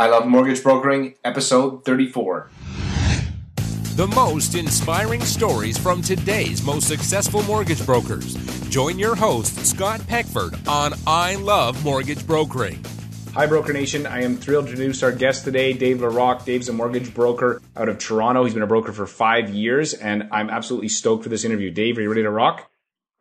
I 0.00 0.08
Love 0.08 0.26
Mortgage 0.26 0.62
Brokering, 0.62 1.16
episode 1.24 1.84
34. 1.84 2.50
The 3.96 4.10
most 4.14 4.54
inspiring 4.54 5.20
stories 5.20 5.76
from 5.76 6.00
today's 6.00 6.62
most 6.62 6.88
successful 6.88 7.42
mortgage 7.42 7.84
brokers. 7.84 8.34
Join 8.70 8.98
your 8.98 9.14
host, 9.14 9.66
Scott 9.66 10.00
Peckford, 10.08 10.54
on 10.66 10.94
I 11.06 11.34
Love 11.34 11.84
Mortgage 11.84 12.26
Brokering. 12.26 12.82
Hi, 13.34 13.44
Broker 13.44 13.74
Nation. 13.74 14.06
I 14.06 14.22
am 14.22 14.38
thrilled 14.38 14.68
to 14.68 14.70
introduce 14.70 15.02
our 15.02 15.12
guest 15.12 15.44
today, 15.44 15.74
Dave 15.74 15.98
LaRock. 15.98 16.46
Dave's 16.46 16.70
a 16.70 16.72
mortgage 16.72 17.12
broker 17.12 17.60
out 17.76 17.90
of 17.90 17.98
Toronto. 17.98 18.44
He's 18.44 18.54
been 18.54 18.62
a 18.62 18.66
broker 18.66 18.94
for 18.94 19.06
five 19.06 19.50
years, 19.50 19.92
and 19.92 20.30
I'm 20.32 20.48
absolutely 20.48 20.88
stoked 20.88 21.24
for 21.24 21.28
this 21.28 21.44
interview. 21.44 21.70
Dave, 21.70 21.98
are 21.98 22.00
you 22.00 22.08
ready 22.08 22.22
to 22.22 22.30
rock? 22.30 22.70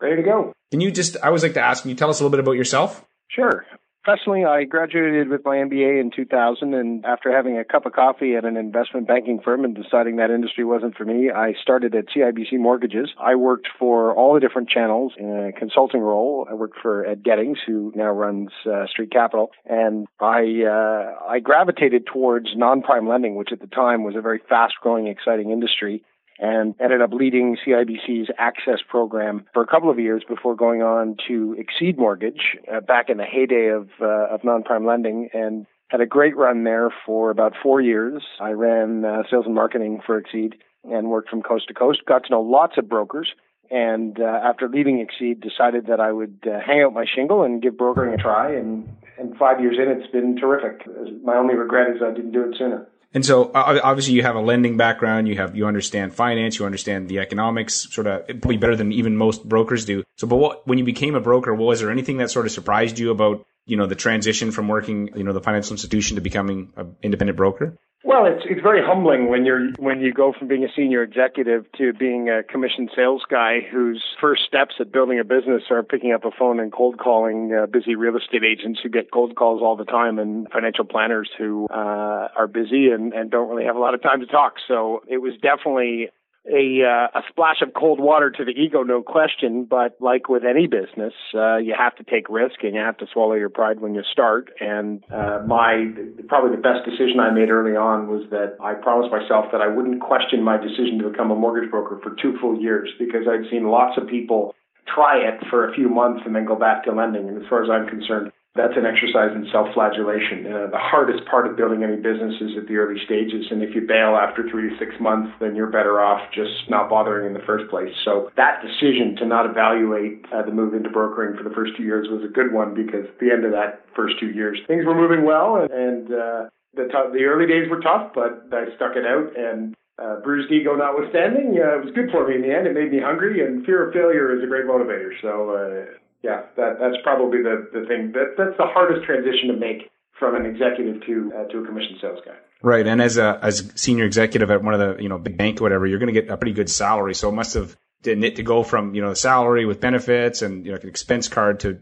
Ready 0.01 0.15
to 0.15 0.23
go. 0.23 0.53
Can 0.71 0.79
you 0.79 0.91
just, 0.91 1.17
I 1.21 1.27
always 1.27 1.43
like 1.43 1.55
to 1.55 1.61
ask, 1.61 1.81
can 1.81 1.89
you 1.89 1.97
tell 1.97 2.09
us 2.09 2.21
a 2.21 2.23
little 2.23 2.31
bit 2.31 2.39
about 2.39 2.53
yourself? 2.53 3.05
Sure. 3.27 3.65
Professionally, 4.03 4.45
I 4.45 4.63
graduated 4.63 5.27
with 5.27 5.43
my 5.43 5.57
MBA 5.57 5.99
in 5.99 6.09
2000, 6.15 6.73
and 6.73 7.05
after 7.05 7.35
having 7.35 7.57
a 7.57 7.65
cup 7.65 7.85
of 7.85 7.91
coffee 7.91 8.35
at 8.35 8.45
an 8.45 8.55
investment 8.55 9.07
banking 9.07 9.41
firm 9.43 9.65
and 9.65 9.75
deciding 9.75 10.15
that 10.15 10.31
industry 10.31 10.63
wasn't 10.63 10.95
for 10.95 11.03
me, 11.03 11.29
I 11.29 11.53
started 11.61 11.93
at 11.93 12.05
CIBC 12.07 12.59
Mortgages. 12.59 13.09
I 13.19 13.35
worked 13.35 13.67
for 13.77 14.15
all 14.15 14.33
the 14.33 14.39
different 14.39 14.69
channels 14.69 15.13
in 15.17 15.29
a 15.29 15.51
consulting 15.51 15.99
role. 15.99 16.47
I 16.49 16.53
worked 16.53 16.77
for 16.81 17.05
Ed 17.05 17.23
Gettings, 17.23 17.57
who 17.67 17.91
now 17.93 18.11
runs 18.11 18.51
uh, 18.65 18.87
Street 18.87 19.11
Capital, 19.11 19.51
and 19.65 20.07
I 20.21 20.63
uh, 20.63 21.15
I 21.27 21.39
gravitated 21.39 22.05
towards 22.05 22.55
non-prime 22.55 23.07
lending, 23.07 23.35
which 23.35 23.51
at 23.51 23.59
the 23.59 23.67
time 23.67 24.05
was 24.05 24.15
a 24.15 24.21
very 24.21 24.39
fast-growing, 24.47 25.07
exciting 25.07 25.51
industry 25.51 26.03
and 26.39 26.73
ended 26.79 27.01
up 27.01 27.11
leading 27.11 27.57
CIBC's 27.65 28.29
Access 28.37 28.79
program 28.87 29.45
for 29.53 29.61
a 29.61 29.67
couple 29.67 29.89
of 29.89 29.99
years 29.99 30.23
before 30.27 30.55
going 30.55 30.81
on 30.81 31.17
to 31.27 31.55
Xceed 31.59 31.97
Mortgage 31.97 32.57
uh, 32.71 32.79
back 32.79 33.09
in 33.09 33.17
the 33.17 33.25
heyday 33.25 33.67
of 33.67 33.89
uh, 34.01 34.33
of 34.33 34.43
non-prime 34.43 34.85
lending 34.85 35.29
and 35.33 35.65
had 35.89 36.01
a 36.01 36.05
great 36.05 36.37
run 36.37 36.63
there 36.63 36.89
for 37.05 37.29
about 37.29 37.53
four 37.61 37.81
years. 37.81 38.23
I 38.39 38.51
ran 38.51 39.03
uh, 39.03 39.23
sales 39.29 39.45
and 39.45 39.55
marketing 39.55 40.01
for 40.05 40.21
Xceed 40.21 40.53
and 40.83 41.09
worked 41.09 41.29
from 41.29 41.41
coast 41.41 41.67
to 41.67 41.73
coast. 41.73 42.05
Got 42.07 42.25
to 42.25 42.31
know 42.31 42.41
lots 42.41 42.77
of 42.77 42.87
brokers. 42.87 43.33
And 43.71 44.19
uh, 44.19 44.23
after 44.23 44.67
leaving 44.67 45.05
Xceed, 45.05 45.41
decided 45.41 45.87
that 45.87 45.99
I 45.99 46.11
would 46.11 46.39
uh, 46.45 46.59
hang 46.65 46.81
out 46.81 46.93
my 46.93 47.05
shingle 47.05 47.43
and 47.43 47.61
give 47.61 47.77
brokering 47.77 48.13
a 48.13 48.17
try. 48.17 48.51
And, 48.55 48.89
and 49.19 49.37
five 49.37 49.59
years 49.59 49.77
in, 49.77 49.91
it's 49.91 50.11
been 50.11 50.37
terrific. 50.37 50.87
My 51.23 51.35
only 51.35 51.53
regret 51.55 51.95
is 51.95 52.01
I 52.03 52.11
didn't 52.11 52.31
do 52.31 52.49
it 52.49 52.55
sooner. 52.57 52.87
And 53.11 53.25
so 53.25 53.51
obviously 53.55 54.13
you 54.13 54.21
have 54.21 54.35
a 54.35 54.41
lending 54.41 54.77
background, 54.77 55.27
you 55.27 55.35
have, 55.37 55.55
you 55.55 55.65
understand 55.65 56.13
finance, 56.13 56.59
you 56.59 56.65
understand 56.65 57.09
the 57.09 57.19
economics 57.19 57.91
sort 57.91 58.05
of 58.05 58.27
probably 58.27 58.57
better 58.57 58.75
than 58.75 58.91
even 58.91 59.17
most 59.17 59.49
brokers 59.49 59.83
do. 59.85 60.03
So, 60.17 60.27
but 60.27 60.35
what, 60.35 60.67
when 60.67 60.77
you 60.77 60.83
became 60.83 61.15
a 61.15 61.19
broker, 61.19 61.53
was 61.55 61.79
there 61.79 61.89
anything 61.89 62.17
that 62.17 62.29
sort 62.29 62.45
of 62.45 62.51
surprised 62.51 62.99
you 62.99 63.09
about, 63.09 63.45
you 63.69 63.77
know, 63.77 63.85
the 63.85 63.95
transition 63.95 64.51
from 64.51 64.67
working, 64.67 65.09
you 65.15 65.23
know, 65.23 65.33
the 65.33 65.41
financial 65.41 65.73
institution 65.73 66.15
to 66.15 66.21
becoming 66.21 66.73
an 66.75 66.95
independent 67.03 67.37
broker? 67.37 67.77
Well, 68.01 68.25
it's 68.25 68.45
it's 68.49 68.61
very 68.61 68.81
humbling 68.81 69.29
when 69.29 69.45
you're 69.45 69.71
when 69.77 69.99
you 69.99 70.13
go 70.13 70.31
from 70.31 70.47
being 70.47 70.63
a 70.63 70.69
senior 70.73 71.03
executive 71.03 71.69
to 71.77 71.91
being 71.91 72.29
a 72.29 72.43
commissioned 72.43 72.91
sales 72.95 73.23
guy 73.29 73.59
whose 73.69 74.01
first 74.21 74.43
steps 74.47 74.75
at 74.79 74.91
building 74.91 75.19
a 75.19 75.25
business 75.25 75.63
are 75.69 75.83
picking 75.83 76.13
up 76.13 76.23
a 76.23 76.31
phone 76.31 76.61
and 76.61 76.71
cold 76.71 76.97
calling 76.97 77.53
uh, 77.53 77.65
busy 77.65 77.95
real 77.95 78.15
estate 78.15 78.43
agents 78.45 78.79
who 78.81 78.87
get 78.87 79.11
cold 79.11 79.35
calls 79.35 79.61
all 79.61 79.75
the 79.75 79.83
time 79.83 80.17
and 80.17 80.47
financial 80.49 80.85
planners 80.85 81.29
who 81.37 81.67
uh, 81.69 82.29
are 82.37 82.47
busy 82.47 82.87
and, 82.89 83.11
and 83.13 83.31
don't 83.31 83.49
really 83.49 83.65
have 83.65 83.75
a 83.75 83.79
lot 83.79 83.93
of 83.93 84.01
time 84.01 84.21
to 84.21 84.27
talk. 84.27 84.53
So 84.65 85.01
it 85.09 85.17
was 85.17 85.33
definitely 85.41 86.09
a 86.45 86.81
uh, 86.83 87.19
a 87.19 87.21
splash 87.29 87.61
of 87.61 87.73
cold 87.73 87.99
water 87.99 88.31
to 88.31 88.45
the 88.45 88.51
ego, 88.51 88.83
no 88.83 89.01
question. 89.03 89.65
But 89.69 89.97
like 89.99 90.29
with 90.29 90.43
any 90.43 90.67
business, 90.67 91.13
uh, 91.35 91.57
you 91.57 91.75
have 91.77 91.95
to 91.97 92.03
take 92.03 92.29
risk 92.29 92.63
and 92.63 92.73
you 92.73 92.81
have 92.81 92.97
to 92.97 93.07
swallow 93.11 93.33
your 93.33 93.49
pride 93.49 93.79
when 93.79 93.93
you 93.93 94.03
start. 94.11 94.49
And 94.59 95.03
uh, 95.11 95.41
my 95.45 95.91
probably 96.27 96.55
the 96.55 96.61
best 96.61 96.85
decision 96.85 97.19
I 97.19 97.31
made 97.31 97.49
early 97.49 97.75
on 97.75 98.07
was 98.07 98.29
that 98.31 98.57
I 98.61 98.73
promised 98.73 99.11
myself 99.11 99.51
that 99.51 99.61
I 99.61 99.67
wouldn't 99.67 100.01
question 100.01 100.43
my 100.43 100.57
decision 100.57 100.99
to 101.03 101.09
become 101.09 101.31
a 101.31 101.35
mortgage 101.35 101.69
broker 101.69 101.99
for 102.01 102.15
two 102.21 102.37
full 102.39 102.59
years 102.59 102.89
because 102.97 103.27
I'd 103.29 103.49
seen 103.51 103.67
lots 103.67 103.97
of 103.97 104.07
people 104.07 104.55
try 104.93 105.17
it 105.17 105.43
for 105.49 105.69
a 105.69 105.73
few 105.73 105.89
months 105.89 106.23
and 106.25 106.35
then 106.35 106.45
go 106.45 106.55
back 106.55 106.83
to 106.85 106.91
lending. 106.91 107.27
And 107.27 107.37
as 107.41 107.47
far 107.49 107.63
as 107.63 107.69
I'm 107.69 107.87
concerned, 107.87 108.31
that's 108.59 108.75
an 108.75 108.83
exercise 108.83 109.31
in 109.31 109.47
self-flagellation. 109.55 110.43
Uh, 110.43 110.67
the 110.67 110.77
hardest 110.77 111.23
part 111.31 111.47
of 111.47 111.55
building 111.55 111.79
any 111.87 111.95
business 111.95 112.35
is 112.43 112.59
at 112.59 112.67
the 112.67 112.75
early 112.75 112.99
stages, 113.07 113.47
and 113.47 113.63
if 113.63 113.71
you 113.71 113.87
bail 113.87 114.19
after 114.19 114.43
three 114.51 114.67
to 114.67 114.75
six 114.75 114.91
months, 114.99 115.31
then 115.39 115.55
you're 115.55 115.71
better 115.71 116.03
off 116.03 116.19
just 116.35 116.67
not 116.67 116.91
bothering 116.91 117.23
in 117.23 117.33
the 117.33 117.45
first 117.47 117.71
place. 117.71 117.95
So 118.03 118.29
that 118.35 118.59
decision 118.59 119.15
to 119.23 119.25
not 119.25 119.47
evaluate 119.47 120.27
uh, 120.35 120.43
the 120.43 120.51
move 120.51 120.75
into 120.75 120.91
brokering 120.91 121.39
for 121.39 121.47
the 121.47 121.55
first 121.55 121.79
two 121.79 121.87
years 121.87 122.11
was 122.11 122.19
a 122.27 122.31
good 122.31 122.51
one 122.51 122.75
because 122.75 123.07
at 123.07 123.19
the 123.23 123.31
end 123.31 123.47
of 123.47 123.55
that 123.55 123.87
first 123.95 124.19
two 124.19 124.35
years, 124.35 124.59
things 124.67 124.83
were 124.83 124.95
moving 124.95 125.23
well, 125.23 125.63
and, 125.63 125.71
and 125.71 126.03
uh, 126.11 126.41
the 126.75 126.91
t- 126.91 127.11
the 127.15 127.23
early 127.23 127.47
days 127.47 127.71
were 127.71 127.79
tough, 127.79 128.11
but 128.11 128.51
I 128.51 128.75
stuck 128.75 128.99
it 128.99 129.07
out 129.07 129.31
and. 129.39 129.73
Uh, 129.99 130.15
bruised 130.23 130.49
ego 130.49 130.77
notwithstanding, 130.77 131.59
uh, 131.59 131.75
it 131.75 131.83
was 131.83 131.91
good 131.93 132.07
for 132.09 132.25
me 132.25 132.35
in 132.35 132.41
the 132.41 132.47
end. 132.47 132.65
It 132.65 132.73
made 132.73 132.89
me 132.89 133.03
hungry, 133.03 133.43
and 133.45 133.65
fear 133.65 133.85
of 133.85 133.91
failure 133.91 134.31
is 134.31 134.41
a 134.41 134.47
great 134.47 134.63
motivator. 134.63 135.11
So 135.21 135.51
uh, 135.51 135.91
yeah, 136.21 136.43
that 136.57 136.79
that's 136.79 136.97
probably 137.03 137.41
the 137.43 137.69
the 137.71 137.85
thing 137.87 138.11
that 138.13 138.35
that's 138.37 138.57
the 138.57 138.65
hardest 138.65 139.05
transition 139.05 139.47
to 139.47 139.57
make 139.57 139.89
from 140.19 140.35
an 140.35 140.45
executive 140.45 141.01
to 141.05 141.31
uh, 141.35 141.43
to 141.45 141.59
a 141.59 141.65
commission 141.65 141.97
sales 142.01 142.19
guy. 142.25 142.35
Right, 142.61 142.85
and 142.85 143.01
as 143.01 143.17
a 143.17 143.39
as 143.41 143.71
senior 143.75 144.05
executive 144.05 144.51
at 144.51 144.61
one 144.61 144.73
of 144.73 144.79
the 144.79 145.01
you 145.01 145.09
know 145.09 145.17
big 145.17 145.37
bank 145.37 145.61
or 145.61 145.63
whatever, 145.63 145.87
you're 145.87 145.99
going 145.99 146.13
to 146.13 146.21
get 146.21 146.29
a 146.29 146.37
pretty 146.37 146.53
good 146.53 146.69
salary. 146.69 147.15
So 147.15 147.29
it 147.29 147.33
must 147.33 147.53
have 147.53 147.75
knit 148.03 148.35
to 148.35 148.43
go 148.43 148.63
from 148.63 148.93
you 148.95 149.01
know 149.01 149.13
salary 149.13 149.65
with 149.65 149.79
benefits 149.79 150.41
and 150.41 150.65
you 150.65 150.71
know 150.71 150.77
an 150.77 150.89
expense 150.89 151.29
card 151.29 151.61
to 151.61 151.79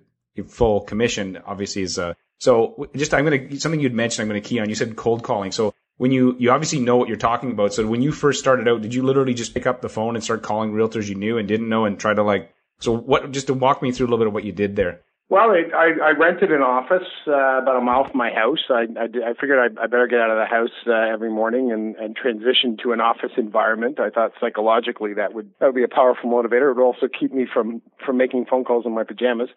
full 0.47 0.81
commission. 0.81 1.39
Obviously, 1.45 1.81
is 1.81 1.97
uh, 1.97 2.13
so 2.39 2.89
just 2.95 3.13
I'm 3.15 3.25
going 3.25 3.49
to 3.49 3.59
something 3.59 3.79
you'd 3.79 3.93
mentioned. 3.93 4.23
I'm 4.23 4.29
going 4.29 4.41
to 4.41 4.47
key 4.47 4.59
on. 4.59 4.69
You 4.69 4.75
said 4.75 4.95
cold 4.95 5.23
calling. 5.23 5.51
So 5.51 5.73
when 5.97 6.11
you 6.11 6.35
you 6.37 6.51
obviously 6.51 6.79
know 6.79 6.97
what 6.97 7.07
you're 7.07 7.17
talking 7.17 7.51
about. 7.51 7.73
So 7.73 7.87
when 7.87 8.03
you 8.03 8.11
first 8.11 8.39
started 8.39 8.67
out, 8.67 8.83
did 8.83 8.93
you 8.93 9.01
literally 9.01 9.33
just 9.33 9.55
pick 9.55 9.65
up 9.65 9.81
the 9.81 9.89
phone 9.89 10.15
and 10.15 10.23
start 10.23 10.43
calling 10.43 10.73
realtors 10.73 11.09
you 11.09 11.15
knew 11.15 11.39
and 11.39 11.47
didn't 11.47 11.69
know 11.69 11.85
and 11.85 11.99
try 11.99 12.13
to 12.13 12.23
like 12.23 12.53
so 12.79 12.95
what, 12.95 13.31
just 13.31 13.47
to 13.47 13.53
walk 13.53 13.81
me 13.81 13.91
through 13.91 14.05
a 14.05 14.09
little 14.09 14.19
bit 14.19 14.27
of 14.27 14.33
what 14.33 14.43
you 14.43 14.51
did 14.51 14.75
there. 14.75 15.01
Well, 15.29 15.51
I, 15.51 15.63
I, 15.75 15.87
I 16.07 16.11
rented 16.11 16.53
an 16.53 16.61
office 16.61 17.07
uh, 17.27 17.61
about 17.61 17.75
a 17.75 17.81
mile 17.81 18.05
from 18.05 18.17
my 18.17 18.31
house. 18.31 18.63
I, 18.69 18.87
I, 18.97 19.31
I 19.31 19.33
figured 19.33 19.59
I, 19.59 19.83
I 19.83 19.87
better 19.87 20.07
get 20.07 20.19
out 20.19 20.31
of 20.31 20.37
the 20.37 20.45
house 20.45 20.71
uh, 20.87 21.13
every 21.13 21.29
morning 21.29 21.69
and, 21.73 21.97
and 21.97 22.15
transition 22.15 22.77
to 22.83 22.93
an 22.93 23.01
office 23.01 23.31
environment. 23.35 23.99
I 23.99 24.09
thought 24.09 24.31
psychologically 24.39 25.15
that 25.15 25.33
would 25.33 25.51
that 25.59 25.65
would 25.65 25.75
be 25.75 25.83
a 25.83 25.89
powerful 25.89 26.29
motivator. 26.29 26.71
It 26.71 26.75
would 26.75 26.85
also 26.85 27.07
keep 27.07 27.33
me 27.33 27.45
from 27.53 27.81
from 28.05 28.15
making 28.15 28.45
phone 28.45 28.63
calls 28.63 28.85
in 28.85 28.93
my 28.95 29.03
pajamas. 29.03 29.49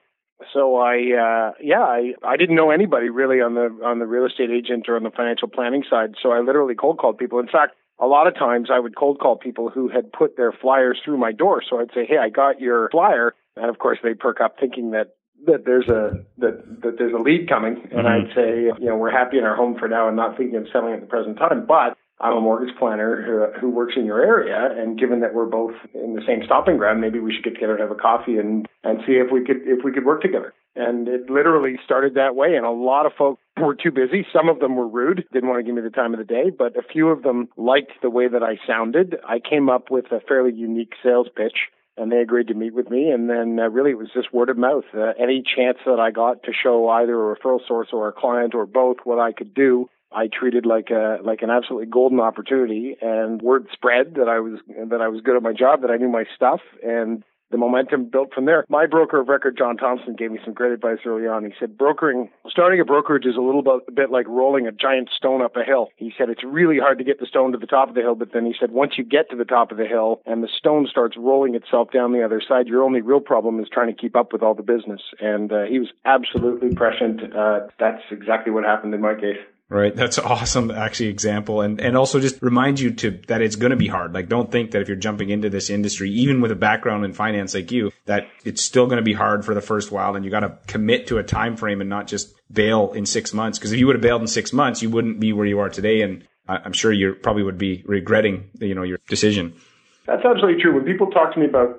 So 0.53 0.77
I, 0.77 0.97
uh, 0.97 1.53
yeah, 1.63 1.83
I, 1.83 2.15
I 2.25 2.37
didn't 2.37 2.57
know 2.57 2.71
anybody 2.71 3.11
really 3.11 3.41
on 3.41 3.55
the 3.55 3.69
on 3.85 4.01
the 4.01 4.07
real 4.07 4.27
estate 4.27 4.51
agent 4.51 4.89
or 4.89 4.97
on 4.97 5.05
the 5.05 5.11
financial 5.11 5.47
planning 5.47 5.85
side. 5.89 6.15
So 6.21 6.33
I 6.33 6.41
literally 6.41 6.75
cold 6.75 6.99
called 6.99 7.19
people. 7.19 7.39
In 7.39 7.47
fact, 7.47 7.77
a 8.01 8.07
lot 8.07 8.27
of 8.27 8.35
times 8.35 8.69
I 8.73 8.79
would 8.79 8.97
cold 8.97 9.21
call 9.21 9.37
people 9.37 9.69
who 9.69 9.89
had 9.89 10.13
put 10.13 10.37
their 10.37 10.53
flyers 10.53 10.99
through 11.05 11.19
my 11.19 11.33
door. 11.33 11.63
So 11.69 11.81
I'd 11.81 11.93
say, 11.95 12.07
"Hey, 12.07 12.17
I 12.17 12.31
got 12.31 12.61
your 12.61 12.89
flyer," 12.91 13.35
and 13.57 13.67
of 13.67 13.79
course 13.79 13.99
they 14.03 14.15
perk 14.15 14.41
up 14.41 14.59
thinking 14.59 14.93
that 14.93 15.15
that 15.47 15.65
there's 15.65 15.89
a 15.89 16.25
that 16.39 16.83
that 16.83 16.99
there's 16.99 17.15
a 17.15 17.19
lead 17.19 17.49
coming, 17.49 17.77
and 17.91 18.07
mm-hmm. 18.07 18.07
I'd 18.07 18.35
say, 18.35 18.63
you 18.79 18.87
know, 18.89 18.97
we're 18.97 19.11
happy 19.11 19.39
in 19.39 19.45
our 19.45 19.57
home 19.57 19.77
for 19.79 19.89
now 19.89 20.09
and 20.09 20.17
not 20.17 20.37
thinking 20.37 20.57
of 20.57 20.67
selling 20.73 20.95
at 20.95 21.01
the 21.01 21.07
present 21.07 21.39
time, 21.39 21.67
but 21.67 21.97
I'm 22.21 22.37
a 22.37 22.41
mortgage 22.41 22.77
planner 22.79 23.23
who, 23.23 23.61
who 23.61 23.71
works 23.71 23.95
in 23.97 24.05
your 24.05 24.23
area, 24.23 24.69
and 24.77 24.99
given 24.99 25.21
that 25.21 25.35
we're 25.35 25.47
both 25.47 25.75
in 25.95 26.15
the 26.15 26.23
same 26.27 26.43
stopping 26.45 26.77
ground, 26.77 27.01
maybe 27.01 27.19
we 27.19 27.33
should 27.33 27.45
get 27.45 27.55
together 27.55 27.73
and 27.73 27.81
have 27.81 27.91
a 27.91 28.01
coffee 28.01 28.37
and 28.37 28.67
and 28.85 29.01
see 29.07 29.13
if 29.13 29.33
we 29.33 29.45
could 29.45 29.63
if 29.65 29.85
we 29.85 29.93
could 29.93 30.05
work 30.05 30.21
together. 30.21 30.53
And 30.77 31.09
it 31.09 31.29
literally 31.29 31.77
started 31.85 32.15
that 32.15 32.37
way. 32.37 32.55
And 32.55 32.65
a 32.65 32.71
lot 32.71 33.05
of 33.05 33.13
folks 33.19 33.43
were 33.61 33.75
too 33.75 33.91
busy. 33.91 34.25
Some 34.33 34.49
of 34.49 34.61
them 34.61 34.77
were 34.77 34.87
rude, 34.87 35.25
didn't 35.33 35.49
want 35.49 35.59
to 35.59 35.65
give 35.65 35.75
me 35.75 35.83
the 35.83 35.91
time 35.91 36.15
of 36.15 36.19
the 36.19 36.25
day, 36.25 36.51
but 36.57 36.77
a 36.77 36.83
few 36.83 37.09
of 37.09 37.23
them 37.23 37.49
liked 37.57 37.93
the 38.03 38.11
way 38.11 38.29
that 38.29 38.43
I 38.43 38.57
sounded. 38.67 39.17
I 39.27 39.41
came 39.41 39.69
up 39.69 39.91
with 39.91 40.13
a 40.13 40.21
fairly 40.21 40.53
unique 40.53 40.93
sales 41.03 41.27
pitch 41.35 41.57
and 41.97 42.11
they 42.11 42.19
agreed 42.19 42.49
to 42.49 42.55
meet 42.55 42.73
with 42.73 42.89
me. 42.89 43.11
And 43.11 43.29
then 43.29 43.59
uh, 43.59 43.69
really 43.69 43.91
it 43.91 43.99
was 43.99 44.09
just 44.15 44.33
word 44.33 44.49
of 44.49 44.57
mouth. 44.57 44.85
Uh, 44.95 45.13
any 45.19 45.43
chance 45.43 45.79
that 45.85 45.99
I 45.99 46.13
got 46.13 46.45
to 46.45 46.53
show 46.53 46.89
either 46.89 47.15
a 47.15 47.37
referral 47.37 47.67
source 47.67 47.89
or 47.93 48.09
a 48.09 48.13
client 48.13 48.55
or 48.55 48.65
both 48.65 48.99
what 49.05 49.19
I 49.19 49.33
could 49.33 49.55
do, 49.55 49.91
I 50.13 50.29
treated 50.29 50.67
like 50.67 50.91
a 50.91 51.19
like 51.23 51.43
an 51.43 51.51
absolutely 51.51 51.87
golden 51.87 52.21
opportunity. 52.21 52.97
And 53.01 53.41
word 53.41 53.67
spread 53.73 54.15
that 54.15 54.29
I 54.29 54.41
was 54.41 54.61
that 54.69 55.01
I 55.01 55.09
was 55.09 55.21
good 55.23 55.37
at 55.37 55.43
my 55.43 55.53
job, 55.53 55.83
that 55.83 55.91
I 55.91 55.97
knew 55.97 56.09
my 56.09 56.25
stuff, 56.37 56.61
and 56.83 57.25
the 57.51 57.59
momentum 57.59 58.05
built 58.05 58.33
from 58.33 58.45
there. 58.45 58.65
My 58.69 58.87
broker 58.87 59.21
of 59.21 59.29
record, 59.29 59.57
John 59.59 59.77
Thompson, 59.77 60.15
gave 60.15 60.31
me 60.31 60.39
some 60.45 60.55
great 60.55 60.73
advice 60.73 60.99
early 61.05 61.27
on. 61.27 61.45
He 61.45 61.53
said, 61.59 61.77
brokering, 61.77 62.31
starting 62.49 62.81
a 62.81 62.85
brokerage 62.85 63.27
is 63.27 63.37
a 63.37 63.41
little 63.41 63.63
bit, 63.63 63.95
bit 63.95 64.11
like 64.11 64.29
rolling 64.29 64.67
a 64.67 64.73
giant 64.73 65.11
stone 65.17 65.43
up 65.43 65.57
a 65.57 65.65
hill. 65.65 65.89
He 65.97 66.13
said, 66.17 66.31
it's 66.31 66.45
really 66.45 66.79
hard 66.79 66.99
to 66.99 67.05
get 67.05 67.19
the 67.19 67.27
stone 67.27 67.53
to 67.53 67.59
the 67.59 67.67
top 67.67 67.89
of 67.89 67.95
the 67.95 68.03
hill, 68.03 68.15
but 68.15 68.33
then 68.33 68.47
he 68.47 68.55
said, 68.59 68.71
once 68.71 68.93
you 68.97 69.05
get 69.05 69.31
to 69.31 69.37
the 69.37 69.45
top 69.45 69.73
of 69.73 69.79
the 69.79 69.87
hill 69.87 70.21
and 70.27 70.43
the 70.43 70.49
stone 70.59 70.87
starts 70.89 71.17
rolling 71.17 71.55
itself 71.57 71.91
down 71.93 72.13
the 72.13 72.25
other 72.25 72.41
side, 72.47 72.69
your 72.69 72.85
only 72.85 73.01
real 73.01 73.21
problem 73.21 73.59
is 73.61 73.69
trying 73.69 73.93
to 73.93 74.01
keep 74.01 74.15
up 74.15 74.33
with 74.33 74.43
all 74.43 74.55
the 74.55 74.63
business. 74.63 75.01
And 75.19 75.53
uh, 75.53 75.65
he 75.65 75.81
was 75.81 75.89
absolutely 76.05 76.75
prescient. 76.75 77.35
Uh, 77.35 77.67
that's 77.79 78.03
exactly 78.13 78.53
what 78.53 78.65
happened 78.65 78.95
in 78.95 79.01
my 79.01 79.15
case. 79.15 79.39
Right. 79.73 79.95
That's 79.95 80.19
awesome, 80.19 80.73
actually, 80.73 81.11
example. 81.11 81.61
And, 81.61 81.81
and 81.81 81.97
also 81.97 82.19
just 82.19 82.43
remind 82.43 82.81
you 82.81 82.91
to, 82.91 83.13
that 83.29 83.41
it's 83.41 83.55
going 83.55 83.71
to 83.71 83.77
be 83.77 83.87
hard. 83.87 84.13
Like, 84.13 84.29
don't 84.29 84.51
think 84.51 84.73
that 84.73 84.83
if 84.83 84.89
you're 84.89 84.97
jumping 84.97 85.31
into 85.31 85.49
this 85.49 85.71
industry, 85.71 86.11
even 86.11 86.41
with 86.41 86.51
a 86.51 86.57
background 86.57 87.05
in 87.05 87.13
finance 87.13 87.55
like 87.55 87.71
you, 87.71 87.93
that 88.07 88.27
it's 88.45 88.63
still 88.63 88.87
going 88.87 88.97
to 88.97 89.05
be 89.05 89.13
hard 89.13 89.45
for 89.45 89.55
the 89.55 89.61
first 89.61 89.93
while 89.93 90.17
and 90.17 90.25
you 90.25 90.31
got 90.31 90.41
to 90.41 90.59
commit 90.67 91.07
to 91.07 91.19
a 91.19 91.23
time 91.23 91.57
frame 91.57 91.81
and 91.81 91.89
not 91.89 92.09
just 92.09 92.35
bail 92.53 92.91
in 92.91 93.07
six 93.07 93.33
months. 93.33 93.61
Cause 93.61 93.71
if 93.71 93.79
you 93.79 93.87
would 93.87 93.95
have 93.95 94.03
bailed 94.03 94.23
in 94.23 94.27
six 94.27 94.53
months, 94.53 94.83
you 94.83 94.91
wouldn't 94.91 95.21
be 95.21 95.33
where 95.33 95.47
you 95.47 95.61
are 95.61 95.69
today. 95.69 96.03
And 96.03 96.27
I'm 96.49 96.73
sure 96.73 96.93
you 96.93 97.15
probably 97.15 97.45
would 97.45 97.59
be 97.59 97.85
regretting, 97.87 98.51
you 98.59 98.75
know, 98.75 98.83
your 98.83 98.99
decision. 99.09 99.55
That's 100.07 100.25
absolutely 100.25 100.61
true. 100.61 100.75
When 100.75 100.85
people 100.85 101.13
talk 101.13 101.33
to 101.35 101.39
me 101.39 101.47
about 101.47 101.79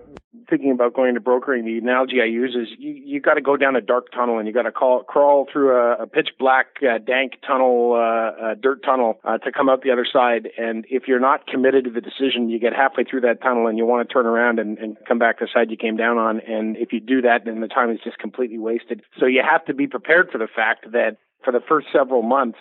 thinking 0.52 0.72
about 0.72 0.94
going 0.94 1.16
to 1.16 1.22
brokering, 1.22 1.66
the 1.66 1.78
analogy 1.78 2.22
I 2.22 2.26
use 2.26 2.56
is 2.56 2.68
you, 2.78 2.92
you 2.92 3.22
got 3.22 3.36
to 3.36 3.42
go 3.42 3.58
down 3.58 3.76
a 3.76 3.82
dark 3.82 4.12
tunnel 4.12 4.38
and 4.38 4.48
you 4.48 4.54
got 4.54 4.64
to 4.64 4.72
crawl 4.72 5.48
through 5.52 5.76
a, 5.76 6.04
a 6.04 6.08
pitch 6.08 6.30
black, 6.38 6.68
uh, 6.84 6.98
dank 7.00 7.34
tunnel, 7.48 7.94
uh, 7.96 8.56
dirt 8.56 8.84
tunnel 8.84 9.20
uh, 9.24 9.38
to 9.40 9.52
come 9.52 9.70
out 9.70 9.82
the 9.82 9.92
other 9.92 10.06
side. 10.06 10.50
And 10.58 10.86
if 10.90 11.08
you're 11.08 11.22
not 11.22 11.48
committed 11.48 11.86
to 11.86 11.90
the 11.92 12.02
decision, 12.02 12.50
you 12.50 12.60
get 12.60 12.74
halfway 12.74 13.06
through 13.06 13.22
that 13.22 13.42
tunnel 13.42 13.68
and 13.68 13.78
you 13.78 13.86
want 13.86 14.08
to 14.08 14.14
turn 14.14 14.26
around 14.26 14.60
and, 14.60 14.78
and 14.78 14.98
come 15.08 15.18
back 15.18 15.40
the 15.40 15.48
side 15.52 15.72
you 15.72 15.78
came 15.78 15.96
down 15.96 16.18
on. 16.18 16.42
And 16.42 16.76
if 16.78 16.92
you 16.92 17.00
do 17.00 17.22
that, 17.22 17.46
then 17.46 17.62
the 17.62 17.68
time 17.68 17.90
is 17.90 18.00
just 18.04 18.20
completely 18.20 18.60
wasted. 18.60 19.02
So 19.20 19.26
you 19.26 19.42
have 19.50 19.66
to 19.66 19.74
be 19.74 19.88
prepared 19.88 20.30
for 20.32 20.38
the 20.38 20.50
fact 20.54 20.92
that 20.92 21.18
for 21.44 21.52
the 21.52 21.62
first 21.68 21.88
several 21.94 22.22
months, 22.22 22.60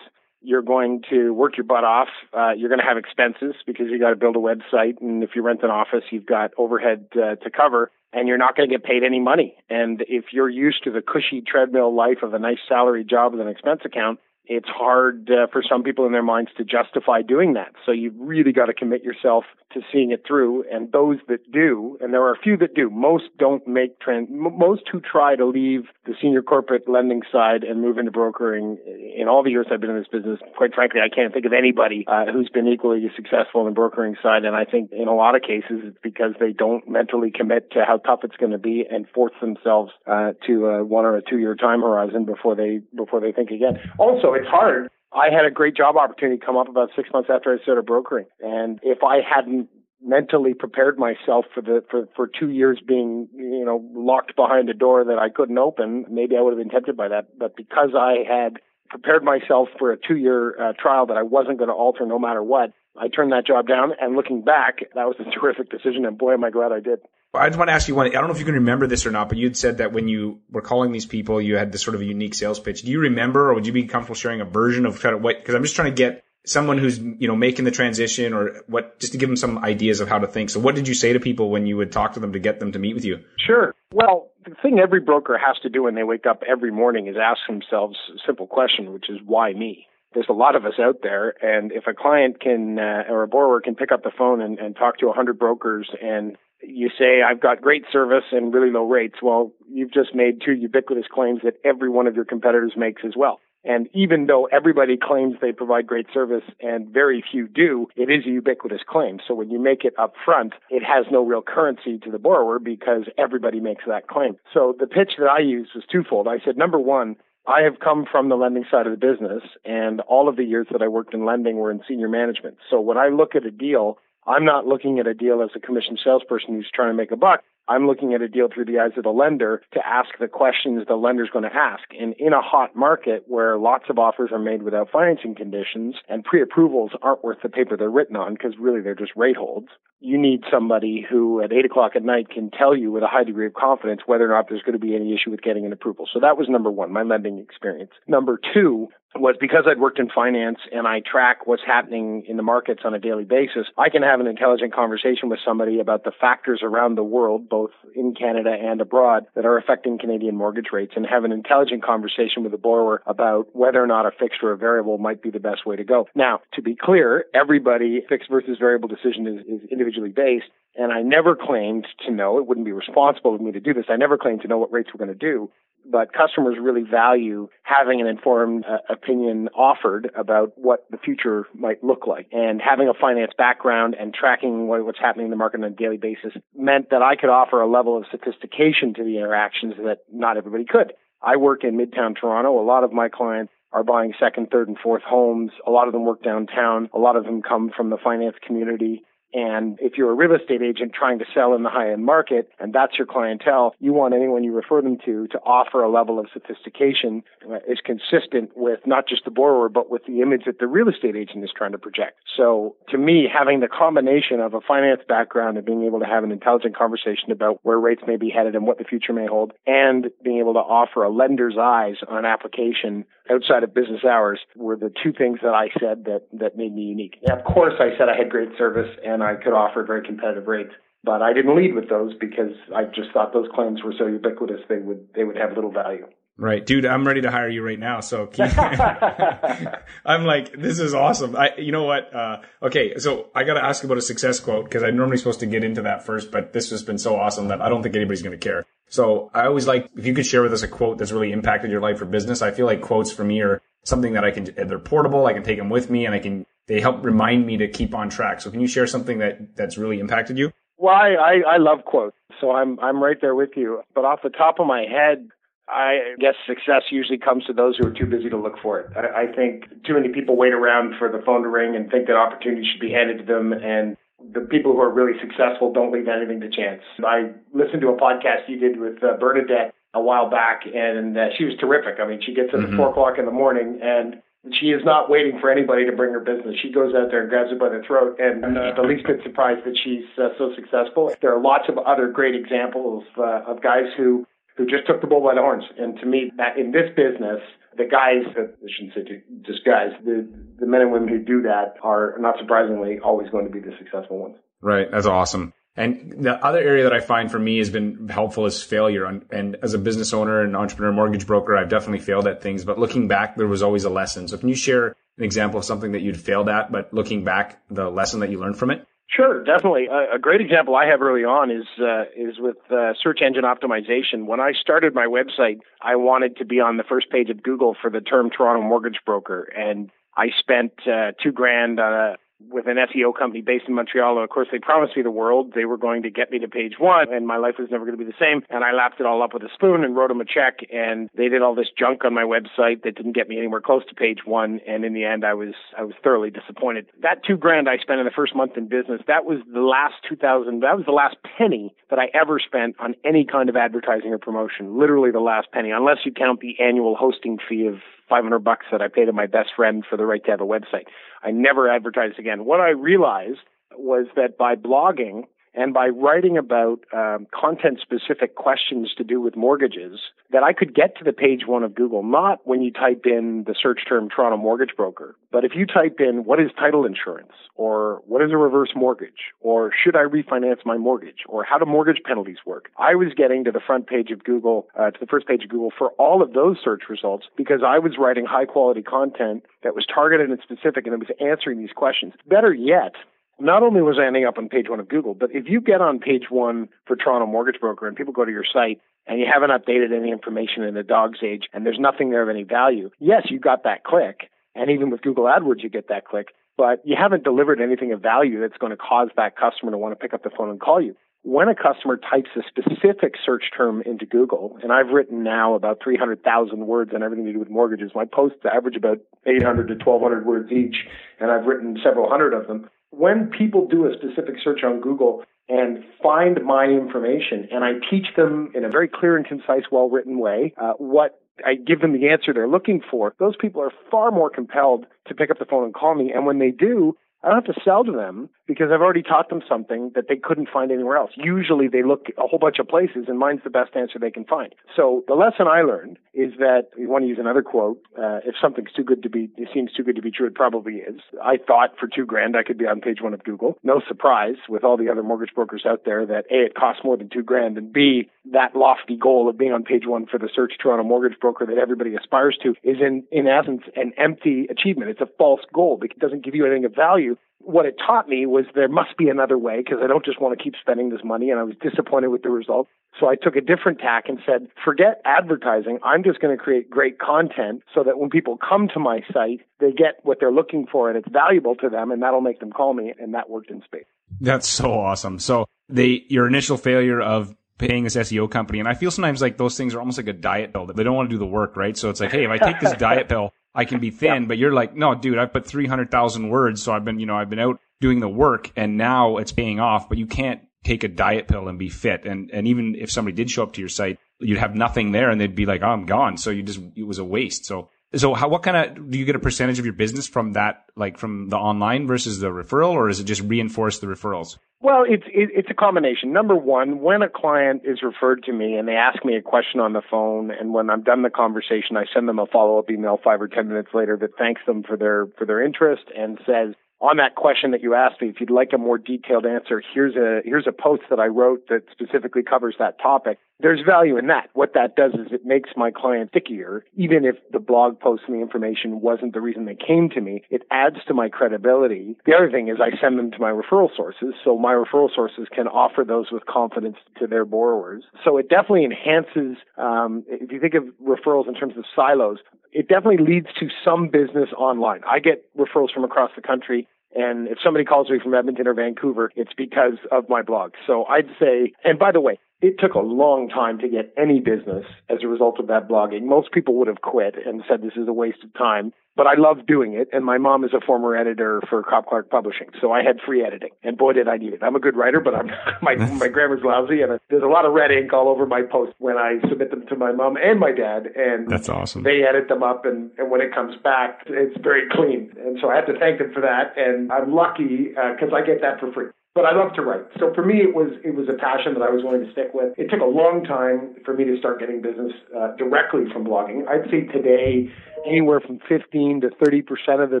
you're 0.44 0.62
going 0.62 1.02
to 1.10 1.32
work 1.32 1.56
your 1.56 1.64
butt 1.64 1.84
off. 1.84 2.08
Uh, 2.32 2.52
you're 2.56 2.68
going 2.68 2.80
to 2.80 2.84
have 2.84 2.96
expenses 2.96 3.54
because 3.66 3.86
you 3.90 3.98
got 3.98 4.10
to 4.10 4.16
build 4.16 4.36
a 4.36 4.38
website, 4.38 5.00
and 5.00 5.22
if 5.22 5.30
you 5.34 5.42
rent 5.42 5.62
an 5.62 5.70
office, 5.70 6.04
you've 6.10 6.26
got 6.26 6.52
overhead 6.58 7.06
uh, 7.14 7.36
to 7.36 7.50
cover, 7.50 7.90
and 8.12 8.28
you're 8.28 8.38
not 8.38 8.56
going 8.56 8.68
to 8.68 8.74
get 8.74 8.84
paid 8.84 9.02
any 9.02 9.20
money. 9.20 9.56
And 9.68 10.04
if 10.08 10.26
you're 10.32 10.50
used 10.50 10.84
to 10.84 10.90
the 10.90 11.02
cushy 11.02 11.42
treadmill 11.46 11.94
life 11.94 12.18
of 12.22 12.34
a 12.34 12.38
nice 12.38 12.58
salary 12.68 13.04
job 13.04 13.32
with 13.32 13.40
an 13.40 13.48
expense 13.48 13.80
account, 13.84 14.20
it's 14.46 14.68
hard 14.68 15.30
uh, 15.30 15.46
for 15.50 15.62
some 15.68 15.82
people 15.82 16.06
in 16.06 16.12
their 16.12 16.22
minds 16.22 16.50
to 16.58 16.64
justify 16.64 17.22
doing 17.22 17.54
that. 17.54 17.72
So 17.86 17.92
you've 17.92 18.18
really 18.18 18.52
got 18.52 18.66
to 18.66 18.74
commit 18.74 19.02
yourself 19.02 19.44
to 19.72 19.80
seeing 19.92 20.12
it 20.12 20.22
through. 20.26 20.64
And 20.70 20.92
those 20.92 21.18
that 21.28 21.50
do, 21.50 21.98
and 22.00 22.12
there 22.12 22.22
are 22.22 22.32
a 22.32 22.38
few 22.38 22.56
that 22.58 22.74
do, 22.74 22.90
most 22.90 23.24
don't 23.38 23.66
make 23.66 23.98
trend. 24.00 24.28
Most 24.30 24.82
who 24.90 25.00
try 25.00 25.34
to 25.36 25.46
leave 25.46 25.84
the 26.06 26.14
senior 26.20 26.42
corporate 26.42 26.88
lending 26.88 27.22
side 27.32 27.64
and 27.64 27.80
move 27.80 27.98
into 27.98 28.10
brokering. 28.10 28.78
In 29.16 29.28
all 29.28 29.42
the 29.42 29.50
years 29.50 29.66
I've 29.70 29.80
been 29.80 29.90
in 29.90 29.98
this 29.98 30.08
business, 30.08 30.38
quite 30.56 30.74
frankly, 30.74 31.00
I 31.00 31.14
can't 31.14 31.32
think 31.32 31.46
of 31.46 31.52
anybody 31.52 32.04
uh, 32.06 32.26
who's 32.32 32.48
been 32.48 32.68
equally 32.68 33.10
successful 33.16 33.62
in 33.62 33.66
the 33.66 33.74
brokering 33.74 34.16
side. 34.22 34.44
And 34.44 34.54
I 34.54 34.64
think 34.64 34.92
in 34.92 35.08
a 35.08 35.14
lot 35.14 35.34
of 35.34 35.42
cases 35.42 35.80
it's 35.84 35.98
because 36.02 36.34
they 36.38 36.52
don't 36.52 36.88
mentally 36.88 37.32
commit 37.34 37.72
to 37.72 37.84
how 37.86 37.96
tough 37.96 38.20
it's 38.22 38.36
going 38.36 38.52
to 38.52 38.58
be 38.58 38.84
and 38.88 39.08
force 39.08 39.32
themselves 39.40 39.92
uh, 40.06 40.32
to 40.46 40.66
a 40.66 40.84
one 40.84 41.04
or 41.04 41.16
a 41.16 41.22
two 41.22 41.38
year 41.38 41.54
time 41.54 41.80
horizon 41.80 42.24
before 42.24 42.54
they 42.54 42.80
before 42.94 43.20
they 43.20 43.32
think 43.32 43.50
again. 43.50 43.80
Also, 43.98 44.33
it's 44.34 44.48
hard. 44.48 44.88
I 45.12 45.30
had 45.32 45.44
a 45.44 45.50
great 45.50 45.76
job 45.76 45.96
opportunity 45.96 46.40
come 46.44 46.56
up 46.56 46.68
about 46.68 46.90
six 46.96 47.08
months 47.12 47.30
after 47.32 47.52
I 47.54 47.62
started 47.62 47.86
brokering. 47.86 48.26
And 48.40 48.80
if 48.82 49.02
I 49.02 49.18
hadn't 49.22 49.68
mentally 50.02 50.52
prepared 50.54 50.98
myself 50.98 51.46
for 51.54 51.62
the 51.62 51.82
for, 51.90 52.08
for 52.14 52.28
two 52.28 52.50
years 52.50 52.80
being 52.86 53.28
you 53.34 53.64
know 53.64 53.82
locked 53.94 54.36
behind 54.36 54.68
a 54.68 54.74
door 54.74 55.04
that 55.04 55.18
I 55.18 55.30
couldn't 55.30 55.58
open, 55.58 56.04
maybe 56.10 56.36
I 56.36 56.40
would 56.40 56.50
have 56.50 56.58
been 56.58 56.70
tempted 56.70 56.96
by 56.96 57.08
that. 57.08 57.38
But 57.38 57.56
because 57.56 57.90
I 57.96 58.24
had 58.28 58.58
prepared 58.90 59.24
myself 59.24 59.68
for 59.78 59.92
a 59.92 59.96
two 59.96 60.16
year 60.16 60.60
uh, 60.60 60.72
trial 60.72 61.06
that 61.06 61.16
I 61.16 61.22
wasn't 61.22 61.58
going 61.58 61.68
to 61.68 61.74
alter 61.74 62.04
no 62.04 62.18
matter 62.18 62.42
what, 62.42 62.72
I 62.98 63.08
turned 63.08 63.32
that 63.32 63.46
job 63.46 63.66
down. 63.66 63.92
And 64.00 64.16
looking 64.16 64.42
back, 64.42 64.80
that 64.94 65.06
was 65.06 65.16
a 65.20 65.30
terrific 65.40 65.70
decision. 65.70 66.04
And 66.04 66.18
boy, 66.18 66.34
am 66.34 66.44
I 66.44 66.50
glad 66.50 66.72
I 66.72 66.80
did. 66.80 67.00
I 67.34 67.48
just 67.48 67.58
want 67.58 67.68
to 67.68 67.74
ask 67.74 67.88
you 67.88 67.94
one. 67.94 68.06
I 68.06 68.10
don't 68.10 68.26
know 68.26 68.32
if 68.32 68.38
you 68.38 68.44
can 68.44 68.54
remember 68.54 68.86
this 68.86 69.06
or 69.06 69.10
not, 69.10 69.28
but 69.28 69.38
you'd 69.38 69.56
said 69.56 69.78
that 69.78 69.92
when 69.92 70.08
you 70.08 70.40
were 70.50 70.62
calling 70.62 70.92
these 70.92 71.06
people, 71.06 71.40
you 71.40 71.56
had 71.56 71.72
this 71.72 71.82
sort 71.82 71.94
of 71.94 72.00
a 72.00 72.04
unique 72.04 72.34
sales 72.34 72.60
pitch. 72.60 72.82
Do 72.82 72.90
you 72.90 73.00
remember, 73.00 73.50
or 73.50 73.54
would 73.54 73.66
you 73.66 73.72
be 73.72 73.84
comfortable 73.84 74.14
sharing 74.14 74.40
a 74.40 74.44
version 74.44 74.86
of 74.86 75.00
kind 75.00 75.14
of 75.14 75.22
what? 75.22 75.38
Because 75.38 75.54
I'm 75.54 75.62
just 75.62 75.76
trying 75.76 75.92
to 75.92 75.96
get 75.96 76.24
someone 76.46 76.78
who's 76.78 76.98
you 76.98 77.28
know 77.28 77.36
making 77.36 77.64
the 77.64 77.70
transition, 77.70 78.34
or 78.34 78.62
what, 78.66 78.98
just 79.00 79.12
to 79.12 79.18
give 79.18 79.28
them 79.28 79.36
some 79.36 79.58
ideas 79.58 80.00
of 80.00 80.08
how 80.08 80.18
to 80.18 80.26
think. 80.26 80.50
So, 80.50 80.60
what 80.60 80.74
did 80.74 80.88
you 80.88 80.94
say 80.94 81.12
to 81.12 81.20
people 81.20 81.50
when 81.50 81.66
you 81.66 81.76
would 81.76 81.92
talk 81.92 82.14
to 82.14 82.20
them 82.20 82.32
to 82.32 82.38
get 82.38 82.60
them 82.60 82.72
to 82.72 82.78
meet 82.78 82.94
with 82.94 83.04
you? 83.04 83.20
Sure. 83.38 83.74
Well, 83.92 84.30
the 84.44 84.54
thing 84.62 84.78
every 84.78 85.00
broker 85.00 85.38
has 85.38 85.56
to 85.62 85.68
do 85.68 85.84
when 85.84 85.94
they 85.94 86.04
wake 86.04 86.26
up 86.26 86.42
every 86.48 86.70
morning 86.70 87.08
is 87.08 87.16
ask 87.20 87.40
themselves 87.48 87.96
a 88.14 88.18
simple 88.26 88.46
question, 88.46 88.92
which 88.92 89.08
is 89.08 89.18
why 89.24 89.52
me? 89.52 89.86
there's 90.14 90.26
a 90.28 90.32
lot 90.32 90.54
of 90.54 90.64
us 90.64 90.74
out 90.80 90.98
there, 91.02 91.34
and 91.42 91.72
if 91.72 91.88
a 91.88 91.92
client 91.92 92.40
can 92.40 92.78
uh, 92.78 93.02
or 93.10 93.24
a 93.24 93.28
borrower 93.28 93.60
can 93.60 93.74
pick 93.74 93.90
up 93.90 94.04
the 94.04 94.12
phone 94.16 94.40
and, 94.40 94.58
and 94.58 94.76
talk 94.76 94.98
to 94.98 95.06
100 95.06 95.38
brokers 95.38 95.90
and 96.00 96.36
you 96.66 96.90
say, 96.98 97.22
I've 97.22 97.40
got 97.40 97.60
great 97.60 97.84
service 97.92 98.24
and 98.32 98.52
really 98.52 98.70
low 98.70 98.84
rates. 98.84 99.16
Well, 99.22 99.52
you've 99.68 99.92
just 99.92 100.14
made 100.14 100.40
two 100.44 100.52
ubiquitous 100.52 101.06
claims 101.12 101.40
that 101.44 101.54
every 101.64 101.88
one 101.88 102.06
of 102.06 102.14
your 102.14 102.24
competitors 102.24 102.72
makes 102.76 103.02
as 103.04 103.12
well. 103.16 103.40
And 103.64 103.88
even 103.94 104.26
though 104.26 104.44
everybody 104.44 104.98
claims 104.98 105.36
they 105.40 105.52
provide 105.52 105.86
great 105.86 106.06
service 106.12 106.44
and 106.60 106.88
very 106.88 107.24
few 107.32 107.48
do, 107.48 107.86
it 107.96 108.10
is 108.10 108.26
a 108.26 108.30
ubiquitous 108.30 108.82
claim. 108.86 109.20
So 109.26 109.34
when 109.34 109.50
you 109.50 109.58
make 109.58 109.84
it 109.84 109.94
up 109.98 110.12
front, 110.22 110.52
it 110.68 110.82
has 110.84 111.06
no 111.10 111.24
real 111.24 111.40
currency 111.40 111.98
to 112.00 112.10
the 112.10 112.18
borrower 112.18 112.58
because 112.58 113.04
everybody 113.16 113.60
makes 113.60 113.84
that 113.86 114.06
claim. 114.06 114.36
So 114.52 114.74
the 114.78 114.86
pitch 114.86 115.12
that 115.18 115.30
I 115.30 115.38
used 115.38 115.70
was 115.74 115.84
twofold. 115.90 116.28
I 116.28 116.44
said, 116.44 116.58
number 116.58 116.78
one, 116.78 117.16
I 117.46 117.62
have 117.62 117.80
come 117.80 118.04
from 118.10 118.28
the 118.28 118.36
lending 118.36 118.64
side 118.70 118.86
of 118.86 118.98
the 118.98 119.06
business 119.06 119.42
and 119.64 120.00
all 120.02 120.28
of 120.28 120.36
the 120.36 120.44
years 120.44 120.66
that 120.70 120.82
I 120.82 120.88
worked 120.88 121.14
in 121.14 121.24
lending 121.24 121.56
were 121.56 121.70
in 121.70 121.80
senior 121.88 122.08
management. 122.08 122.58
So 122.70 122.80
when 122.80 122.98
I 122.98 123.08
look 123.08 123.34
at 123.34 123.46
a 123.46 123.50
deal, 123.50 123.98
I'm 124.26 124.44
not 124.44 124.66
looking 124.66 124.98
at 124.98 125.06
a 125.06 125.14
deal 125.14 125.42
as 125.42 125.50
a 125.54 125.60
commission 125.60 125.98
salesperson 126.02 126.54
who's 126.54 126.70
trying 126.72 126.90
to 126.90 126.96
make 126.96 127.10
a 127.10 127.16
buck. 127.16 127.42
I'm 127.66 127.86
looking 127.86 128.12
at 128.12 128.20
a 128.20 128.28
deal 128.28 128.48
through 128.52 128.66
the 128.66 128.78
eyes 128.78 128.92
of 128.96 129.04
the 129.04 129.10
lender 129.10 129.62
to 129.72 129.86
ask 129.86 130.10
the 130.20 130.28
questions 130.28 130.84
the 130.86 130.96
lender's 130.96 131.30
going 131.30 131.48
to 131.48 131.56
ask. 131.56 131.84
And 131.98 132.14
in 132.18 132.34
a 132.34 132.42
hot 132.42 132.76
market 132.76 133.24
where 133.26 133.56
lots 133.56 133.84
of 133.88 133.98
offers 133.98 134.30
are 134.32 134.38
made 134.38 134.62
without 134.62 134.90
financing 134.90 135.34
conditions 135.34 135.94
and 136.08 136.24
pre-approvals 136.24 136.90
aren't 137.00 137.24
worth 137.24 137.38
the 137.42 137.48
paper 137.48 137.76
they're 137.76 137.90
written 137.90 138.16
on 138.16 138.34
because 138.34 138.54
really 138.58 138.82
they're 138.82 138.94
just 138.94 139.12
rate 139.16 139.36
holds, 139.36 139.68
you 140.00 140.18
need 140.18 140.42
somebody 140.52 141.06
who 141.08 141.42
at 141.42 141.52
eight 141.52 141.64
o'clock 141.64 141.92
at 141.96 142.04
night 142.04 142.28
can 142.28 142.50
tell 142.50 142.76
you 142.76 142.92
with 142.92 143.02
a 143.02 143.08
high 143.08 143.24
degree 143.24 143.46
of 143.46 143.54
confidence 143.54 144.02
whether 144.04 144.30
or 144.30 144.36
not 144.36 144.46
there's 144.50 144.62
going 144.62 144.78
to 144.78 144.86
be 144.86 144.94
any 144.94 145.14
issue 145.14 145.30
with 145.30 145.40
getting 145.40 145.64
an 145.64 145.72
approval. 145.72 146.06
So 146.12 146.20
that 146.20 146.36
was 146.36 146.46
number 146.50 146.70
one, 146.70 146.92
my 146.92 147.02
lending 147.02 147.38
experience. 147.38 147.92
Number 148.06 148.38
two, 148.52 148.88
was 149.16 149.36
because 149.40 149.64
I'd 149.68 149.78
worked 149.78 149.98
in 149.98 150.08
finance 150.08 150.58
and 150.72 150.86
I 150.86 151.00
track 151.00 151.46
what's 151.46 151.62
happening 151.64 152.24
in 152.28 152.36
the 152.36 152.42
markets 152.42 152.82
on 152.84 152.94
a 152.94 152.98
daily 152.98 153.24
basis, 153.24 153.66
I 153.78 153.88
can 153.88 154.02
have 154.02 154.20
an 154.20 154.26
intelligent 154.26 154.74
conversation 154.74 155.28
with 155.28 155.38
somebody 155.44 155.80
about 155.80 156.04
the 156.04 156.12
factors 156.20 156.60
around 156.62 156.96
the 156.96 157.04
world, 157.04 157.48
both 157.48 157.70
in 157.94 158.14
Canada 158.14 158.50
and 158.50 158.80
abroad, 158.80 159.26
that 159.34 159.44
are 159.44 159.56
affecting 159.56 159.98
Canadian 159.98 160.36
mortgage 160.36 160.68
rates 160.72 160.92
and 160.96 161.06
have 161.06 161.24
an 161.24 161.32
intelligent 161.32 161.84
conversation 161.84 162.42
with 162.42 162.52
the 162.52 162.58
borrower 162.58 163.02
about 163.06 163.46
whether 163.52 163.82
or 163.82 163.86
not 163.86 164.06
a 164.06 164.10
fixed 164.10 164.42
or 164.42 164.52
a 164.52 164.56
variable 164.56 164.98
might 164.98 165.22
be 165.22 165.30
the 165.30 165.40
best 165.40 165.64
way 165.64 165.76
to 165.76 165.84
go. 165.84 166.08
Now, 166.14 166.40
to 166.54 166.62
be 166.62 166.76
clear, 166.76 167.24
everybody 167.34 168.02
fixed 168.08 168.30
versus 168.30 168.58
variable 168.58 168.88
decision 168.88 169.26
is, 169.26 169.62
is 169.62 169.68
individually 169.70 170.10
based. 170.10 170.46
And 170.76 170.92
I 170.92 171.02
never 171.02 171.36
claimed 171.36 171.86
to 172.04 172.12
know, 172.12 172.38
it 172.38 172.48
wouldn't 172.48 172.66
be 172.66 172.72
responsible 172.72 173.34
of 173.34 173.40
me 173.40 173.52
to 173.52 173.60
do 173.60 173.74
this. 173.74 173.84
I 173.88 173.96
never 173.96 174.18
claimed 174.18 174.42
to 174.42 174.48
know 174.48 174.58
what 174.58 174.72
rates 174.72 174.90
were 174.92 174.98
going 174.98 175.16
to 175.16 175.26
do 175.26 175.50
but 175.90 176.12
customers 176.12 176.56
really 176.60 176.82
value 176.82 177.48
having 177.62 178.00
an 178.00 178.06
informed 178.06 178.64
uh, 178.64 178.78
opinion 178.88 179.48
offered 179.54 180.10
about 180.16 180.52
what 180.56 180.86
the 180.90 180.98
future 180.98 181.46
might 181.54 181.82
look 181.84 182.06
like. 182.06 182.28
And 182.32 182.60
having 182.60 182.88
a 182.88 182.94
finance 182.94 183.32
background 183.36 183.96
and 183.98 184.14
tracking 184.14 184.68
what, 184.68 184.84
what's 184.84 184.98
happening 184.98 185.26
in 185.26 185.30
the 185.30 185.36
market 185.36 185.58
on 185.60 185.64
a 185.64 185.70
daily 185.70 185.96
basis 185.96 186.32
meant 186.56 186.90
that 186.90 187.02
I 187.02 187.16
could 187.16 187.30
offer 187.30 187.60
a 187.60 187.70
level 187.70 187.96
of 187.96 188.04
sophistication 188.10 188.94
to 188.94 189.04
the 189.04 189.18
interactions 189.18 189.74
that 189.78 189.98
not 190.12 190.36
everybody 190.36 190.64
could. 190.64 190.92
I 191.22 191.36
work 191.36 191.64
in 191.64 191.76
Midtown 191.76 192.14
Toronto. 192.18 192.60
A 192.60 192.64
lot 192.64 192.84
of 192.84 192.92
my 192.92 193.08
clients 193.08 193.52
are 193.72 193.82
buying 193.82 194.14
second, 194.20 194.50
third, 194.50 194.68
and 194.68 194.78
fourth 194.78 195.02
homes. 195.02 195.50
A 195.66 195.70
lot 195.70 195.88
of 195.88 195.92
them 195.92 196.04
work 196.04 196.22
downtown. 196.22 196.88
A 196.94 196.98
lot 196.98 197.16
of 197.16 197.24
them 197.24 197.42
come 197.42 197.70
from 197.76 197.90
the 197.90 197.96
finance 197.96 198.36
community. 198.46 199.02
And 199.34 199.78
if 199.80 199.98
you're 199.98 200.10
a 200.10 200.14
real 200.14 200.32
estate 200.32 200.62
agent 200.62 200.92
trying 200.94 201.18
to 201.18 201.24
sell 201.34 201.54
in 201.54 201.64
the 201.64 201.70
high 201.70 201.92
end 201.92 202.04
market 202.04 202.50
and 202.60 202.72
that's 202.72 202.96
your 202.96 203.06
clientele, 203.06 203.74
you 203.80 203.92
want 203.92 204.14
anyone 204.14 204.44
you 204.44 204.52
refer 204.52 204.80
them 204.80 204.96
to 205.04 205.26
to 205.28 205.38
offer 205.40 205.82
a 205.82 205.90
level 205.90 206.20
of 206.20 206.26
sophistication 206.32 207.24
that 207.48 207.62
is 207.68 207.78
consistent 207.84 208.50
with 208.54 208.80
not 208.86 209.08
just 209.08 209.24
the 209.24 209.30
borrower, 209.30 209.68
but 209.68 209.90
with 209.90 210.02
the 210.06 210.20
image 210.22 210.42
that 210.46 210.60
the 210.60 210.68
real 210.68 210.88
estate 210.88 211.16
agent 211.16 211.42
is 211.42 211.50
trying 211.54 211.72
to 211.72 211.78
project. 211.78 212.16
So 212.36 212.76
to 212.90 212.98
me, 212.98 213.26
having 213.32 213.58
the 213.58 213.68
combination 213.68 214.38
of 214.40 214.54
a 214.54 214.60
finance 214.60 215.00
background 215.08 215.56
and 215.56 215.66
being 215.66 215.84
able 215.84 215.98
to 215.98 216.06
have 216.06 216.22
an 216.22 216.30
intelligent 216.30 216.76
conversation 216.76 217.32
about 217.32 217.58
where 217.62 217.78
rates 217.78 218.02
may 218.06 218.16
be 218.16 218.30
headed 218.30 218.54
and 218.54 218.66
what 218.66 218.78
the 218.78 218.84
future 218.84 219.12
may 219.12 219.26
hold 219.26 219.52
and 219.66 220.10
being 220.22 220.38
able 220.38 220.54
to 220.54 220.60
offer 220.60 221.02
a 221.02 221.10
lender's 221.10 221.56
eyes 221.58 221.96
on 222.08 222.24
application 222.24 223.04
outside 223.30 223.64
of 223.64 223.74
business 223.74 224.04
hours 224.04 224.38
were 224.54 224.76
the 224.76 224.92
two 225.02 225.12
things 225.12 225.38
that 225.42 225.54
I 225.54 225.68
said 225.80 226.04
that, 226.04 226.26
that 226.34 226.56
made 226.56 226.74
me 226.74 226.82
unique. 226.82 227.16
And 227.22 227.38
of 227.38 227.44
course, 227.44 227.74
I 227.80 227.96
said 227.96 228.08
I 228.08 228.16
had 228.16 228.30
great 228.30 228.50
service 228.58 228.90
and 229.04 229.22
I 229.24 229.34
could 229.34 229.52
offer 229.52 229.84
very 229.84 230.04
competitive 230.04 230.46
rates. 230.46 230.72
But 231.02 231.20
I 231.20 231.34
didn't 231.34 231.54
lead 231.54 231.74
with 231.74 231.90
those 231.90 232.14
because 232.18 232.52
I 232.74 232.84
just 232.84 233.12
thought 233.12 233.34
those 233.34 233.48
claims 233.54 233.82
were 233.84 233.92
so 233.98 234.06
ubiquitous 234.06 234.60
they 234.68 234.78
would 234.78 235.08
they 235.14 235.24
would 235.24 235.36
have 235.36 235.52
little 235.54 235.70
value. 235.70 236.06
Right, 236.36 236.66
dude, 236.66 236.84
I'm 236.84 237.06
ready 237.06 237.20
to 237.20 237.30
hire 237.30 237.48
you 237.48 237.62
right 237.62 237.78
now. 237.78 238.00
So 238.00 238.26
keep, 238.26 238.46
I'm 240.04 240.24
like, 240.24 240.52
this 240.52 240.80
is 240.80 240.92
awesome. 240.92 241.36
I, 241.36 241.50
you 241.58 241.70
know 241.70 241.84
what? 241.84 242.12
Uh, 242.12 242.38
okay. 242.60 242.98
So 242.98 243.28
I 243.36 243.44
got 243.44 243.54
to 243.54 243.64
ask 243.64 243.84
about 243.84 243.98
a 243.98 244.02
success 244.02 244.40
quote 244.40 244.64
because 244.64 244.82
I'm 244.82 244.96
normally 244.96 245.16
supposed 245.18 245.40
to 245.40 245.46
get 245.46 245.62
into 245.62 245.82
that 245.82 246.04
first, 246.04 246.32
but 246.32 246.52
this 246.52 246.70
has 246.70 246.82
been 246.82 246.98
so 246.98 247.14
awesome 247.14 247.48
that 247.48 247.62
I 247.62 247.68
don't 247.68 247.84
think 247.84 247.94
anybody's 247.94 248.22
going 248.22 248.36
to 248.36 248.44
care. 248.44 248.66
So 248.88 249.30
I 249.32 249.46
always 249.46 249.68
like, 249.68 249.90
if 249.96 250.06
you 250.06 250.14
could 250.14 250.26
share 250.26 250.42
with 250.42 250.52
us 250.52 250.62
a 250.62 250.68
quote 250.68 250.98
that's 250.98 251.12
really 251.12 251.30
impacted 251.30 251.70
your 251.70 251.80
life 251.80 252.02
or 252.02 252.06
business. 252.06 252.42
I 252.42 252.50
feel 252.50 252.66
like 252.66 252.80
quotes 252.80 253.12
for 253.12 253.22
me 253.22 253.40
are 253.40 253.62
something 253.84 254.14
that 254.14 254.24
I 254.24 254.30
can, 254.30 254.44
they're 254.56 254.78
portable. 254.78 255.26
I 255.26 255.32
can 255.32 255.42
take 255.42 255.58
them 255.58 255.70
with 255.70 255.88
me 255.90 256.06
and 256.06 256.14
I 256.14 256.18
can, 256.18 256.46
they 256.66 256.80
help 256.80 257.04
remind 257.04 257.46
me 257.46 257.58
to 257.58 257.68
keep 257.68 257.94
on 257.94 258.08
track. 258.08 258.40
So 258.40 258.50
can 258.50 258.60
you 258.60 258.66
share 258.66 258.86
something 258.86 259.18
that 259.18 259.54
that's 259.56 259.78
really 259.78 260.00
impacted 260.00 260.38
you? 260.38 260.50
Well, 260.76 260.94
I, 260.94 261.14
I, 261.14 261.54
I 261.54 261.56
love 261.58 261.84
quotes, 261.84 262.16
so 262.40 262.50
I'm 262.50 262.80
I'm 262.80 263.02
right 263.02 263.16
there 263.20 263.34
with 263.34 263.50
you. 263.54 263.82
But 263.94 264.04
off 264.04 264.20
the 264.24 264.30
top 264.30 264.58
of 264.58 264.66
my 264.66 264.84
head, 264.90 265.28
I 265.68 266.14
guess 266.18 266.34
success 266.46 266.82
usually 266.90 267.18
comes 267.18 267.44
to 267.46 267.52
those 267.52 267.76
who 267.78 267.86
are 267.86 267.92
too 267.92 268.06
busy 268.06 268.28
to 268.28 268.36
look 268.36 268.54
for 268.60 268.80
it. 268.80 268.90
I, 268.96 269.22
I 269.22 269.26
think 269.32 269.84
too 269.86 269.94
many 269.94 270.08
people 270.08 270.36
wait 270.36 270.52
around 270.52 270.94
for 270.98 271.08
the 271.08 271.22
phone 271.24 271.42
to 271.42 271.48
ring 271.48 271.76
and 271.76 271.90
think 271.90 272.08
that 272.08 272.16
opportunity 272.16 272.66
should 272.70 272.80
be 272.80 272.90
handed 272.90 273.18
to 273.18 273.24
them, 273.24 273.52
and 273.52 273.96
the 274.32 274.40
people 274.40 274.72
who 274.72 274.80
are 274.80 274.90
really 274.90 275.18
successful 275.20 275.72
don't 275.72 275.92
leave 275.92 276.08
anything 276.08 276.40
to 276.40 276.50
chance. 276.50 276.82
I 277.06 277.30
listened 277.52 277.82
to 277.82 277.88
a 277.88 277.96
podcast 277.96 278.48
you 278.48 278.58
did 278.58 278.80
with 278.80 279.02
uh, 279.04 279.16
Bernadette 279.20 279.74
a 279.94 280.00
while 280.00 280.28
back, 280.28 280.62
and 280.66 281.16
uh, 281.16 281.28
she 281.38 281.44
was 281.44 281.54
terrific. 281.60 282.00
I 282.00 282.06
mean, 282.06 282.20
she 282.24 282.34
gets 282.34 282.50
up 282.52 282.60
mm-hmm. 282.60 282.74
at 282.74 282.76
four 282.76 282.90
o'clock 282.90 283.18
in 283.18 283.24
the 283.24 283.32
morning 283.32 283.80
and 283.82 284.22
she 284.52 284.66
is 284.66 284.84
not 284.84 285.08
waiting 285.08 285.38
for 285.40 285.50
anybody 285.50 285.86
to 285.86 285.92
bring 285.92 286.12
her 286.12 286.20
business. 286.20 286.56
She 286.60 286.70
goes 286.70 286.94
out 286.94 287.08
there 287.10 287.22
and 287.22 287.30
grabs 287.30 287.50
it 287.50 287.58
by 287.58 287.70
the 287.70 287.82
throat, 287.86 288.16
and 288.18 288.44
uh, 288.44 288.74
the 288.76 288.82
least 288.82 289.06
bit 289.06 289.20
surprised 289.22 289.64
that 289.64 289.76
she's 289.82 290.04
uh, 290.18 290.36
so 290.36 290.52
successful. 290.54 291.12
There 291.22 291.34
are 291.34 291.40
lots 291.40 291.64
of 291.68 291.78
other 291.78 292.08
great 292.08 292.34
examples 292.34 293.04
uh, 293.16 293.42
of 293.46 293.62
guys 293.62 293.88
who 293.96 294.26
who 294.56 294.66
just 294.66 294.86
took 294.86 295.00
the 295.00 295.06
bull 295.06 295.20
by 295.20 295.34
the 295.34 295.40
horns. 295.40 295.64
And 295.78 295.98
to 295.98 296.06
me, 296.06 296.30
that 296.36 296.56
in 296.56 296.70
this 296.70 296.88
business, 296.94 297.40
the 297.76 297.86
guys, 297.90 298.22
I 298.36 298.68
shouldn't 298.70 298.94
say 298.94 299.22
just 299.42 299.64
guys, 299.64 299.90
the 300.04 300.28
the 300.60 300.66
men 300.66 300.82
and 300.82 300.92
women 300.92 301.08
who 301.08 301.18
do 301.18 301.42
that 301.42 301.74
are 301.82 302.16
not 302.20 302.36
surprisingly 302.38 302.98
always 303.02 303.30
going 303.30 303.46
to 303.46 303.50
be 303.50 303.60
the 303.60 303.72
successful 303.78 304.18
ones. 304.18 304.36
Right. 304.60 304.90
That's 304.90 305.06
awesome. 305.06 305.54
And 305.76 306.24
the 306.24 306.44
other 306.44 306.58
area 306.58 306.84
that 306.84 306.92
I 306.92 307.00
find 307.00 307.30
for 307.30 307.38
me 307.38 307.58
has 307.58 307.68
been 307.68 308.08
helpful 308.08 308.46
is 308.46 308.62
failure. 308.62 309.04
And 309.06 309.56
as 309.62 309.74
a 309.74 309.78
business 309.78 310.12
owner 310.12 310.42
and 310.42 310.56
entrepreneur, 310.56 310.92
mortgage 310.92 311.26
broker, 311.26 311.56
I've 311.56 311.68
definitely 311.68 311.98
failed 311.98 312.28
at 312.28 312.42
things, 312.42 312.64
but 312.64 312.78
looking 312.78 313.08
back, 313.08 313.36
there 313.36 313.48
was 313.48 313.62
always 313.62 313.84
a 313.84 313.90
lesson. 313.90 314.28
So 314.28 314.38
can 314.38 314.48
you 314.48 314.54
share 314.54 314.94
an 315.18 315.24
example 315.24 315.58
of 315.58 315.64
something 315.64 315.92
that 315.92 316.02
you'd 316.02 316.20
failed 316.20 316.48
at, 316.48 316.70
but 316.70 316.94
looking 316.94 317.24
back, 317.24 317.60
the 317.70 317.90
lesson 317.90 318.20
that 318.20 318.30
you 318.30 318.38
learned 318.38 318.56
from 318.56 318.70
it? 318.70 318.86
Sure, 319.08 319.44
definitely. 319.44 319.86
A, 319.86 320.18
great 320.18 320.40
example 320.40 320.74
I 320.74 320.86
have 320.86 321.02
early 321.02 321.24
on 321.24 321.50
is 321.50 321.66
uh, 321.78 322.04
is 322.16 322.36
with 322.38 322.56
uh, 322.70 322.94
search 323.00 323.20
engine 323.24 323.44
optimization. 323.44 324.26
When 324.26 324.40
I 324.40 324.52
started 324.60 324.94
my 324.94 325.06
website, 325.06 325.58
I 325.80 325.96
wanted 325.96 326.38
to 326.38 326.44
be 326.44 326.58
on 326.58 326.78
the 326.78 326.84
first 326.88 327.10
page 327.10 327.30
of 327.30 327.42
Google 327.42 327.76
for 327.80 327.90
the 327.90 328.00
term 328.00 328.30
Toronto 328.30 328.66
mortgage 328.66 328.98
broker, 329.04 329.46
and 329.56 329.90
I 330.16 330.28
spent 330.40 330.72
uh, 330.86 331.12
two 331.22 331.32
grand 331.32 331.78
on 331.78 331.92
a 331.92 332.16
with 332.50 332.66
an 332.66 332.76
SEO 332.76 333.14
company 333.16 333.42
based 333.42 333.64
in 333.68 333.74
Montreal. 333.74 334.16
And 334.16 334.24
Of 334.24 334.30
course, 334.30 334.48
they 334.50 334.58
promised 334.58 334.96
me 334.96 335.02
the 335.02 335.10
world. 335.10 335.52
They 335.54 335.64
were 335.64 335.76
going 335.76 336.02
to 336.02 336.10
get 336.10 336.30
me 336.30 336.38
to 336.40 336.48
page 336.48 336.74
one, 336.78 337.12
and 337.12 337.26
my 337.26 337.36
life 337.36 337.54
was 337.58 337.68
never 337.70 337.84
going 337.84 337.98
to 337.98 338.04
be 338.04 338.10
the 338.10 338.18
same. 338.18 338.42
And 338.50 338.64
I 338.64 338.72
lapped 338.72 339.00
it 339.00 339.06
all 339.06 339.22
up 339.22 339.34
with 339.34 339.42
a 339.42 339.48
spoon 339.54 339.84
and 339.84 339.96
wrote 339.96 340.08
them 340.08 340.20
a 340.20 340.24
check. 340.24 340.58
And 340.72 341.08
they 341.16 341.28
did 341.28 341.42
all 341.42 341.54
this 341.54 341.68
junk 341.76 342.04
on 342.04 342.14
my 342.14 342.22
website 342.22 342.82
that 342.82 342.96
didn't 342.96 343.14
get 343.14 343.28
me 343.28 343.38
anywhere 343.38 343.60
close 343.60 343.84
to 343.88 343.94
page 343.94 344.20
one. 344.24 344.60
And 344.66 344.84
in 344.84 344.94
the 344.94 345.04
end, 345.04 345.24
I 345.24 345.34
was 345.34 345.54
I 345.76 345.82
was 345.82 345.94
thoroughly 346.02 346.30
disappointed. 346.30 346.86
That 347.02 347.24
two 347.24 347.36
grand 347.36 347.68
I 347.68 347.78
spent 347.78 348.00
in 348.00 348.06
the 348.06 348.12
first 348.14 348.34
month 348.34 348.56
in 348.56 348.68
business, 348.68 349.00
that 349.06 349.24
was 349.24 349.38
the 349.52 349.60
last 349.60 349.94
two 350.08 350.16
thousand. 350.16 350.60
That 350.60 350.76
was 350.76 350.86
the 350.86 350.92
last 350.92 351.16
penny 351.38 351.74
that 351.90 351.98
I 351.98 352.08
ever 352.14 352.38
spent 352.38 352.76
on 352.78 352.94
any 353.04 353.24
kind 353.24 353.48
of 353.48 353.56
advertising 353.56 354.12
or 354.12 354.18
promotion. 354.18 354.78
Literally 354.78 355.10
the 355.10 355.20
last 355.20 355.50
penny, 355.52 355.70
unless 355.70 355.98
you 356.04 356.12
count 356.12 356.40
the 356.40 356.56
annual 356.60 356.96
hosting 356.96 357.38
fee 357.48 357.66
of 357.66 357.76
500 358.08 358.38
bucks 358.40 358.66
that 358.70 358.82
I 358.82 358.88
paid 358.88 359.06
to 359.06 359.12
my 359.12 359.26
best 359.26 359.50
friend 359.56 359.84
for 359.88 359.96
the 359.96 360.06
right 360.06 360.24
to 360.24 360.30
have 360.30 360.40
a 360.40 360.46
website. 360.46 360.86
I 361.22 361.30
never 361.30 361.70
advertised 361.70 362.18
again. 362.18 362.44
What 362.44 362.60
I 362.60 362.70
realized 362.70 363.40
was 363.76 364.06
that 364.16 364.36
by 364.38 364.54
blogging, 364.54 365.24
and 365.54 365.72
by 365.72 365.88
writing 365.88 366.36
about 366.36 366.80
um, 366.92 367.26
content 367.32 367.80
specific 367.80 368.34
questions 368.34 368.92
to 368.96 369.04
do 369.04 369.20
with 369.20 369.36
mortgages 369.36 370.00
that 370.32 370.42
I 370.42 370.52
could 370.52 370.74
get 370.74 370.96
to 370.98 371.04
the 371.04 371.12
page 371.12 371.42
one 371.46 371.62
of 371.62 371.74
Google, 371.74 372.02
not 372.02 372.40
when 372.44 372.60
you 372.62 372.72
type 372.72 373.02
in 373.04 373.44
the 373.46 373.54
search 373.60 373.80
term 373.88 374.08
Toronto 374.08 374.36
mortgage 374.36 374.76
broker, 374.76 375.16
but 375.30 375.44
if 375.44 375.52
you 375.54 375.66
type 375.66 376.00
in 376.00 376.24
what 376.24 376.40
is 376.40 376.50
title 376.58 376.84
insurance 376.84 377.32
or 377.56 378.02
what 378.06 378.22
is 378.22 378.32
a 378.32 378.36
reverse 378.36 378.70
mortgage 378.74 379.32
or 379.40 379.70
should 379.72 379.96
I 379.96 380.02
refinance 380.02 380.64
my 380.64 380.76
mortgage 380.76 381.22
or 381.28 381.44
how 381.44 381.58
do 381.58 381.64
mortgage 381.66 382.02
penalties 382.04 382.38
work, 382.44 382.70
I 382.78 382.94
was 382.94 383.08
getting 383.16 383.44
to 383.44 383.52
the 383.52 383.60
front 383.60 383.86
page 383.86 384.10
of 384.10 384.24
Google, 384.24 384.68
uh, 384.78 384.90
to 384.90 385.00
the 385.00 385.06
first 385.06 385.26
page 385.26 385.44
of 385.44 385.50
Google 385.50 385.72
for 385.76 385.90
all 385.90 386.22
of 386.22 386.32
those 386.32 386.56
search 386.62 386.82
results 386.88 387.26
because 387.36 387.60
I 387.64 387.78
was 387.78 387.92
writing 387.98 388.24
high 388.24 388.46
quality 388.46 388.82
content 388.82 389.44
that 389.62 389.74
was 389.74 389.86
targeted 389.86 390.30
and 390.30 390.38
specific 390.42 390.86
and 390.86 390.94
it 390.94 390.98
was 390.98 391.16
answering 391.20 391.58
these 391.58 391.72
questions. 391.74 392.14
Better 392.26 392.52
yet, 392.52 392.94
not 393.38 393.62
only 393.62 393.82
was 393.82 393.96
I 394.00 394.06
ending 394.06 394.24
up 394.24 394.38
on 394.38 394.48
page 394.48 394.68
one 394.68 394.80
of 394.80 394.88
Google, 394.88 395.14
but 395.14 395.30
if 395.32 395.48
you 395.48 395.60
get 395.60 395.80
on 395.80 395.98
page 395.98 396.24
one 396.30 396.68
for 396.86 396.96
Toronto 396.96 397.26
Mortgage 397.26 397.60
Broker 397.60 397.86
and 397.86 397.96
people 397.96 398.12
go 398.12 398.24
to 398.24 398.30
your 398.30 398.44
site 398.50 398.80
and 399.06 399.18
you 399.18 399.26
haven't 399.32 399.50
updated 399.50 399.96
any 399.96 400.10
information 400.10 400.62
in 400.62 400.76
a 400.76 400.82
dog's 400.82 401.18
age 401.22 401.44
and 401.52 401.66
there's 401.66 401.78
nothing 401.78 402.10
there 402.10 402.22
of 402.22 402.28
any 402.28 402.44
value, 402.44 402.90
yes, 402.98 403.22
you 403.30 403.38
got 403.38 403.64
that 403.64 403.84
click. 403.84 404.30
And 404.54 404.70
even 404.70 404.90
with 404.90 405.02
Google 405.02 405.24
AdWords, 405.24 405.62
you 405.62 405.68
get 405.68 405.88
that 405.88 406.04
click, 406.04 406.28
but 406.56 406.80
you 406.84 406.96
haven't 406.98 407.24
delivered 407.24 407.60
anything 407.60 407.92
of 407.92 408.00
value 408.00 408.40
that's 408.40 408.56
going 408.58 408.70
to 408.70 408.76
cause 408.76 409.08
that 409.16 409.36
customer 409.36 409.72
to 409.72 409.78
want 409.78 409.92
to 409.92 409.96
pick 409.96 410.14
up 410.14 410.22
the 410.22 410.30
phone 410.30 410.50
and 410.50 410.60
call 410.60 410.80
you. 410.80 410.94
When 411.26 411.48
a 411.48 411.54
customer 411.54 411.96
types 411.96 412.28
a 412.36 412.42
specific 412.46 413.14
search 413.24 413.44
term 413.56 413.82
into 413.86 414.04
Google, 414.04 414.58
and 414.62 414.70
I've 414.70 414.90
written 414.92 415.24
now 415.24 415.54
about 415.54 415.78
300,000 415.82 416.66
words 416.66 416.92
on 416.94 417.02
everything 417.02 417.24
to 417.24 417.32
do 417.32 417.38
with 417.38 417.48
mortgages, 417.48 417.92
my 417.94 418.04
posts 418.04 418.40
average 418.44 418.76
about 418.76 418.98
800 419.26 419.68
to 419.68 419.74
1200 419.74 420.26
words 420.26 420.52
each, 420.52 420.76
and 421.18 421.30
I've 421.30 421.46
written 421.46 421.78
several 421.82 422.10
hundred 422.10 422.34
of 422.34 422.46
them 422.46 422.68
when 422.98 423.30
people 423.36 423.66
do 423.66 423.86
a 423.86 423.94
specific 423.94 424.36
search 424.42 424.60
on 424.64 424.80
Google 424.80 425.24
and 425.48 425.84
find 426.02 426.42
my 426.44 426.64
information, 426.64 427.48
and 427.50 427.64
I 427.64 427.72
teach 427.90 428.06
them 428.16 428.52
in 428.54 428.64
a 428.64 428.68
very 428.68 428.88
clear 428.88 429.16
and 429.16 429.26
concise, 429.26 429.64
well 429.70 429.90
written 429.90 430.18
way 430.18 430.54
uh, 430.60 430.72
what 430.78 431.20
I 431.44 431.54
give 431.54 431.80
them 431.80 431.92
the 431.92 432.08
answer 432.08 432.32
they're 432.32 432.48
looking 432.48 432.80
for, 432.90 433.14
those 433.18 433.34
people 433.36 433.60
are 433.60 433.72
far 433.90 434.10
more 434.10 434.30
compelled 434.30 434.86
to 435.08 435.14
pick 435.14 435.30
up 435.30 435.38
the 435.38 435.44
phone 435.44 435.64
and 435.64 435.74
call 435.74 435.94
me. 435.94 436.12
And 436.12 436.26
when 436.26 436.38
they 436.38 436.50
do, 436.50 436.96
I 437.22 437.28
don't 437.28 437.44
have 437.44 437.54
to 437.54 437.60
sell 437.64 437.84
to 437.84 437.92
them 437.92 438.28
because 438.46 438.68
I've 438.72 438.80
already 438.80 439.02
taught 439.02 439.28
them 439.28 439.42
something 439.48 439.92
that 439.94 440.04
they 440.08 440.16
couldn't 440.16 440.48
find 440.52 440.70
anywhere 440.70 440.96
else. 440.96 441.12
Usually 441.16 441.68
they 441.68 441.82
look 441.82 442.06
a 442.18 442.26
whole 442.26 442.38
bunch 442.38 442.58
of 442.58 442.68
places 442.68 443.06
and 443.08 443.18
mine's 443.18 443.40
the 443.44 443.50
best 443.50 443.74
answer 443.74 443.98
they 443.98 444.10
can 444.10 444.24
find. 444.24 444.54
So 444.76 445.04
the 445.08 445.14
lesson 445.14 445.46
I 445.48 445.62
learned 445.62 445.98
is 446.12 446.32
that 446.38 446.68
you 446.76 446.88
want 446.88 447.04
to 447.04 447.08
use 447.08 447.18
another 447.20 447.42
quote, 447.42 447.80
uh, 447.98 448.20
if 448.24 448.34
something's 448.40 448.72
too 448.72 448.84
good 448.84 449.02
to 449.02 449.10
be, 449.10 449.30
it 449.36 449.48
seems 449.52 449.72
too 449.72 449.82
good 449.82 449.96
to 449.96 450.02
be 450.02 450.10
true, 450.10 450.26
it 450.26 450.34
probably 450.34 450.74
is. 450.76 451.00
I 451.22 451.36
thought 451.36 451.78
for 451.78 451.88
two 451.88 452.06
grand 452.06 452.36
I 452.36 452.42
could 452.42 452.58
be 452.58 452.66
on 452.66 452.80
page 452.80 452.98
one 453.00 453.14
of 453.14 453.24
Google. 453.24 453.58
No 453.62 453.80
surprise 453.86 454.36
with 454.48 454.64
all 454.64 454.76
the 454.76 454.90
other 454.90 455.02
mortgage 455.02 455.34
brokers 455.34 455.64
out 455.66 455.84
there 455.84 456.06
that 456.06 456.26
A, 456.30 456.46
it 456.46 456.54
costs 456.54 456.82
more 456.84 456.96
than 456.96 457.08
two 457.08 457.22
grand 457.22 457.58
and 457.58 457.72
B, 457.72 458.10
that 458.32 458.54
lofty 458.54 458.96
goal 458.96 459.28
of 459.28 459.38
being 459.38 459.52
on 459.52 459.64
page 459.64 459.86
one 459.86 460.06
for 460.06 460.18
the 460.18 460.28
search 460.34 460.54
Toronto 460.62 460.84
mortgage 460.84 461.18
broker 461.18 461.46
that 461.46 461.58
everybody 461.58 461.94
aspires 461.94 462.38
to 462.42 462.50
is 462.62 462.76
in, 462.80 463.04
in 463.10 463.26
essence 463.26 463.62
an 463.76 463.92
empty 463.98 464.46
achievement. 464.50 464.90
It's 464.90 465.00
a 465.00 465.08
false 465.18 465.42
goal 465.52 465.78
because 465.80 465.96
it 465.96 466.00
doesn't 466.00 466.24
give 466.24 466.34
you 466.34 466.46
anything 466.46 466.64
of 466.64 466.74
value 466.74 467.16
what 467.44 467.66
it 467.66 467.76
taught 467.84 468.08
me 468.08 468.26
was 468.26 468.44
there 468.54 468.68
must 468.68 468.96
be 468.96 469.08
another 469.08 469.38
way 469.38 469.58
because 469.58 469.78
I 469.82 469.86
don't 469.86 470.04
just 470.04 470.20
want 470.20 470.36
to 470.36 470.42
keep 470.42 470.54
spending 470.60 470.90
this 470.90 471.00
money 471.04 471.30
and 471.30 471.38
I 471.38 471.42
was 471.42 471.54
disappointed 471.60 472.08
with 472.08 472.22
the 472.22 472.30
result. 472.30 472.68
So 472.98 473.08
I 473.08 473.16
took 473.16 473.36
a 473.36 473.40
different 473.40 473.80
tack 473.80 474.04
and 474.08 474.18
said, 474.24 474.48
forget 474.64 475.00
advertising. 475.04 475.78
I'm 475.82 476.04
just 476.04 476.20
going 476.20 476.36
to 476.36 476.42
create 476.42 476.70
great 476.70 476.98
content 476.98 477.62
so 477.74 477.82
that 477.84 477.98
when 477.98 478.10
people 478.10 478.36
come 478.38 478.68
to 478.74 478.80
my 478.80 479.00
site, 479.12 479.40
they 479.60 479.72
get 479.72 479.98
what 480.02 480.18
they're 480.20 480.32
looking 480.32 480.66
for 480.70 480.88
and 480.88 480.98
it's 480.98 481.08
valuable 481.10 481.54
to 481.56 481.68
them 481.68 481.90
and 481.90 482.02
that'll 482.02 482.20
make 482.20 482.40
them 482.40 482.52
call 482.52 482.72
me. 482.72 482.92
And 482.98 483.14
that 483.14 483.28
worked 483.28 483.50
in 483.50 483.62
space. 483.62 483.86
That's 484.20 484.48
so 484.48 484.72
awesome. 484.72 485.18
So 485.18 485.46
the, 485.68 486.04
your 486.08 486.26
initial 486.26 486.56
failure 486.56 487.00
of 487.00 487.34
paying 487.58 487.84
this 487.84 487.96
SEO 487.96 488.30
company. 488.30 488.58
And 488.58 488.68
I 488.68 488.74
feel 488.74 488.90
sometimes 488.90 489.22
like 489.22 489.38
those 489.38 489.56
things 489.56 489.74
are 489.74 489.80
almost 489.80 489.98
like 489.98 490.08
a 490.08 490.12
diet 490.12 490.52
pill 490.52 490.66
that 490.66 490.76
they 490.76 490.82
don't 490.82 490.94
want 490.94 491.08
to 491.08 491.14
do 491.14 491.18
the 491.18 491.26
work, 491.26 491.56
right? 491.56 491.76
So 491.76 491.90
it's 491.90 492.00
like, 492.00 492.10
hey, 492.10 492.24
if 492.24 492.30
I 492.30 492.38
take 492.38 492.60
this 492.60 492.72
diet 492.78 493.08
pill, 493.08 493.32
I 493.54 493.64
can 493.64 493.78
be 493.78 493.90
thin, 493.90 494.22
yeah. 494.22 494.28
but 494.28 494.38
you're 494.38 494.52
like, 494.52 494.74
no, 494.74 494.94
dude, 494.94 495.18
I've 495.18 495.32
put 495.32 495.46
300,000 495.46 496.28
words. 496.28 496.62
So 496.62 496.72
I've 496.72 496.84
been, 496.84 496.98
you 496.98 497.06
know, 497.06 497.16
I've 497.16 497.30
been 497.30 497.38
out 497.38 497.60
doing 497.80 498.00
the 498.00 498.08
work 498.08 498.50
and 498.56 498.76
now 498.76 499.18
it's 499.18 499.32
paying 499.32 499.60
off, 499.60 499.88
but 499.88 499.98
you 499.98 500.06
can't 500.06 500.40
take 500.64 500.82
a 500.82 500.88
diet 500.88 501.28
pill 501.28 501.48
and 501.48 501.58
be 501.58 501.68
fit. 501.68 502.04
And, 502.04 502.30
and 502.32 502.48
even 502.48 502.74
if 502.74 502.90
somebody 502.90 503.14
did 503.14 503.30
show 503.30 503.42
up 503.44 503.52
to 503.52 503.60
your 503.60 503.68
site, 503.68 503.98
you'd 504.18 504.38
have 504.38 504.54
nothing 504.54 504.92
there 504.92 505.10
and 505.10 505.20
they'd 505.20 505.34
be 505.34 505.46
like, 505.46 505.62
oh, 505.62 505.68
I'm 505.68 505.86
gone. 505.86 506.16
So 506.16 506.30
you 506.30 506.42
just, 506.42 506.60
it 506.74 506.86
was 506.86 506.98
a 506.98 507.04
waste. 507.04 507.44
So, 507.44 507.68
so 507.96 508.14
how, 508.14 508.28
what 508.28 508.42
kind 508.42 508.56
of, 508.56 508.90
do 508.90 508.98
you 508.98 509.04
get 509.04 509.16
a 509.16 509.20
percentage 509.20 509.58
of 509.58 509.64
your 509.64 509.74
business 509.74 510.06
from 510.06 510.32
that, 510.32 510.64
like 510.76 510.98
from 510.98 511.28
the 511.28 511.36
online 511.36 511.86
versus 511.86 512.20
the 512.20 512.28
referral 512.28 512.70
or 512.70 512.88
is 512.88 513.00
it 513.00 513.04
just 513.04 513.22
reinforce 513.22 513.78
the 513.78 513.86
referrals? 513.86 514.38
Well, 514.60 514.84
it's 514.88 515.04
it, 515.08 515.28
it's 515.34 515.50
a 515.50 515.54
combination. 515.54 516.12
Number 516.12 516.34
one, 516.34 516.80
when 516.80 517.02
a 517.02 517.08
client 517.08 517.62
is 517.64 517.82
referred 517.82 518.22
to 518.24 518.32
me 518.32 518.54
and 518.54 518.66
they 518.66 518.72
ask 518.72 519.04
me 519.04 519.14
a 519.16 519.20
question 519.20 519.60
on 519.60 519.74
the 519.74 519.82
phone, 519.90 520.30
and 520.30 520.54
when 520.54 520.70
I'm 520.70 520.82
done 520.82 521.02
the 521.02 521.10
conversation, 521.10 521.76
I 521.76 521.84
send 521.92 522.08
them 522.08 522.18
a 522.18 522.26
follow 522.26 522.58
up 522.58 522.70
email 522.70 522.98
five 523.02 523.20
or 523.20 523.28
ten 523.28 523.48
minutes 523.48 523.68
later 523.74 523.98
that 523.98 524.16
thanks 524.16 524.40
them 524.46 524.62
for 524.62 524.78
their 524.78 525.06
for 525.18 525.26
their 525.26 525.44
interest 525.44 525.84
and 525.94 526.18
says, 526.24 526.54
on 526.84 526.98
that 526.98 527.14
question 527.14 527.50
that 527.52 527.62
you 527.62 527.74
asked 527.74 528.02
me, 528.02 528.08
if 528.08 528.20
you'd 528.20 528.30
like 528.30 528.50
a 528.52 528.58
more 528.58 528.76
detailed 528.76 529.24
answer, 529.24 529.62
here's 529.72 529.96
a 529.96 530.20
here's 530.24 530.46
a 530.46 530.52
post 530.52 530.82
that 530.90 531.00
I 531.00 531.06
wrote 531.06 531.48
that 531.48 531.62
specifically 531.72 532.22
covers 532.22 532.56
that 532.58 532.78
topic. 532.78 533.18
There's 533.40 533.60
value 533.66 533.96
in 533.96 534.06
that. 534.08 534.28
What 534.34 534.52
that 534.52 534.76
does 534.76 534.92
is 534.92 535.10
it 535.10 535.24
makes 535.24 535.50
my 535.56 535.70
client 535.70 536.10
stickier, 536.10 536.64
even 536.76 537.04
if 537.04 537.16
the 537.32 537.40
blog 537.40 537.80
post 537.80 538.02
and 538.06 538.16
the 538.16 538.20
information 538.20 538.80
wasn't 538.80 539.14
the 539.14 539.20
reason 539.20 539.46
they 539.46 539.56
came 539.56 539.88
to 539.90 540.00
me. 540.00 540.22
It 540.30 540.42
adds 540.50 540.76
to 540.86 540.94
my 540.94 541.08
credibility. 541.08 541.96
The 542.04 542.14
other 542.14 542.30
thing 542.30 542.48
is 542.48 542.58
I 542.60 542.78
send 542.80 542.98
them 542.98 543.10
to 543.10 543.18
my 543.18 543.30
referral 543.30 543.74
sources, 543.74 544.14
so 544.22 544.38
my 544.38 544.52
referral 544.52 544.94
sources 544.94 545.26
can 545.34 545.48
offer 545.48 545.84
those 545.84 546.12
with 546.12 546.26
confidence 546.26 546.76
to 547.00 547.06
their 547.06 547.24
borrowers. 547.24 547.84
So 548.04 548.18
it 548.18 548.28
definitely 548.28 548.66
enhances. 548.66 549.38
Um, 549.56 550.04
if 550.06 550.30
you 550.30 550.38
think 550.38 550.54
of 550.54 550.64
referrals 550.82 551.26
in 551.28 551.34
terms 551.34 551.54
of 551.56 551.64
silos, 551.74 552.18
it 552.54 552.68
definitely 552.68 553.04
leads 553.04 553.26
to 553.40 553.48
some 553.64 553.88
business 553.88 554.30
online. 554.38 554.82
I 554.88 555.00
get 555.00 555.24
referrals 555.36 555.72
from 555.74 555.82
across 555.82 556.12
the 556.14 556.22
country. 556.22 556.68
And 556.94 557.28
if 557.28 557.38
somebody 557.42 557.64
calls 557.64 557.90
me 557.90 557.98
from 558.02 558.14
Edmonton 558.14 558.46
or 558.46 558.54
Vancouver, 558.54 559.10
it's 559.16 559.32
because 559.36 559.78
of 559.90 560.08
my 560.08 560.22
blog. 560.22 560.52
So 560.66 560.84
I'd 560.84 561.08
say, 561.18 561.52
and 561.64 561.78
by 561.78 561.92
the 561.92 562.00
way, 562.00 562.18
it 562.44 562.58
took 562.58 562.74
a 562.74 562.80
long 562.80 563.30
time 563.30 563.58
to 563.58 563.68
get 563.68 563.94
any 563.96 564.20
business 564.20 564.66
as 564.90 564.98
a 565.02 565.08
result 565.08 565.40
of 565.40 565.46
that 565.46 565.66
blogging. 565.66 566.02
Most 566.02 566.30
people 566.30 566.54
would 566.56 566.68
have 566.68 566.82
quit 566.82 567.14
and 567.24 567.42
said 567.48 567.62
this 567.62 567.72
is 567.74 567.88
a 567.88 567.92
waste 567.92 568.22
of 568.22 568.34
time, 568.34 568.74
but 568.96 569.06
I 569.06 569.14
love 569.16 569.46
doing 569.46 569.72
it. 569.72 569.88
And 569.94 570.04
my 570.04 570.18
mom 570.18 570.44
is 570.44 570.50
a 570.52 570.60
former 570.60 570.94
editor 570.94 571.40
for 571.48 571.62
Copp 571.62 571.86
Clark 571.86 572.10
Publishing, 572.10 572.48
so 572.60 572.70
I 572.70 572.82
had 572.82 573.00
free 573.00 573.24
editing. 573.24 573.48
And 573.62 573.78
boy, 573.78 573.94
did 573.94 574.08
I 574.08 574.18
need 574.18 574.34
it. 574.34 574.42
I'm 574.42 574.54
a 574.54 574.60
good 574.60 574.76
writer, 574.76 575.00
but 575.00 575.14
I'm 575.14 575.30
my 575.62 575.74
my 575.74 576.08
grammar's 576.08 576.42
lousy, 576.44 576.82
and 576.82 577.00
there's 577.08 577.22
a 577.22 577.32
lot 577.32 577.46
of 577.46 577.54
red 577.54 577.70
ink 577.70 577.94
all 577.94 578.08
over 578.08 578.26
my 578.26 578.42
posts 578.42 578.74
when 578.78 578.98
I 578.98 579.20
submit 579.26 579.50
them 579.50 579.66
to 579.68 579.76
my 579.76 579.92
mom 579.92 580.18
and 580.18 580.38
my 580.38 580.52
dad. 580.52 580.88
And 580.94 581.26
that's 581.26 581.48
awesome. 581.48 581.82
They 581.82 582.02
edit 582.06 582.28
them 582.28 582.42
up, 582.42 582.66
and, 582.66 582.90
and 582.98 583.10
when 583.10 583.22
it 583.22 583.34
comes 583.34 583.56
back, 583.64 584.02
it's 584.06 584.36
very 584.42 584.68
clean. 584.70 585.14
And 585.16 585.38
so 585.40 585.48
I 585.48 585.56
have 585.56 585.66
to 585.66 585.78
thank 585.78 585.98
them 585.98 586.12
for 586.12 586.20
that. 586.20 586.52
And 586.58 586.92
I'm 586.92 587.14
lucky 587.14 587.68
because 587.68 588.12
uh, 588.12 588.16
I 588.16 588.20
get 588.20 588.42
that 588.42 588.60
for 588.60 588.70
free 588.70 588.88
but 589.14 589.24
I 589.24 589.32
love 589.32 589.54
to 589.54 589.62
write. 589.62 589.82
So 589.98 590.12
for 590.12 590.24
me, 590.24 590.42
it 590.42 590.54
was 590.54 590.72
it 590.84 590.94
was 590.94 591.08
a 591.08 591.14
passion 591.14 591.54
that 591.54 591.62
I 591.62 591.70
was 591.70 591.84
willing 591.84 592.04
to 592.04 592.10
stick 592.10 592.34
with. 592.34 592.52
It 592.58 592.68
took 592.68 592.80
a 592.80 592.90
long 592.90 593.22
time 593.22 593.76
for 593.84 593.94
me 593.94 594.04
to 594.04 594.18
start 594.18 594.40
getting 594.40 594.60
business 594.60 594.92
uh, 595.16 595.36
directly 595.36 595.84
from 595.92 596.04
blogging. 596.04 596.46
I'd 596.48 596.68
say 596.68 596.82
today, 596.90 597.48
anywhere 597.86 598.18
from 598.20 598.40
15 598.48 599.02
to 599.02 599.10
30 599.24 599.42
percent 599.42 599.80
of 599.80 599.90
the 599.90 600.00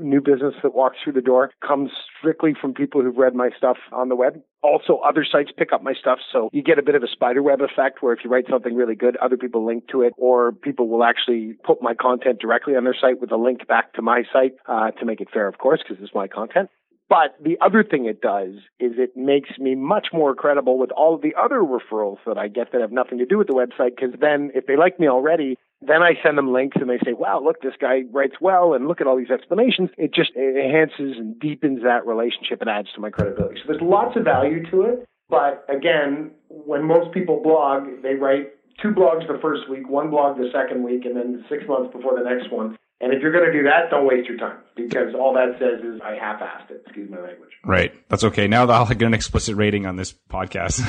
new 0.00 0.22
business 0.22 0.54
that 0.62 0.74
walks 0.74 0.96
through 1.04 1.12
the 1.12 1.20
door 1.20 1.50
comes 1.60 1.90
strictly 2.18 2.54
from 2.58 2.72
people 2.72 3.02
who've 3.02 3.16
read 3.16 3.34
my 3.34 3.50
stuff 3.56 3.76
on 3.92 4.08
the 4.08 4.16
web. 4.16 4.40
Also, 4.62 4.96
other 5.06 5.24
sites 5.30 5.50
pick 5.56 5.72
up 5.72 5.82
my 5.82 5.92
stuff, 5.92 6.18
so 6.32 6.48
you 6.52 6.62
get 6.62 6.78
a 6.78 6.82
bit 6.82 6.94
of 6.94 7.02
a 7.02 7.08
spider 7.08 7.42
web 7.42 7.60
effect 7.60 8.02
where 8.02 8.14
if 8.14 8.20
you 8.24 8.30
write 8.30 8.46
something 8.50 8.74
really 8.74 8.96
good, 8.96 9.16
other 9.18 9.36
people 9.36 9.64
link 9.64 9.86
to 9.88 10.00
it, 10.02 10.14
or 10.16 10.50
people 10.50 10.88
will 10.88 11.04
actually 11.04 11.54
put 11.62 11.80
my 11.80 11.94
content 11.94 12.40
directly 12.40 12.74
on 12.74 12.84
their 12.84 12.96
site 12.98 13.20
with 13.20 13.30
a 13.30 13.36
link 13.36 13.68
back 13.68 13.92
to 13.92 14.02
my 14.02 14.24
site 14.32 14.54
uh, 14.66 14.90
to 14.92 15.04
make 15.04 15.20
it 15.20 15.28
fair, 15.32 15.46
of 15.46 15.58
course, 15.58 15.80
because 15.86 16.02
it's 16.02 16.14
my 16.14 16.26
content. 16.26 16.70
But 17.08 17.36
the 17.42 17.56
other 17.62 17.82
thing 17.82 18.04
it 18.04 18.20
does 18.20 18.54
is 18.78 18.92
it 18.98 19.16
makes 19.16 19.58
me 19.58 19.74
much 19.74 20.08
more 20.12 20.34
credible 20.34 20.78
with 20.78 20.90
all 20.90 21.14
of 21.14 21.22
the 21.22 21.34
other 21.40 21.60
referrals 21.60 22.18
that 22.26 22.36
I 22.36 22.48
get 22.48 22.72
that 22.72 22.82
have 22.82 22.92
nothing 22.92 23.18
to 23.18 23.26
do 23.26 23.38
with 23.38 23.46
the 23.46 23.54
website. 23.54 23.96
Because 23.96 24.14
then, 24.20 24.50
if 24.54 24.66
they 24.66 24.76
like 24.76 25.00
me 25.00 25.08
already, 25.08 25.56
then 25.80 26.02
I 26.02 26.14
send 26.22 26.36
them 26.36 26.52
links 26.52 26.76
and 26.78 26.90
they 26.90 26.98
say, 26.98 27.14
wow, 27.14 27.40
look, 27.42 27.62
this 27.62 27.74
guy 27.80 28.02
writes 28.12 28.34
well 28.40 28.74
and 28.74 28.88
look 28.88 29.00
at 29.00 29.06
all 29.06 29.16
these 29.16 29.30
explanations. 29.30 29.88
It 29.96 30.12
just 30.12 30.32
enhances 30.36 31.16
and 31.16 31.38
deepens 31.40 31.82
that 31.82 32.06
relationship 32.06 32.60
and 32.60 32.68
adds 32.68 32.88
to 32.94 33.00
my 33.00 33.08
credibility. 33.08 33.60
So 33.62 33.72
there's 33.72 33.82
lots 33.82 34.16
of 34.16 34.24
value 34.24 34.68
to 34.70 34.82
it. 34.82 35.08
But 35.30 35.64
again, 35.68 36.32
when 36.48 36.84
most 36.84 37.12
people 37.12 37.40
blog, 37.42 38.02
they 38.02 38.14
write 38.14 38.52
two 38.82 38.90
blogs 38.90 39.26
the 39.26 39.38
first 39.40 39.68
week, 39.70 39.88
one 39.88 40.10
blog 40.10 40.36
the 40.36 40.50
second 40.52 40.82
week, 40.82 41.04
and 41.04 41.16
then 41.16 41.44
six 41.48 41.64
months 41.68 41.94
before 41.94 42.18
the 42.18 42.24
next 42.24 42.52
one. 42.52 42.76
And 43.00 43.12
if 43.12 43.22
you're 43.22 43.30
going 43.30 43.44
to 43.44 43.52
do 43.52 43.62
that, 43.62 43.90
don't 43.90 44.06
waste 44.06 44.28
your 44.28 44.38
time 44.38 44.58
because 44.74 45.14
all 45.14 45.32
that 45.34 45.56
says 45.60 45.84
is 45.84 46.00
I 46.00 46.16
half-assed 46.16 46.70
it. 46.70 46.82
Excuse 46.84 47.08
my 47.08 47.18
language. 47.18 47.50
Right. 47.64 47.94
That's 48.08 48.24
okay. 48.24 48.48
Now 48.48 48.66
I'll 48.66 48.86
get 48.86 49.02
an 49.02 49.14
explicit 49.14 49.54
rating 49.54 49.86
on 49.86 49.94
this 49.94 50.12
podcast. 50.28 50.80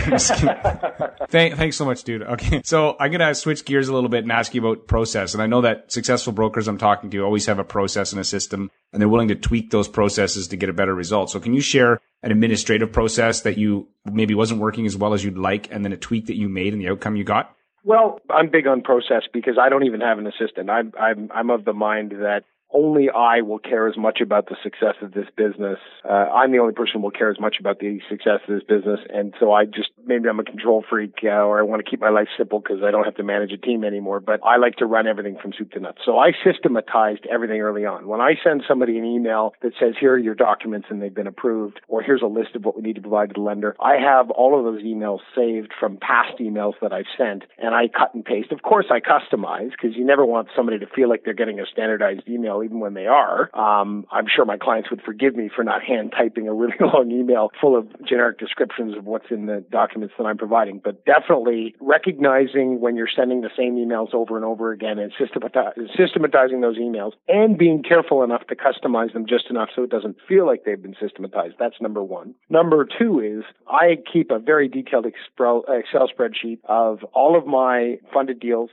Thank, 1.30 1.56
thanks 1.58 1.78
so 1.78 1.86
much, 1.86 2.04
dude. 2.04 2.24
Okay. 2.24 2.62
So 2.66 2.96
I'm 3.00 3.12
going 3.12 3.20
to 3.20 3.36
switch 3.36 3.64
gears 3.64 3.90
a 3.90 3.94
little 3.94 4.10
bit 4.10 4.24
and 4.24 4.32
ask 4.32 4.56
you 4.56 4.66
about 4.66 4.88
process. 4.88 5.36
And 5.36 5.44
I 5.44 5.46
know 5.46 5.62
that 5.62 5.92
successful 5.92 6.34
brokers 6.34 6.68
I'm 6.68 6.80
talking 6.80 7.12
to 7.12 7.24
always 7.24 7.46
have 7.46 7.60
a 7.60 7.64
process 7.64 8.12
and 8.12 8.20
a 8.20 8.24
system 8.24 8.72
and 8.92 9.00
they're 9.00 9.10
willing 9.10 9.28
to 9.28 9.36
tweak 9.36 9.70
those 9.70 9.88
processes 9.88 10.48
to 10.48 10.58
get 10.58 10.70
a 10.70 10.74
better 10.74 10.96
result. 10.96 11.30
So 11.30 11.40
can 11.40 11.54
you 11.54 11.62
share 11.62 12.02
an 12.24 12.32
administrative 12.32 12.92
process 12.92 13.42
that 13.42 13.60
you 13.60 13.88
maybe 14.12 14.34
wasn't 14.34 14.62
working 14.62 14.88
as 14.88 14.98
well 14.98 15.14
as 15.14 15.24
you'd 15.24 15.38
like 15.38 15.72
and 15.72 15.86
then 15.86 15.94
a 15.94 15.98
tweak 15.98 16.26
that 16.26 16.36
you 16.36 16.50
made 16.50 16.74
and 16.74 16.82
the 16.82 16.90
outcome 16.90 17.16
you 17.16 17.24
got? 17.24 17.56
Well, 17.84 18.20
I'm 18.30 18.50
big 18.50 18.68
on 18.68 18.82
process 18.82 19.24
because 19.32 19.58
I 19.60 19.70
don't 19.70 19.86
even 19.86 20.02
have 20.02 20.20
an 20.20 20.28
assistant. 20.28 20.70
I'm 20.70 20.94
I'm 21.00 21.30
I'm 21.34 21.50
of 21.50 21.66
the 21.66 21.74
mind 21.74 22.12
that 22.12 22.44
only 22.72 23.10
I 23.10 23.42
will 23.42 23.60
care 23.60 23.88
as 23.88 23.98
much 23.98 24.20
about 24.22 24.48
the 24.48 24.56
success 24.62 24.96
of 25.02 25.14
this 25.14 25.26
business. 25.36 25.80
Uh, 26.06 26.14
I'm 26.14 26.52
the 26.52 26.60
only 26.60 26.74
person 26.74 26.96
who 26.96 27.00
will 27.02 27.12
care 27.12 27.32
as 27.32 27.40
much 27.40 27.56
about 27.60 27.80
the 27.80 28.00
success 28.10 28.42
of 28.48 28.54
this 28.54 28.64
business. 28.64 29.00
And 29.10 29.34
so 29.40 29.52
I 29.52 29.66
just, 29.66 29.90
maybe 30.06 30.30
I'm 30.30 30.40
a 30.40 30.44
control 30.44 30.84
freak 30.88 31.16
uh, 31.24 31.28
or 31.28 31.60
I 31.60 31.64
want 31.64 31.84
to 31.84 31.90
keep 31.90 32.00
my 32.00 32.10
life 32.10 32.28
simple 32.38 32.60
because 32.60 32.84
I 32.84 32.92
don't 32.92 33.06
have 33.06 33.16
to 33.16 33.24
manage 33.24 33.52
a 33.52 33.58
team 33.58 33.84
anymore, 33.84 34.20
but 34.20 34.40
I 34.44 34.58
like 34.58 34.76
to 34.78 34.86
run 34.86 35.08
everything 35.08 35.38
from 35.42 35.54
soup 35.58 35.72
to 35.72 35.80
nuts. 35.80 36.00
So 36.06 36.18
I 36.18 36.32
systematized 36.44 37.26
everything 37.32 37.60
early 37.62 37.86
on. 37.86 38.08
When 38.08 38.22
I 38.22 38.36
send 38.44 38.64
somebody 38.68 38.98
an 38.98 39.06
email 39.06 39.54
that 39.62 39.74
says, 39.80 39.96
here 40.00 40.14
are 40.14 40.18
your 40.18 40.36
documents 40.36 40.88
and 40.90 41.02
they've 41.02 41.14
been 41.14 41.28
approved, 41.28 41.82
or 41.88 42.04
here's 42.04 42.22
a 42.22 42.28
list 42.28 42.56
of 42.56 42.66
what 42.66 42.76
we 42.76 42.84
need 42.84 42.96
to 42.96 43.02
provide 43.02 43.30
to 43.30 43.34
the 43.34 43.42
lender, 43.42 43.76
I 43.80 43.96
have 43.96 44.30
all 44.30 44.58
of 44.58 44.64
those 44.64 44.84
emails 44.84 45.20
saved 45.36 45.74
from 45.80 45.98
past 45.98 46.38
emails 46.40 46.74
that 46.82 46.94
I've 46.94 47.10
sent 47.18 47.44
and 47.58 47.74
I 47.74 47.88
cut 47.88 48.14
and 48.14 48.24
paste. 48.24 48.52
Of 48.52 48.62
course 48.62 48.86
I 48.92 49.00
customize 49.00 49.72
because 49.72 49.98
you 49.98 50.06
never 50.06 50.26
want 50.26 50.50
somebody 50.56 50.80
to 50.80 50.88
feel 50.88 51.10
like 51.10 51.24
they're 51.26 51.34
getting 51.34 51.60
a 51.60 51.66
standardized 51.66 52.28
email 52.28 52.59
even 52.64 52.80
when 52.80 52.94
they 52.94 53.08
are. 53.08 53.50
Um, 53.54 54.06
I'm 54.12 54.26
sure 54.34 54.46
my 54.46 54.58
clients 54.58 54.90
would 54.90 55.02
forgive 55.02 55.36
me 55.36 55.50
for 55.54 55.64
not 55.64 55.84
hand 55.84 56.14
typing 56.18 56.48
a 56.48 56.54
really 56.54 56.76
long 56.80 57.12
email 57.12 57.50
full 57.60 57.78
of 57.78 57.88
generic 58.06 58.40
descriptions 58.40 58.98
of 58.98 59.06
what's 59.06 59.32
in 59.32 59.46
the 59.46 59.64
documents 59.72 60.16
that 60.18 60.26
I'm 60.26 60.38
providing. 60.38 60.82
But 60.84 61.06
definitely 61.06 61.76
recognizing 61.80 62.80
when 62.80 62.96
you're 62.96 63.10
sending 63.14 63.42
the 63.42 63.50
same 63.58 63.76
emails 63.76 64.14
over 64.14 64.36
and 64.36 64.46
over 64.46 64.72
again 64.72 65.00
and 65.00 65.12
systematizing 65.18 66.62
those 66.62 66.78
emails 66.78 67.12
and 67.28 67.58
being 67.58 67.84
careful 67.84 68.24
enough 68.24 68.46
to 68.48 68.56
customize 68.56 69.14
them 69.14 69.26
just 69.28 69.50
enough 69.50 69.70
so 69.76 69.84
it 69.84 69.90
doesn't 69.90 70.18
feel 70.28 70.46
like 70.46 70.64
they've 70.66 70.82
been 70.82 70.96
systematized. 71.00 71.56
That's 71.60 71.80
number 71.82 72.04
one. 72.04 72.36
Number 72.50 72.86
two 72.86 73.20
is 73.20 73.44
I 73.68 73.98
keep 74.12 74.32
a 74.32 74.40
very 74.40 74.68
detailed 74.68 75.06
Excel 75.06 75.64
spreadsheet 75.68 76.60
of 76.66 77.04
all 77.14 77.38
of 77.38 77.46
my 77.46 77.98
funded 78.14 78.40
deals, 78.40 78.70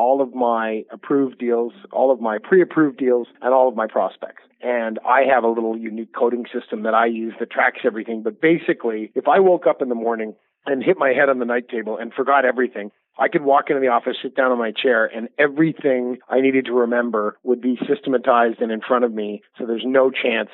all 0.00 0.22
of 0.22 0.34
my 0.34 0.82
approved 0.90 1.38
deals, 1.38 1.74
all 1.92 2.10
of 2.10 2.22
my 2.22 2.38
pre-approved 2.42 2.96
deals, 2.96 3.26
and 3.42 3.52
all 3.52 3.68
of 3.68 3.76
my 3.76 3.86
prospects. 3.86 4.42
And 4.62 4.98
I 5.06 5.24
have 5.30 5.44
a 5.44 5.48
little 5.48 5.76
unique 5.76 6.14
coding 6.18 6.46
system 6.50 6.84
that 6.84 6.94
I 6.94 7.04
use 7.04 7.34
that 7.38 7.50
tracks 7.50 7.80
everything. 7.84 8.22
But 8.22 8.40
basically, 8.40 9.12
if 9.14 9.28
I 9.28 9.40
woke 9.40 9.66
up 9.66 9.82
in 9.82 9.90
the 9.90 9.94
morning 9.94 10.34
and 10.64 10.82
hit 10.82 10.96
my 10.96 11.10
head 11.12 11.28
on 11.28 11.38
the 11.38 11.44
night 11.44 11.68
table 11.68 11.98
and 12.00 12.14
forgot 12.14 12.46
everything, 12.46 12.90
I 13.18 13.28
could 13.28 13.42
walk 13.42 13.64
into 13.68 13.80
the 13.80 13.88
office, 13.88 14.16
sit 14.22 14.34
down 14.34 14.50
on 14.50 14.58
my 14.58 14.72
chair, 14.72 15.04
and 15.04 15.28
everything 15.38 16.16
I 16.30 16.40
needed 16.40 16.64
to 16.66 16.72
remember 16.72 17.36
would 17.42 17.60
be 17.60 17.78
systematized 17.86 18.62
and 18.62 18.72
in 18.72 18.80
front 18.80 19.04
of 19.04 19.12
me. 19.12 19.42
So 19.58 19.66
there's 19.66 19.84
no 19.84 20.10
chance 20.10 20.48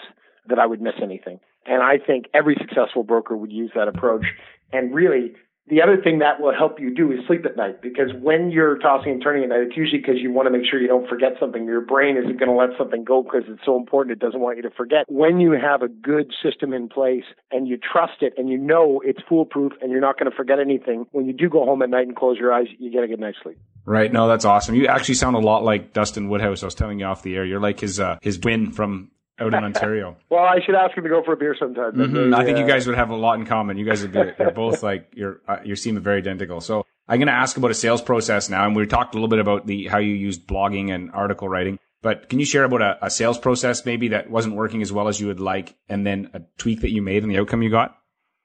that 0.48 0.58
I 0.58 0.66
would 0.66 0.80
miss 0.80 0.94
anything. 1.00 1.38
And 1.66 1.84
I 1.84 1.98
think 2.04 2.26
every 2.34 2.56
successful 2.58 3.04
broker 3.04 3.36
would 3.36 3.52
use 3.52 3.70
that 3.76 3.86
approach. 3.86 4.26
And 4.72 4.92
really, 4.92 5.34
the 5.68 5.82
other 5.82 6.00
thing 6.00 6.20
that 6.20 6.40
will 6.40 6.54
help 6.54 6.78
you 6.78 6.94
do 6.94 7.10
is 7.10 7.18
sleep 7.26 7.44
at 7.44 7.56
night 7.56 7.82
because 7.82 8.10
when 8.20 8.50
you're 8.50 8.78
tossing 8.78 9.12
and 9.12 9.22
turning 9.22 9.42
at 9.42 9.48
night, 9.48 9.60
it's 9.62 9.76
usually 9.76 9.98
because 9.98 10.16
you 10.20 10.30
want 10.30 10.46
to 10.46 10.50
make 10.50 10.62
sure 10.68 10.80
you 10.80 10.86
don't 10.86 11.08
forget 11.08 11.32
something. 11.40 11.64
Your 11.64 11.80
brain 11.80 12.16
isn't 12.16 12.38
going 12.38 12.48
to 12.48 12.54
let 12.54 12.70
something 12.78 13.02
go 13.02 13.22
because 13.22 13.42
it's 13.48 13.64
so 13.64 13.76
important 13.76 14.12
it 14.12 14.24
doesn't 14.24 14.38
want 14.38 14.58
you 14.58 14.62
to 14.62 14.70
forget. 14.70 15.06
When 15.08 15.40
you 15.40 15.52
have 15.52 15.82
a 15.82 15.88
good 15.88 16.32
system 16.40 16.72
in 16.72 16.88
place 16.88 17.24
and 17.50 17.66
you 17.66 17.78
trust 17.78 18.22
it 18.22 18.34
and 18.36 18.48
you 18.48 18.58
know 18.58 19.02
it's 19.04 19.18
foolproof 19.28 19.72
and 19.80 19.90
you're 19.90 20.00
not 20.00 20.18
going 20.18 20.30
to 20.30 20.36
forget 20.36 20.60
anything, 20.60 21.06
when 21.10 21.26
you 21.26 21.32
do 21.32 21.48
go 21.48 21.64
home 21.64 21.82
at 21.82 21.90
night 21.90 22.06
and 22.06 22.14
close 22.14 22.38
your 22.38 22.52
eyes, 22.52 22.66
you 22.78 22.92
get 22.92 23.02
a 23.02 23.08
good 23.08 23.20
night's 23.20 23.38
sleep. 23.42 23.58
Right. 23.84 24.12
No, 24.12 24.28
that's 24.28 24.44
awesome. 24.44 24.76
You 24.76 24.86
actually 24.86 25.14
sound 25.14 25.34
a 25.34 25.40
lot 25.40 25.64
like 25.64 25.92
Dustin 25.92 26.28
Woodhouse. 26.28 26.62
I 26.62 26.66
was 26.66 26.74
telling 26.74 27.00
you 27.00 27.06
off 27.06 27.22
the 27.22 27.34
air. 27.34 27.44
You're 27.44 27.60
like 27.60 27.80
his 27.80 27.98
uh, 27.98 28.18
his 28.22 28.38
twin 28.38 28.70
from 28.70 29.10
out 29.40 29.54
in 29.54 29.64
Ontario. 29.64 30.16
well, 30.30 30.44
I 30.44 30.60
should 30.64 30.74
ask 30.74 30.96
him 30.96 31.04
to 31.04 31.10
go 31.10 31.22
for 31.24 31.32
a 31.32 31.36
beer 31.36 31.56
sometime. 31.58 31.92
Mm-hmm. 31.92 32.34
I 32.34 32.44
think 32.44 32.58
you 32.58 32.66
guys 32.66 32.86
would 32.86 32.96
have 32.96 33.10
a 33.10 33.16
lot 33.16 33.38
in 33.38 33.46
common. 33.46 33.76
You 33.76 33.84
guys 33.84 34.02
would 34.02 34.12
be, 34.12 34.20
you're 34.38 34.50
both 34.50 34.82
like, 34.82 35.12
you're, 35.14 35.40
uh, 35.48 35.58
you 35.64 35.76
seem 35.76 36.00
very 36.00 36.18
identical. 36.18 36.60
So 36.60 36.86
I'm 37.08 37.18
going 37.18 37.28
to 37.28 37.34
ask 37.34 37.56
about 37.56 37.70
a 37.70 37.74
sales 37.74 38.02
process 38.02 38.48
now. 38.48 38.64
And 38.66 38.74
we 38.74 38.86
talked 38.86 39.14
a 39.14 39.18
little 39.18 39.28
bit 39.28 39.38
about 39.38 39.66
the, 39.66 39.86
how 39.86 39.98
you 39.98 40.14
used 40.14 40.46
blogging 40.46 40.94
and 40.94 41.10
article 41.12 41.48
writing, 41.48 41.78
but 42.02 42.28
can 42.28 42.38
you 42.38 42.46
share 42.46 42.64
about 42.64 42.82
a, 42.82 43.06
a 43.06 43.10
sales 43.10 43.38
process 43.38 43.84
maybe 43.84 44.08
that 44.08 44.30
wasn't 44.30 44.54
working 44.54 44.82
as 44.82 44.92
well 44.92 45.08
as 45.08 45.20
you 45.20 45.26
would 45.26 45.40
like 45.40 45.76
and 45.88 46.06
then 46.06 46.30
a 46.34 46.40
tweak 46.58 46.80
that 46.80 46.90
you 46.90 47.02
made 47.02 47.22
and 47.22 47.32
the 47.32 47.38
outcome 47.38 47.62
you 47.62 47.70
got? 47.70 47.96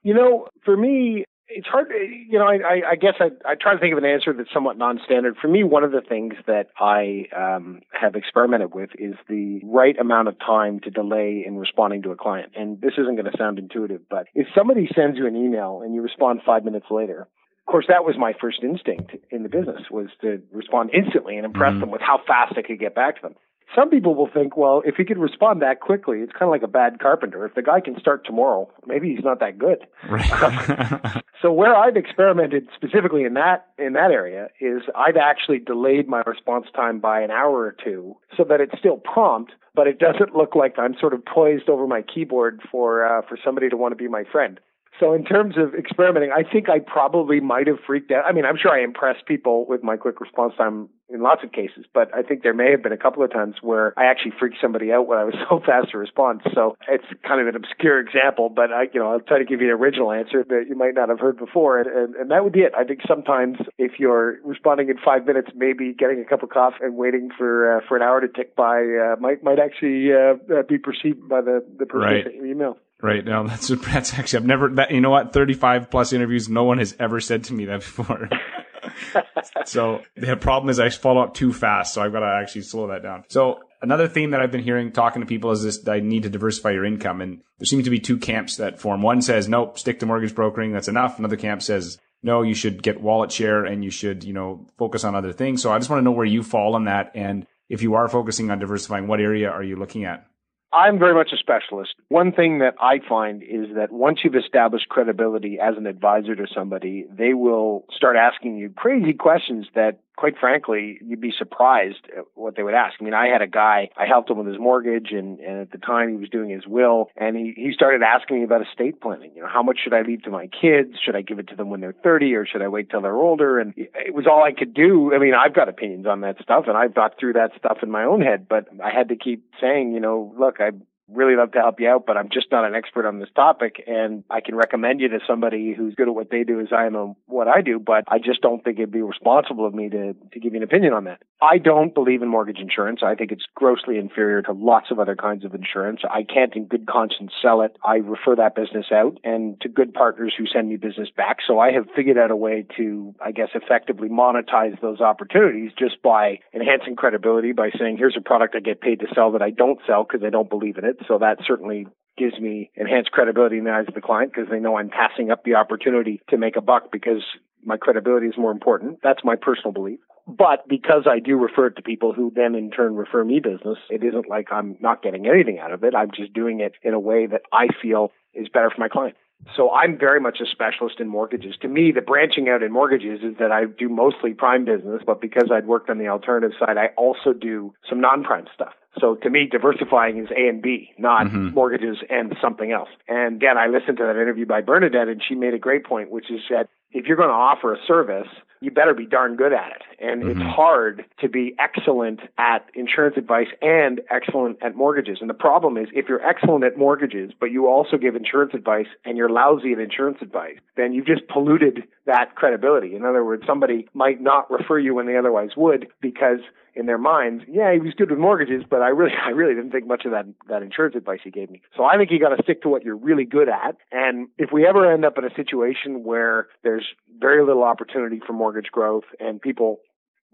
You 0.03 0.13
know, 0.13 0.47
for 0.65 0.75
me, 0.75 1.25
it's 1.53 1.67
hard. 1.67 1.91
You 1.91 2.39
know, 2.39 2.45
I, 2.45 2.91
I 2.91 2.95
guess 2.95 3.15
I, 3.19 3.29
I 3.45 3.55
try 3.55 3.73
to 3.73 3.79
think 3.79 3.91
of 3.91 3.97
an 3.97 4.05
answer 4.05 4.33
that's 4.33 4.51
somewhat 4.53 4.77
non-standard. 4.77 5.35
For 5.41 5.47
me, 5.47 5.63
one 5.63 5.83
of 5.83 5.91
the 5.91 6.01
things 6.01 6.33
that 6.47 6.67
I 6.79 7.25
um, 7.35 7.81
have 7.91 8.15
experimented 8.15 8.73
with 8.73 8.89
is 8.97 9.15
the 9.27 9.61
right 9.63 9.97
amount 9.99 10.27
of 10.27 10.39
time 10.39 10.79
to 10.81 10.89
delay 10.89 11.43
in 11.45 11.57
responding 11.57 12.03
to 12.03 12.11
a 12.11 12.15
client. 12.15 12.53
And 12.55 12.79
this 12.81 12.93
isn't 12.97 13.15
going 13.15 13.29
to 13.31 13.37
sound 13.37 13.59
intuitive, 13.59 14.01
but 14.09 14.27
if 14.33 14.47
somebody 14.55 14.89
sends 14.95 15.17
you 15.17 15.27
an 15.27 15.35
email 15.35 15.81
and 15.83 15.93
you 15.93 16.01
respond 16.01 16.41
five 16.45 16.63
minutes 16.63 16.87
later, 16.89 17.21
of 17.21 17.71
course, 17.71 17.85
that 17.89 18.03
was 18.03 18.15
my 18.17 18.33
first 18.39 18.63
instinct 18.63 19.11
in 19.29 19.43
the 19.43 19.49
business 19.49 19.81
was 19.91 20.07
to 20.21 20.41
respond 20.51 20.91
instantly 20.93 21.37
and 21.37 21.45
impress 21.45 21.71
mm-hmm. 21.71 21.81
them 21.81 21.91
with 21.91 22.01
how 22.01 22.19
fast 22.25 22.57
I 22.57 22.63
could 22.63 22.79
get 22.79 22.95
back 22.95 23.17
to 23.17 23.21
them 23.21 23.35
some 23.75 23.89
people 23.89 24.15
will 24.15 24.29
think, 24.31 24.57
well, 24.57 24.81
if 24.85 24.95
he 24.95 25.05
could 25.05 25.17
respond 25.17 25.61
that 25.61 25.79
quickly, 25.79 26.19
it's 26.19 26.31
kind 26.31 26.43
of 26.43 26.49
like 26.49 26.63
a 26.63 26.67
bad 26.67 26.99
carpenter. 26.99 27.45
If 27.45 27.55
the 27.55 27.61
guy 27.61 27.79
can 27.79 27.99
start 27.99 28.25
tomorrow, 28.25 28.69
maybe 28.85 29.13
he's 29.13 29.23
not 29.23 29.39
that 29.39 29.57
good. 29.57 29.85
Right. 30.09 31.23
so 31.41 31.51
where 31.51 31.75
I've 31.75 31.95
experimented 31.95 32.67
specifically 32.75 33.23
in 33.23 33.33
that 33.35 33.67
in 33.77 33.93
that 33.93 34.11
area 34.11 34.47
is 34.59 34.81
I've 34.95 35.17
actually 35.17 35.59
delayed 35.59 36.07
my 36.07 36.21
response 36.25 36.67
time 36.75 36.99
by 36.99 37.21
an 37.21 37.31
hour 37.31 37.59
or 37.59 37.75
two 37.83 38.17
so 38.35 38.43
that 38.43 38.61
it's 38.61 38.77
still 38.77 38.97
prompt, 38.97 39.53
but 39.73 39.87
it 39.87 39.99
doesn't 39.99 40.35
look 40.35 40.55
like 40.55 40.77
I'm 40.77 40.95
sort 40.99 41.13
of 41.13 41.23
poised 41.25 41.69
over 41.69 41.87
my 41.87 42.01
keyboard 42.01 42.61
for 42.71 43.05
uh, 43.05 43.21
for 43.27 43.37
somebody 43.43 43.69
to 43.69 43.77
want 43.77 43.93
to 43.93 43.95
be 43.95 44.07
my 44.07 44.23
friend. 44.31 44.59
So 45.01 45.13
in 45.13 45.25
terms 45.25 45.55
of 45.57 45.73
experimenting, 45.73 46.29
I 46.31 46.43
think 46.43 46.69
I 46.69 46.77
probably 46.77 47.39
might 47.39 47.65
have 47.65 47.79
freaked 47.87 48.11
out. 48.11 48.23
I 48.23 48.33
mean, 48.33 48.45
I'm 48.45 48.55
sure 48.55 48.69
I 48.69 48.83
impressed 48.83 49.25
people 49.25 49.65
with 49.67 49.81
my 49.81 49.97
quick 49.97 50.21
response 50.21 50.53
time 50.55 50.89
in 51.09 51.23
lots 51.23 51.43
of 51.43 51.51
cases, 51.51 51.85
but 51.91 52.13
I 52.13 52.21
think 52.21 52.43
there 52.43 52.53
may 52.53 52.69
have 52.69 52.83
been 52.83 52.91
a 52.91 52.97
couple 52.97 53.23
of 53.23 53.33
times 53.33 53.55
where 53.63 53.97
I 53.97 54.05
actually 54.05 54.33
freaked 54.39 54.57
somebody 54.61 54.93
out 54.93 55.07
when 55.07 55.17
I 55.17 55.23
was 55.23 55.33
so 55.49 55.59
fast 55.59 55.89
to 55.91 55.97
respond. 55.97 56.41
So 56.53 56.77
it's 56.87 57.03
kind 57.27 57.41
of 57.41 57.47
an 57.47 57.55
obscure 57.55 57.99
example, 57.99 58.49
but 58.49 58.71
I, 58.71 58.83
you 58.93 58.99
know, 58.99 59.11
I'll 59.11 59.19
try 59.19 59.39
to 59.39 59.43
give 59.43 59.59
you 59.59 59.73
an 59.73 59.81
original 59.81 60.11
answer 60.11 60.45
that 60.47 60.65
you 60.69 60.75
might 60.75 60.93
not 60.93 61.09
have 61.09 61.19
heard 61.19 61.37
before. 61.39 61.79
And, 61.79 61.89
and, 61.89 62.15
and 62.15 62.31
that 62.31 62.43
would 62.43 62.53
be 62.53 62.61
it. 62.61 62.73
I 62.77 62.83
think 62.83 62.99
sometimes 63.07 63.57
if 63.79 63.93
you're 63.97 64.37
responding 64.45 64.89
in 64.89 64.97
five 65.03 65.25
minutes, 65.25 65.49
maybe 65.55 65.95
getting 65.97 66.21
a 66.21 66.29
cup 66.29 66.43
of 66.43 66.49
coffee 66.49 66.77
and 66.81 66.95
waiting 66.95 67.29
for, 67.35 67.77
uh, 67.77 67.81
for 67.87 67.97
an 67.97 68.03
hour 68.03 68.21
to 68.21 68.27
tick 68.27 68.55
by, 68.55 68.83
uh, 68.83 69.15
might, 69.19 69.43
might 69.43 69.57
actually, 69.57 70.13
uh, 70.13 70.37
uh 70.53 70.61
be 70.61 70.77
perceived 70.77 71.27
by 71.27 71.41
the, 71.41 71.65
the 71.79 71.87
person 71.87 72.01
right. 72.01 72.23
that 72.23 72.35
you 72.35 72.45
email. 72.45 72.77
Right 73.01 73.25
now, 73.25 73.43
that's 73.47 73.67
that's 73.67 74.13
actually 74.13 74.37
I've 74.37 74.45
never 74.45 74.69
that 74.69 74.91
you 74.91 75.01
know 75.01 75.09
what 75.09 75.33
thirty 75.33 75.53
five 75.53 75.89
plus 75.89 76.13
interviews. 76.13 76.49
No 76.49 76.63
one 76.63 76.77
has 76.77 76.95
ever 76.99 77.19
said 77.19 77.45
to 77.45 77.53
me 77.53 77.65
that 77.65 77.79
before. 77.79 78.29
so 79.65 80.01
the 80.15 80.35
problem 80.35 80.69
is 80.69 80.79
I 80.79 80.89
follow 80.89 81.21
up 81.21 81.33
too 81.33 81.53
fast, 81.53 81.93
so 81.93 82.01
I've 82.01 82.11
got 82.11 82.19
to 82.19 82.39
actually 82.41 82.61
slow 82.61 82.87
that 82.87 83.03
down. 83.03 83.23
So 83.27 83.59
another 83.81 84.07
theme 84.07 84.31
that 84.31 84.41
I've 84.41 84.51
been 84.51 84.63
hearing 84.63 84.91
talking 84.91 85.21
to 85.21 85.25
people 85.25 85.51
is 85.51 85.63
this: 85.63 85.87
I 85.87 85.99
need 85.99 86.23
to 86.23 86.29
diversify 86.29 86.71
your 86.71 86.85
income, 86.85 87.21
and 87.21 87.41
there 87.59 87.65
seems 87.65 87.85
to 87.85 87.89
be 87.89 87.99
two 87.99 88.17
camps 88.17 88.57
that 88.57 88.79
form. 88.79 89.01
One 89.01 89.21
says, 89.21 89.49
"Nope, 89.49 89.79
stick 89.79 89.99
to 89.99 90.05
mortgage 90.05 90.35
brokering. 90.35 90.71
That's 90.71 90.87
enough." 90.87 91.17
Another 91.17 91.37
camp 91.37 91.61
says, 91.61 91.97
"No, 92.21 92.41
you 92.43 92.53
should 92.53 92.83
get 92.83 93.01
wallet 93.01 93.31
share 93.31 93.65
and 93.65 93.83
you 93.83 93.89
should, 93.89 94.23
you 94.23 94.33
know, 94.33 94.67
focus 94.77 95.03
on 95.03 95.15
other 95.15 95.33
things." 95.33 95.61
So 95.61 95.71
I 95.71 95.77
just 95.77 95.89
want 95.89 95.99
to 95.99 96.05
know 96.05 96.11
where 96.11 96.25
you 96.25 96.43
fall 96.43 96.75
on 96.75 96.85
that, 96.85 97.11
and 97.15 97.47
if 97.69 97.81
you 97.81 97.95
are 97.95 98.07
focusing 98.07 98.51
on 98.51 98.59
diversifying, 98.59 99.07
what 99.07 99.21
area 99.21 99.49
are 99.49 99.63
you 99.63 99.75
looking 99.75 100.05
at? 100.05 100.27
I'm 100.73 100.99
very 100.99 101.13
much 101.13 101.31
a 101.33 101.37
specialist. 101.37 101.95
One 102.07 102.31
thing 102.31 102.59
that 102.59 102.75
I 102.79 102.99
find 103.07 103.43
is 103.43 103.75
that 103.75 103.91
once 103.91 104.19
you've 104.23 104.35
established 104.35 104.87
credibility 104.87 105.59
as 105.61 105.75
an 105.77 105.85
advisor 105.85 106.35
to 106.35 106.47
somebody, 106.53 107.05
they 107.11 107.33
will 107.33 107.85
start 107.95 108.15
asking 108.15 108.57
you 108.57 108.69
crazy 108.69 109.13
questions 109.13 109.67
that 109.75 109.99
quite 110.17 110.37
frankly, 110.37 110.99
you'd 111.01 111.21
be 111.21 111.33
surprised 111.35 112.05
at 112.15 112.25
what 112.35 112.55
they 112.55 112.63
would 112.63 112.73
ask. 112.73 112.95
I 112.99 113.03
mean, 113.03 113.13
I 113.13 113.27
had 113.27 113.41
a 113.41 113.47
guy, 113.47 113.89
I 113.97 114.05
helped 114.05 114.29
him 114.29 114.37
with 114.37 114.47
his 114.47 114.59
mortgage 114.59 115.11
and, 115.11 115.39
and 115.39 115.61
at 115.61 115.71
the 115.71 115.77
time 115.77 116.09
he 116.09 116.15
was 116.15 116.29
doing 116.29 116.49
his 116.49 116.67
will 116.67 117.09
and 117.15 117.35
he, 117.35 117.53
he 117.55 117.71
started 117.73 118.01
asking 118.03 118.39
me 118.39 118.43
about 118.43 118.61
estate 118.61 119.01
planning. 119.01 119.31
You 119.35 119.43
know, 119.43 119.49
how 119.51 119.63
much 119.63 119.79
should 119.83 119.93
I 119.93 120.01
leave 120.01 120.23
to 120.23 120.29
my 120.29 120.47
kids? 120.47 120.95
Should 121.03 121.15
I 121.15 121.21
give 121.21 121.39
it 121.39 121.47
to 121.49 121.55
them 121.55 121.69
when 121.69 121.81
they're 121.81 121.95
30 122.03 122.35
or 122.35 122.45
should 122.45 122.61
I 122.61 122.67
wait 122.67 122.89
till 122.89 123.01
they're 123.01 123.15
older? 123.15 123.59
And 123.59 123.73
it 123.75 124.13
was 124.13 124.27
all 124.27 124.43
I 124.43 124.51
could 124.51 124.73
do. 124.73 125.13
I 125.13 125.17
mean, 125.17 125.33
I've 125.33 125.55
got 125.55 125.69
opinions 125.69 126.05
on 126.05 126.21
that 126.21 126.41
stuff 126.41 126.65
and 126.67 126.77
I've 126.77 126.93
thought 126.93 127.15
through 127.19 127.33
that 127.33 127.51
stuff 127.57 127.79
in 127.81 127.89
my 127.89 128.03
own 128.03 128.21
head, 128.21 128.47
but 128.47 128.67
I 128.83 128.91
had 128.91 129.09
to 129.09 129.15
keep 129.15 129.45
saying, 129.59 129.93
you 129.93 129.99
know, 129.99 130.33
look, 130.37 130.57
I 130.59 130.71
really 131.13 131.35
love 131.35 131.51
to 131.53 131.59
help 131.59 131.79
you 131.79 131.89
out, 131.89 132.05
but 132.05 132.17
I'm 132.17 132.29
just 132.31 132.51
not 132.51 132.65
an 132.65 132.75
expert 132.75 133.05
on 133.05 133.19
this 133.19 133.29
topic. 133.35 133.83
And 133.87 134.23
I 134.29 134.41
can 134.41 134.55
recommend 134.55 135.01
you 135.01 135.09
to 135.09 135.19
somebody 135.27 135.73
who's 135.73 135.95
good 135.95 136.07
at 136.07 136.15
what 136.15 136.29
they 136.29 136.43
do 136.43 136.59
as 136.59 136.67
I 136.71 136.85
am 136.85 136.95
on 136.95 137.15
what 137.27 137.47
I 137.47 137.61
do, 137.61 137.79
but 137.79 138.03
I 138.07 138.19
just 138.19 138.41
don't 138.41 138.63
think 138.63 138.77
it'd 138.77 138.91
be 138.91 139.01
responsible 139.01 139.65
of 139.65 139.73
me 139.73 139.89
to, 139.89 140.13
to 140.13 140.39
give 140.39 140.53
you 140.53 140.57
an 140.57 140.63
opinion 140.63 140.93
on 140.93 141.05
that. 141.05 141.21
I 141.41 141.57
don't 141.57 141.93
believe 141.93 142.21
in 142.21 142.29
mortgage 142.29 142.59
insurance. 142.59 143.01
I 143.03 143.15
think 143.15 143.31
it's 143.31 143.45
grossly 143.55 143.97
inferior 143.97 144.41
to 144.43 144.53
lots 144.53 144.91
of 144.91 144.99
other 144.99 145.15
kinds 145.15 145.43
of 145.43 145.55
insurance. 145.55 146.01
I 146.09 146.23
can't 146.23 146.55
in 146.55 146.65
good 146.65 146.87
conscience 146.87 147.31
sell 147.41 147.61
it. 147.61 147.75
I 147.83 147.95
refer 147.95 148.35
that 148.35 148.55
business 148.55 148.87
out 148.91 149.17
and 149.23 149.59
to 149.61 149.69
good 149.69 149.93
partners 149.93 150.33
who 150.37 150.45
send 150.45 150.69
me 150.69 150.77
business 150.77 151.09
back. 151.15 151.37
So 151.45 151.59
I 151.59 151.71
have 151.71 151.87
figured 151.95 152.17
out 152.17 152.31
a 152.31 152.35
way 152.35 152.65
to, 152.77 153.15
I 153.23 153.31
guess, 153.31 153.49
effectively 153.55 154.09
monetize 154.09 154.79
those 154.81 155.01
opportunities 155.01 155.71
just 155.77 156.01
by 156.01 156.39
enhancing 156.53 156.95
credibility 156.95 157.51
by 157.51 157.71
saying, 157.77 157.97
here's 157.97 158.17
a 158.17 158.21
product 158.21 158.55
I 158.55 158.59
get 158.59 158.81
paid 158.81 158.99
to 158.99 159.07
sell 159.13 159.31
that 159.31 159.41
I 159.41 159.49
don't 159.49 159.79
sell 159.87 160.03
because 160.03 160.25
I 160.25 160.29
don't 160.29 160.49
believe 160.49 160.77
in 160.77 160.85
it. 160.85 160.97
So 161.07 161.17
that 161.19 161.37
certainly 161.45 161.87
gives 162.17 162.39
me 162.39 162.71
enhanced 162.75 163.11
credibility 163.11 163.57
in 163.57 163.63
the 163.63 163.71
eyes 163.71 163.85
of 163.87 163.93
the 163.93 164.01
client 164.01 164.31
because 164.33 164.49
they 164.49 164.59
know 164.59 164.77
I'm 164.77 164.89
passing 164.89 165.31
up 165.31 165.43
the 165.43 165.55
opportunity 165.55 166.21
to 166.29 166.37
make 166.37 166.55
a 166.55 166.61
buck 166.61 166.91
because 166.91 167.23
my 167.63 167.77
credibility 167.77 168.27
is 168.27 168.37
more 168.37 168.51
important. 168.51 168.99
That's 169.03 169.23
my 169.23 169.35
personal 169.35 169.71
belief. 169.71 169.99
But 170.27 170.67
because 170.67 171.07
I 171.09 171.19
do 171.19 171.35
refer 171.35 171.67
it 171.67 171.75
to 171.77 171.81
people 171.81 172.13
who 172.13 172.31
then 172.35 172.55
in 172.55 172.69
turn 172.69 172.95
refer 172.95 173.23
me 173.23 173.39
business, 173.39 173.77
it 173.89 174.03
isn't 174.03 174.29
like 174.29 174.47
I'm 174.51 174.77
not 174.79 175.01
getting 175.01 175.27
anything 175.27 175.59
out 175.59 175.71
of 175.71 175.83
it. 175.83 175.95
I'm 175.95 176.11
just 176.15 176.33
doing 176.33 176.59
it 176.59 176.73
in 176.83 176.93
a 176.93 176.99
way 176.99 177.25
that 177.27 177.41
I 177.51 177.67
feel 177.81 178.11
is 178.33 178.47
better 178.49 178.69
for 178.69 178.79
my 178.79 178.87
client. 178.87 179.15
So 179.55 179.71
I'm 179.71 179.97
very 179.97 180.19
much 180.19 180.37
a 180.39 180.45
specialist 180.45 180.99
in 180.99 181.07
mortgages. 181.07 181.55
To 181.61 181.67
me, 181.67 181.91
the 181.91 182.01
branching 182.01 182.47
out 182.49 182.61
in 182.61 182.71
mortgages 182.71 183.21
is 183.23 183.37
that 183.39 183.51
I 183.51 183.65
do 183.65 183.89
mostly 183.89 184.33
prime 184.33 184.65
business, 184.65 185.01
but 185.05 185.19
because 185.19 185.49
I'd 185.51 185.65
worked 185.65 185.89
on 185.89 185.97
the 185.97 186.07
alternative 186.09 186.55
side, 186.59 186.77
I 186.77 186.89
also 186.95 187.33
do 187.33 187.73
some 187.89 187.99
non-prime 187.99 188.45
stuff. 188.53 188.73
So 188.99 189.15
to 189.15 189.29
me, 189.29 189.47
diversifying 189.49 190.17
is 190.17 190.27
A 190.31 190.47
and 190.49 190.61
B, 190.61 190.91
not 190.97 191.27
mm-hmm. 191.27 191.53
mortgages 191.53 191.97
and 192.09 192.35
something 192.41 192.71
else. 192.71 192.89
And 193.07 193.37
again, 193.37 193.57
I 193.57 193.67
listened 193.67 193.97
to 193.97 194.03
that 194.03 194.21
interview 194.21 194.45
by 194.45 194.61
Bernadette 194.61 195.07
and 195.07 195.21
she 195.25 195.35
made 195.35 195.53
a 195.53 195.59
great 195.59 195.85
point, 195.85 196.11
which 196.11 196.29
is 196.29 196.41
that 196.49 196.67
if 196.91 197.05
you're 197.05 197.17
going 197.17 197.29
to 197.29 197.33
offer 197.33 197.73
a 197.73 197.77
service, 197.87 198.27
you 198.59 198.69
better 198.69 198.93
be 198.93 199.05
darn 199.05 199.37
good 199.37 199.53
at 199.53 199.71
it. 199.71 199.81
And 199.99 200.23
mm-hmm. 200.23 200.41
it's 200.41 200.55
hard 200.55 201.05
to 201.19 201.29
be 201.29 201.55
excellent 201.57 202.19
at 202.37 202.65
insurance 202.75 203.15
advice 203.17 203.47
and 203.61 204.01
excellent 204.11 204.57
at 204.61 204.75
mortgages. 204.75 205.17
And 205.21 205.29
the 205.29 205.35
problem 205.35 205.77
is 205.77 205.87
if 205.93 206.07
you're 206.09 206.23
excellent 206.23 206.63
at 206.63 206.77
mortgages, 206.77 207.31
but 207.39 207.47
you 207.47 207.67
also 207.67 207.97
give 207.97 208.15
insurance 208.15 208.51
advice 208.53 208.87
and 209.05 209.17
you're 209.17 209.29
lousy 209.29 209.71
at 209.71 209.79
insurance 209.79 210.17
advice, 210.21 210.57
then 210.75 210.93
you've 210.93 211.07
just 211.07 211.27
polluted 211.27 211.83
that 212.05 212.35
credibility. 212.35 212.95
In 212.95 213.03
other 213.03 213.23
words, 213.23 213.43
somebody 213.47 213.87
might 213.93 214.21
not 214.21 214.51
refer 214.51 214.77
you 214.77 214.93
when 214.93 215.07
they 215.07 215.17
otherwise 215.17 215.51
would 215.57 215.87
because 216.01 216.39
in 216.75 216.85
their 216.85 216.97
minds, 216.97 217.43
yeah, 217.47 217.73
he 217.73 217.79
was 217.79 217.93
good 217.95 218.09
with 218.09 218.19
mortgages, 218.19 218.63
but 218.69 218.81
I 218.81 218.89
really, 218.89 219.13
I 219.25 219.29
really 219.29 219.55
didn't 219.55 219.71
think 219.71 219.87
much 219.87 220.05
of 220.05 220.11
that, 220.11 220.25
that 220.49 220.63
insurance 220.63 220.95
advice 220.95 221.19
he 221.23 221.31
gave 221.31 221.49
me. 221.49 221.61
So 221.75 221.83
I 221.83 221.97
think 221.97 222.11
you 222.11 222.19
got 222.19 222.35
to 222.35 222.43
stick 222.43 222.61
to 222.63 222.69
what 222.69 222.83
you're 222.83 222.95
really 222.95 223.25
good 223.25 223.49
at. 223.49 223.77
And 223.91 224.29
if 224.37 224.51
we 224.51 224.65
ever 224.65 224.91
end 224.91 225.05
up 225.05 225.17
in 225.17 225.25
a 225.25 225.33
situation 225.35 226.03
where 226.03 226.47
there's 226.63 226.85
very 227.19 227.45
little 227.45 227.63
opportunity 227.63 228.21
for 228.25 228.33
mortgage 228.33 228.71
growth 228.71 229.05
and 229.19 229.41
people 229.41 229.79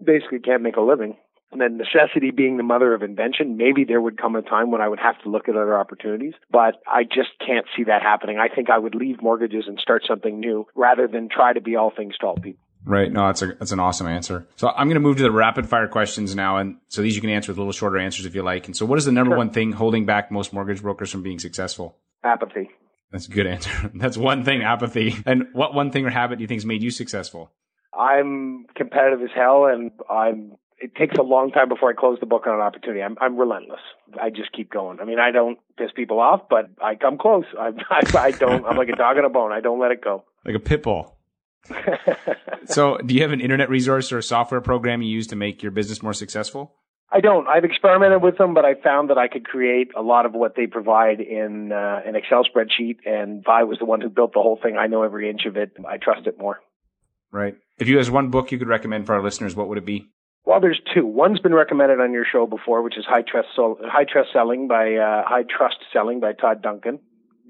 basically 0.02 0.38
can't 0.38 0.62
make 0.62 0.76
a 0.76 0.80
living, 0.80 1.16
and 1.50 1.60
then 1.60 1.78
necessity 1.78 2.30
being 2.30 2.56
the 2.56 2.62
mother 2.62 2.92
of 2.92 3.02
invention, 3.02 3.56
maybe 3.56 3.84
there 3.84 4.00
would 4.00 4.20
come 4.20 4.36
a 4.36 4.42
time 4.42 4.70
when 4.70 4.80
I 4.82 4.88
would 4.88 4.98
have 4.98 5.20
to 5.22 5.30
look 5.30 5.48
at 5.48 5.56
other 5.56 5.78
opportunities, 5.78 6.34
but 6.50 6.76
I 6.86 7.04
just 7.04 7.30
can't 7.44 7.66
see 7.76 7.84
that 7.84 8.02
happening. 8.02 8.38
I 8.38 8.54
think 8.54 8.68
I 8.68 8.78
would 8.78 8.94
leave 8.94 9.22
mortgages 9.22 9.64
and 9.66 9.78
start 9.78 10.02
something 10.06 10.40
new 10.40 10.66
rather 10.74 11.08
than 11.08 11.28
try 11.30 11.54
to 11.54 11.60
be 11.60 11.76
all 11.76 11.90
things 11.90 12.18
to 12.18 12.26
all 12.26 12.36
people. 12.36 12.60
Right. 12.84 13.12
No, 13.12 13.26
that's 13.26 13.42
a 13.42 13.46
that's 13.48 13.72
an 13.72 13.80
awesome 13.80 14.06
answer. 14.06 14.46
So 14.56 14.68
I'm 14.68 14.86
going 14.86 14.94
to 14.94 15.00
move 15.00 15.16
to 15.18 15.22
the 15.22 15.30
rapid 15.30 15.68
fire 15.68 15.88
questions 15.88 16.34
now, 16.34 16.58
and 16.58 16.76
so 16.88 17.02
these 17.02 17.14
you 17.14 17.20
can 17.20 17.30
answer 17.30 17.52
with 17.52 17.58
a 17.58 17.60
little 17.60 17.72
shorter 17.72 17.98
answers 17.98 18.24
if 18.24 18.34
you 18.34 18.42
like. 18.42 18.66
And 18.66 18.76
so, 18.76 18.86
what 18.86 18.98
is 18.98 19.04
the 19.04 19.12
number 19.12 19.32
sure. 19.32 19.38
one 19.38 19.50
thing 19.50 19.72
holding 19.72 20.06
back 20.06 20.30
most 20.30 20.52
mortgage 20.52 20.80
brokers 20.80 21.10
from 21.10 21.22
being 21.22 21.38
successful? 21.38 21.96
Apathy. 22.24 22.70
That's 23.10 23.26
a 23.26 23.30
good 23.30 23.46
answer. 23.46 23.90
That's 23.94 24.16
one 24.16 24.44
thing, 24.44 24.62
apathy. 24.62 25.16
And 25.26 25.48
what 25.52 25.74
one 25.74 25.90
thing 25.90 26.06
or 26.06 26.10
habit 26.10 26.38
do 26.38 26.42
you 26.42 26.48
think 26.48 26.58
has 26.58 26.66
made 26.66 26.82
you 26.82 26.90
successful? 26.90 27.52
I'm 27.92 28.66
competitive 28.76 29.22
as 29.22 29.30
hell, 29.34 29.66
and 29.66 29.90
I'm. 30.08 30.52
It 30.80 30.94
takes 30.94 31.16
a 31.18 31.22
long 31.22 31.50
time 31.50 31.68
before 31.68 31.90
I 31.90 31.92
close 31.92 32.18
the 32.20 32.26
book 32.26 32.46
on 32.46 32.54
an 32.54 32.60
opportunity. 32.60 33.02
I'm, 33.02 33.16
I'm 33.20 33.36
relentless. 33.36 33.80
I 34.22 34.30
just 34.30 34.52
keep 34.52 34.70
going. 34.70 35.00
I 35.00 35.04
mean, 35.04 35.18
I 35.18 35.32
don't 35.32 35.58
piss 35.76 35.90
people 35.96 36.20
off, 36.20 36.42
but 36.48 36.70
I 36.80 36.94
come 36.94 37.18
close. 37.18 37.46
I, 37.58 37.70
I, 37.90 38.18
I 38.18 38.30
don't. 38.30 38.64
I'm 38.64 38.76
like 38.76 38.88
a 38.88 38.94
dog 38.94 39.18
on 39.18 39.24
a 39.24 39.28
bone. 39.28 39.50
I 39.50 39.60
don't 39.60 39.80
let 39.80 39.90
it 39.90 40.04
go. 40.04 40.22
Like 40.44 40.54
a 40.54 40.60
pit 40.60 40.84
bull. 40.84 41.17
so, 42.66 42.98
do 42.98 43.14
you 43.14 43.22
have 43.22 43.32
an 43.32 43.40
internet 43.40 43.68
resource 43.68 44.12
or 44.12 44.18
a 44.18 44.22
software 44.22 44.60
program 44.60 45.02
you 45.02 45.10
use 45.10 45.26
to 45.28 45.36
make 45.36 45.62
your 45.62 45.72
business 45.72 46.02
more 46.02 46.14
successful? 46.14 46.74
I 47.10 47.20
don't. 47.20 47.46
I've 47.46 47.64
experimented 47.64 48.22
with 48.22 48.36
them, 48.36 48.52
but 48.52 48.64
I 48.64 48.74
found 48.74 49.08
that 49.08 49.16
I 49.16 49.28
could 49.28 49.46
create 49.46 49.88
a 49.96 50.02
lot 50.02 50.26
of 50.26 50.34
what 50.34 50.54
they 50.56 50.66
provide 50.66 51.20
in 51.20 51.72
uh, 51.72 52.00
an 52.04 52.16
Excel 52.16 52.44
spreadsheet. 52.44 52.98
And 53.06 53.40
if 53.40 53.48
I 53.48 53.64
was 53.64 53.78
the 53.78 53.86
one 53.86 54.02
who 54.02 54.10
built 54.10 54.32
the 54.34 54.40
whole 54.40 54.58
thing, 54.62 54.76
I 54.76 54.88
know 54.88 55.02
every 55.02 55.30
inch 55.30 55.42
of 55.46 55.56
it. 55.56 55.72
I 55.88 55.96
trust 55.96 56.26
it 56.26 56.38
more. 56.38 56.60
Right. 57.32 57.56
If 57.78 57.88
you 57.88 57.96
had 57.96 58.08
one 58.10 58.30
book 58.30 58.52
you 58.52 58.58
could 58.58 58.68
recommend 58.68 59.06
for 59.06 59.14
our 59.14 59.22
listeners, 59.22 59.56
what 59.56 59.68
would 59.68 59.78
it 59.78 59.86
be? 59.86 60.08
Well, 60.44 60.60
there's 60.60 60.80
two. 60.94 61.06
One's 61.06 61.40
been 61.40 61.54
recommended 61.54 62.00
on 62.00 62.12
your 62.12 62.24
show 62.30 62.46
before, 62.46 62.82
which 62.82 62.96
is 62.96 63.04
High 63.06 63.22
Trust, 63.22 63.48
High 63.56 64.04
Trust 64.10 64.30
Selling 64.32 64.68
by 64.68 64.94
uh, 64.94 65.22
High 65.26 65.44
Trust 65.44 65.76
Selling 65.92 66.20
by 66.20 66.32
Todd 66.32 66.62
Duncan. 66.62 67.00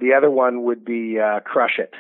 The 0.01 0.15
other 0.15 0.31
one 0.31 0.65
would 0.65 0.85
be 0.85 1.19
uh, 1.19 1.41
Crush 1.41 1.79
It 1.79 1.93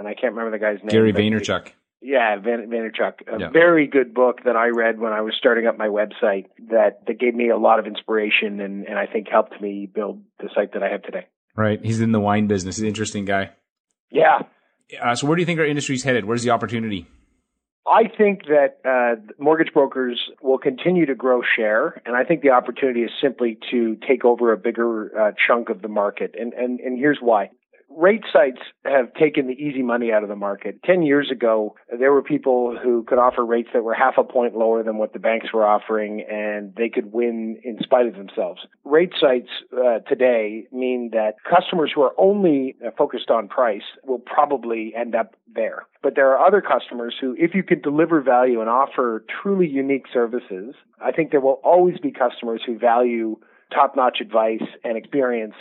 and 0.00 0.08
I 0.08 0.14
can't 0.14 0.34
remember 0.34 0.50
the 0.50 0.58
guy's 0.58 0.78
name. 0.78 0.88
Gary 0.88 1.12
Vaynerchuk. 1.12 1.68
Yeah, 2.00 2.36
Van, 2.40 2.70
Vaynerchuk. 2.70 3.28
A 3.32 3.38
yeah. 3.38 3.50
very 3.50 3.86
good 3.86 4.14
book 4.14 4.38
that 4.46 4.56
I 4.56 4.68
read 4.68 4.98
when 4.98 5.12
I 5.12 5.20
was 5.20 5.34
starting 5.38 5.66
up 5.66 5.76
my 5.76 5.88
website 5.88 6.46
that, 6.70 7.06
that 7.06 7.20
gave 7.20 7.34
me 7.34 7.50
a 7.50 7.58
lot 7.58 7.78
of 7.78 7.86
inspiration 7.86 8.60
and, 8.60 8.86
and 8.86 8.98
I 8.98 9.06
think 9.06 9.28
helped 9.28 9.60
me 9.60 9.86
build 9.92 10.22
the 10.38 10.48
site 10.54 10.72
that 10.72 10.82
I 10.82 10.88
have 10.88 11.02
today. 11.02 11.26
Right. 11.54 11.78
He's 11.84 12.00
in 12.00 12.12
the 12.12 12.20
wine 12.20 12.46
business. 12.46 12.76
He's 12.76 12.82
an 12.82 12.88
interesting 12.88 13.26
guy. 13.26 13.50
Yeah. 14.10 14.38
Uh, 15.00 15.14
so 15.14 15.26
where 15.26 15.36
do 15.36 15.42
you 15.42 15.46
think 15.46 15.60
our 15.60 15.66
industry's 15.66 16.02
headed? 16.02 16.24
Where's 16.24 16.42
the 16.42 16.50
opportunity? 16.50 17.06
I 17.86 18.04
think 18.16 18.44
that 18.46 18.78
uh, 18.84 19.20
mortgage 19.38 19.74
brokers 19.74 20.18
will 20.42 20.58
continue 20.58 21.06
to 21.06 21.14
grow 21.14 21.42
share, 21.56 22.00
and 22.06 22.14
I 22.14 22.24
think 22.24 22.42
the 22.42 22.50
opportunity 22.50 23.00
is 23.00 23.10
simply 23.22 23.58
to 23.70 23.96
take 24.06 24.24
over 24.24 24.52
a 24.52 24.56
bigger 24.56 25.18
uh, 25.18 25.32
chunk 25.46 25.70
of 25.70 25.82
the 25.82 25.88
market. 25.88 26.34
And, 26.38 26.52
and 26.52 26.78
and 26.78 26.98
here's 26.98 27.18
why 27.20 27.50
rate 28.00 28.24
sites 28.32 28.60
have 28.84 29.12
taken 29.14 29.46
the 29.46 29.52
easy 29.52 29.82
money 29.82 30.10
out 30.10 30.22
of 30.22 30.28
the 30.28 30.36
market. 30.36 30.82
Ten 30.82 31.02
years 31.02 31.30
ago, 31.30 31.76
there 31.96 32.12
were 32.12 32.22
people 32.22 32.76
who 32.82 33.04
could 33.04 33.18
offer 33.18 33.44
rates 33.44 33.68
that 33.74 33.84
were 33.84 33.94
half 33.94 34.14
a 34.16 34.24
point 34.24 34.56
lower 34.56 34.82
than 34.82 34.96
what 34.96 35.12
the 35.12 35.18
banks 35.18 35.52
were 35.52 35.66
offering, 35.66 36.24
and 36.30 36.74
they 36.76 36.88
could 36.88 37.12
win 37.12 37.60
in 37.62 37.78
spite 37.82 38.06
of 38.06 38.14
themselves. 38.14 38.62
Rate 38.84 39.12
sites 39.20 39.50
uh, 39.72 39.98
today 40.08 40.66
mean 40.72 41.10
that 41.12 41.34
customers 41.48 41.92
who 41.94 42.00
are 42.00 42.14
only 42.16 42.74
uh, 42.84 42.90
focused 42.96 43.30
on 43.30 43.48
price 43.48 43.82
will 44.04 44.18
probably 44.18 44.92
end 44.96 45.14
up 45.14 45.36
there. 45.54 45.86
But 46.02 46.14
there 46.16 46.30
are 46.30 46.46
other 46.46 46.62
customers 46.62 47.14
who, 47.20 47.36
if 47.38 47.54
you 47.54 47.62
can 47.62 47.82
deliver 47.82 48.22
value 48.22 48.60
and 48.60 48.70
offer 48.70 49.24
truly 49.42 49.68
unique 49.68 50.06
services, 50.12 50.74
I 51.04 51.12
think 51.12 51.30
there 51.30 51.40
will 51.40 51.60
always 51.62 51.98
be 51.98 52.10
customers 52.10 52.62
who 52.64 52.78
value 52.78 53.36
top 53.72 53.94
notch 53.94 54.18
advice 54.20 54.62
and 54.84 54.96
experience 54.96 55.54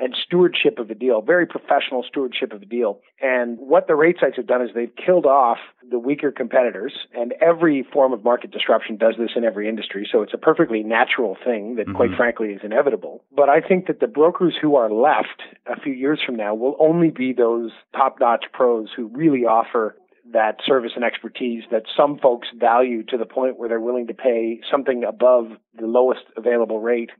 and 0.00 0.14
stewardship 0.24 0.78
of 0.78 0.90
a 0.90 0.94
deal, 0.94 1.20
very 1.20 1.46
professional 1.46 2.04
stewardship 2.08 2.52
of 2.52 2.62
a 2.62 2.66
deal. 2.66 3.00
And 3.20 3.58
what 3.58 3.86
the 3.86 3.94
rate 3.94 4.16
sites 4.20 4.36
have 4.36 4.46
done 4.46 4.62
is 4.62 4.70
they've 4.74 4.94
killed 4.94 5.26
off 5.26 5.58
the 5.88 5.98
weaker 5.98 6.32
competitors, 6.32 6.92
and 7.14 7.34
every 7.40 7.86
form 7.92 8.12
of 8.12 8.24
market 8.24 8.50
disruption 8.50 8.96
does 8.96 9.14
this 9.18 9.30
in 9.36 9.44
every 9.44 9.68
industry. 9.68 10.08
So 10.10 10.22
it's 10.22 10.34
a 10.34 10.38
perfectly 10.38 10.82
natural 10.82 11.36
thing 11.44 11.76
that, 11.76 11.86
mm-hmm. 11.86 11.96
quite 11.96 12.10
frankly, 12.16 12.48
is 12.48 12.60
inevitable. 12.62 13.22
But 13.34 13.48
I 13.48 13.60
think 13.60 13.86
that 13.86 14.00
the 14.00 14.06
brokers 14.06 14.54
who 14.60 14.76
are 14.76 14.90
left 14.90 15.42
a 15.66 15.78
few 15.80 15.92
years 15.92 16.20
from 16.24 16.36
now 16.36 16.54
will 16.54 16.76
only 16.78 17.10
be 17.10 17.32
those 17.32 17.72
top 17.94 18.16
notch 18.20 18.46
pros 18.52 18.88
who 18.96 19.08
really 19.08 19.44
offer 19.44 19.96
that 20.32 20.58
service 20.64 20.92
and 20.94 21.04
expertise 21.04 21.64
that 21.70 21.82
some 21.96 22.18
folks 22.18 22.48
value 22.56 23.02
to 23.02 23.16
the 23.16 23.26
point 23.26 23.58
where 23.58 23.68
they're 23.68 23.80
willing 23.80 24.06
to 24.06 24.14
pay 24.14 24.60
something 24.70 25.02
above 25.04 25.46
the 25.78 25.86
lowest 25.86 26.22
available 26.36 26.80
rate 26.80 27.10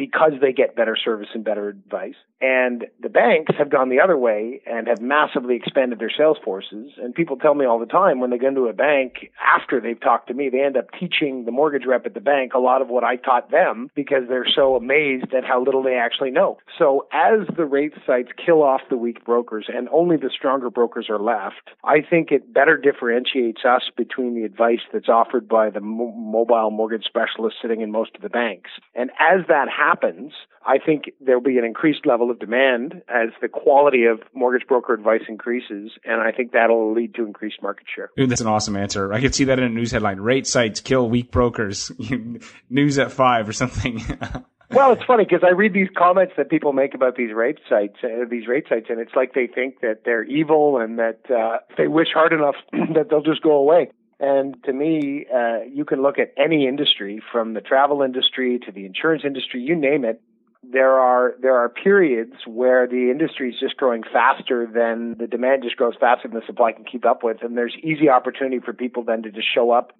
because 0.00 0.32
they 0.40 0.52
get 0.52 0.76
better 0.76 0.96
service 0.96 1.28
and 1.34 1.44
better 1.44 1.68
advice. 1.68 2.14
And 2.40 2.86
the 3.00 3.08
banks 3.08 3.52
have 3.58 3.70
gone 3.70 3.90
the 3.90 4.00
other 4.00 4.16
way 4.16 4.62
and 4.66 4.88
have 4.88 5.00
massively 5.00 5.56
expanded 5.56 5.98
their 5.98 6.10
sales 6.16 6.38
forces. 6.44 6.92
And 6.96 7.14
people 7.14 7.36
tell 7.36 7.54
me 7.54 7.66
all 7.66 7.78
the 7.78 7.86
time 7.86 8.20
when 8.20 8.30
they 8.30 8.38
go 8.38 8.48
into 8.48 8.66
a 8.66 8.72
bank 8.72 9.30
after 9.44 9.80
they've 9.80 10.00
talked 10.00 10.28
to 10.28 10.34
me, 10.34 10.48
they 10.48 10.62
end 10.62 10.76
up 10.76 10.86
teaching 10.98 11.44
the 11.44 11.52
mortgage 11.52 11.84
rep 11.86 12.06
at 12.06 12.14
the 12.14 12.20
bank 12.20 12.54
a 12.54 12.58
lot 12.58 12.82
of 12.82 12.88
what 12.88 13.04
I 13.04 13.16
taught 13.16 13.50
them 13.50 13.90
because 13.94 14.24
they're 14.28 14.48
so 14.48 14.74
amazed 14.74 15.34
at 15.34 15.44
how 15.44 15.62
little 15.62 15.82
they 15.82 15.96
actually 15.96 16.30
know. 16.30 16.58
So 16.78 17.06
as 17.12 17.46
the 17.56 17.66
rate 17.66 17.94
sites 18.06 18.30
kill 18.44 18.62
off 18.62 18.80
the 18.88 18.96
weak 18.96 19.24
brokers 19.24 19.66
and 19.68 19.88
only 19.92 20.16
the 20.16 20.30
stronger 20.34 20.70
brokers 20.70 21.08
are 21.10 21.18
left, 21.18 21.70
I 21.84 22.00
think 22.00 22.32
it 22.32 22.52
better 22.52 22.76
differentiates 22.76 23.64
us 23.64 23.82
between 23.96 24.34
the 24.34 24.44
advice 24.44 24.80
that's 24.92 25.08
offered 25.08 25.48
by 25.48 25.70
the 25.70 25.80
mo- 25.80 26.12
mobile 26.12 26.70
mortgage 26.70 27.04
specialists 27.04 27.58
sitting 27.60 27.82
in 27.82 27.90
most 27.90 28.16
of 28.16 28.22
the 28.22 28.28
banks. 28.28 28.70
And 28.94 29.10
as 29.18 29.46
that 29.48 29.68
happens, 29.68 29.90
happens, 29.90 30.32
I 30.66 30.78
think 30.78 31.10
there'll 31.20 31.40
be 31.40 31.58
an 31.58 31.64
increased 31.64 32.06
level 32.06 32.29
of 32.30 32.38
demand 32.38 33.02
as 33.08 33.30
the 33.40 33.48
quality 33.48 34.04
of 34.04 34.20
mortgage 34.34 34.66
broker 34.66 34.94
advice 34.94 35.22
increases, 35.28 35.92
and 36.04 36.20
I 36.20 36.32
think 36.32 36.52
that'll 36.52 36.92
lead 36.92 37.14
to 37.16 37.24
increased 37.24 37.62
market 37.62 37.86
share. 37.94 38.10
Dude, 38.16 38.30
that's 38.30 38.40
an 38.40 38.46
awesome 38.46 38.76
answer. 38.76 39.12
I 39.12 39.20
could 39.20 39.34
see 39.34 39.44
that 39.44 39.58
in 39.58 39.64
a 39.64 39.68
news 39.68 39.92
headline: 39.92 40.20
"Rate 40.20 40.46
sites 40.46 40.80
kill 40.80 41.08
weak 41.08 41.30
brokers." 41.30 41.92
news 42.70 42.98
at 42.98 43.12
five 43.12 43.48
or 43.48 43.52
something. 43.52 44.02
well, 44.70 44.92
it's 44.92 45.04
funny 45.04 45.24
because 45.24 45.42
I 45.46 45.52
read 45.52 45.72
these 45.72 45.88
comments 45.96 46.34
that 46.36 46.48
people 46.48 46.72
make 46.72 46.94
about 46.94 47.16
these 47.16 47.32
rate 47.34 47.58
sites, 47.68 47.96
uh, 48.04 48.24
these 48.30 48.46
rate 48.46 48.66
sites, 48.68 48.86
and 48.88 49.00
it's 49.00 49.14
like 49.14 49.34
they 49.34 49.46
think 49.46 49.80
that 49.80 50.02
they're 50.04 50.24
evil 50.24 50.78
and 50.78 50.98
that 50.98 51.20
uh, 51.30 51.58
if 51.68 51.76
they 51.76 51.88
wish 51.88 52.08
hard 52.14 52.32
enough 52.32 52.54
that 52.94 53.08
they'll 53.10 53.22
just 53.22 53.42
go 53.42 53.52
away. 53.52 53.90
And 54.20 54.62
to 54.64 54.72
me, 54.72 55.24
uh, 55.34 55.60
you 55.66 55.86
can 55.86 56.02
look 56.02 56.18
at 56.18 56.34
any 56.36 56.68
industry 56.68 57.22
from 57.32 57.54
the 57.54 57.62
travel 57.62 58.02
industry 58.02 58.58
to 58.66 58.70
the 58.70 58.84
insurance 58.84 59.22
industry, 59.24 59.62
you 59.62 59.74
name 59.74 60.04
it. 60.04 60.20
There 60.62 61.00
are 61.00 61.34
there 61.40 61.56
are 61.56 61.68
periods 61.70 62.34
where 62.46 62.86
the 62.86 63.10
industry 63.10 63.50
is 63.50 63.58
just 63.58 63.76
growing 63.76 64.02
faster 64.02 64.66
than 64.66 65.16
the 65.18 65.26
demand 65.26 65.62
just 65.62 65.76
grows 65.76 65.94
faster 65.98 66.28
than 66.28 66.38
the 66.38 66.46
supply 66.46 66.72
can 66.72 66.84
keep 66.84 67.06
up 67.06 67.22
with, 67.22 67.38
and 67.42 67.56
there's 67.56 67.74
easy 67.82 68.10
opportunity 68.10 68.58
for 68.58 68.72
people 68.74 69.02
then 69.02 69.22
to 69.22 69.30
just 69.30 69.48
show 69.52 69.70
up, 69.70 69.92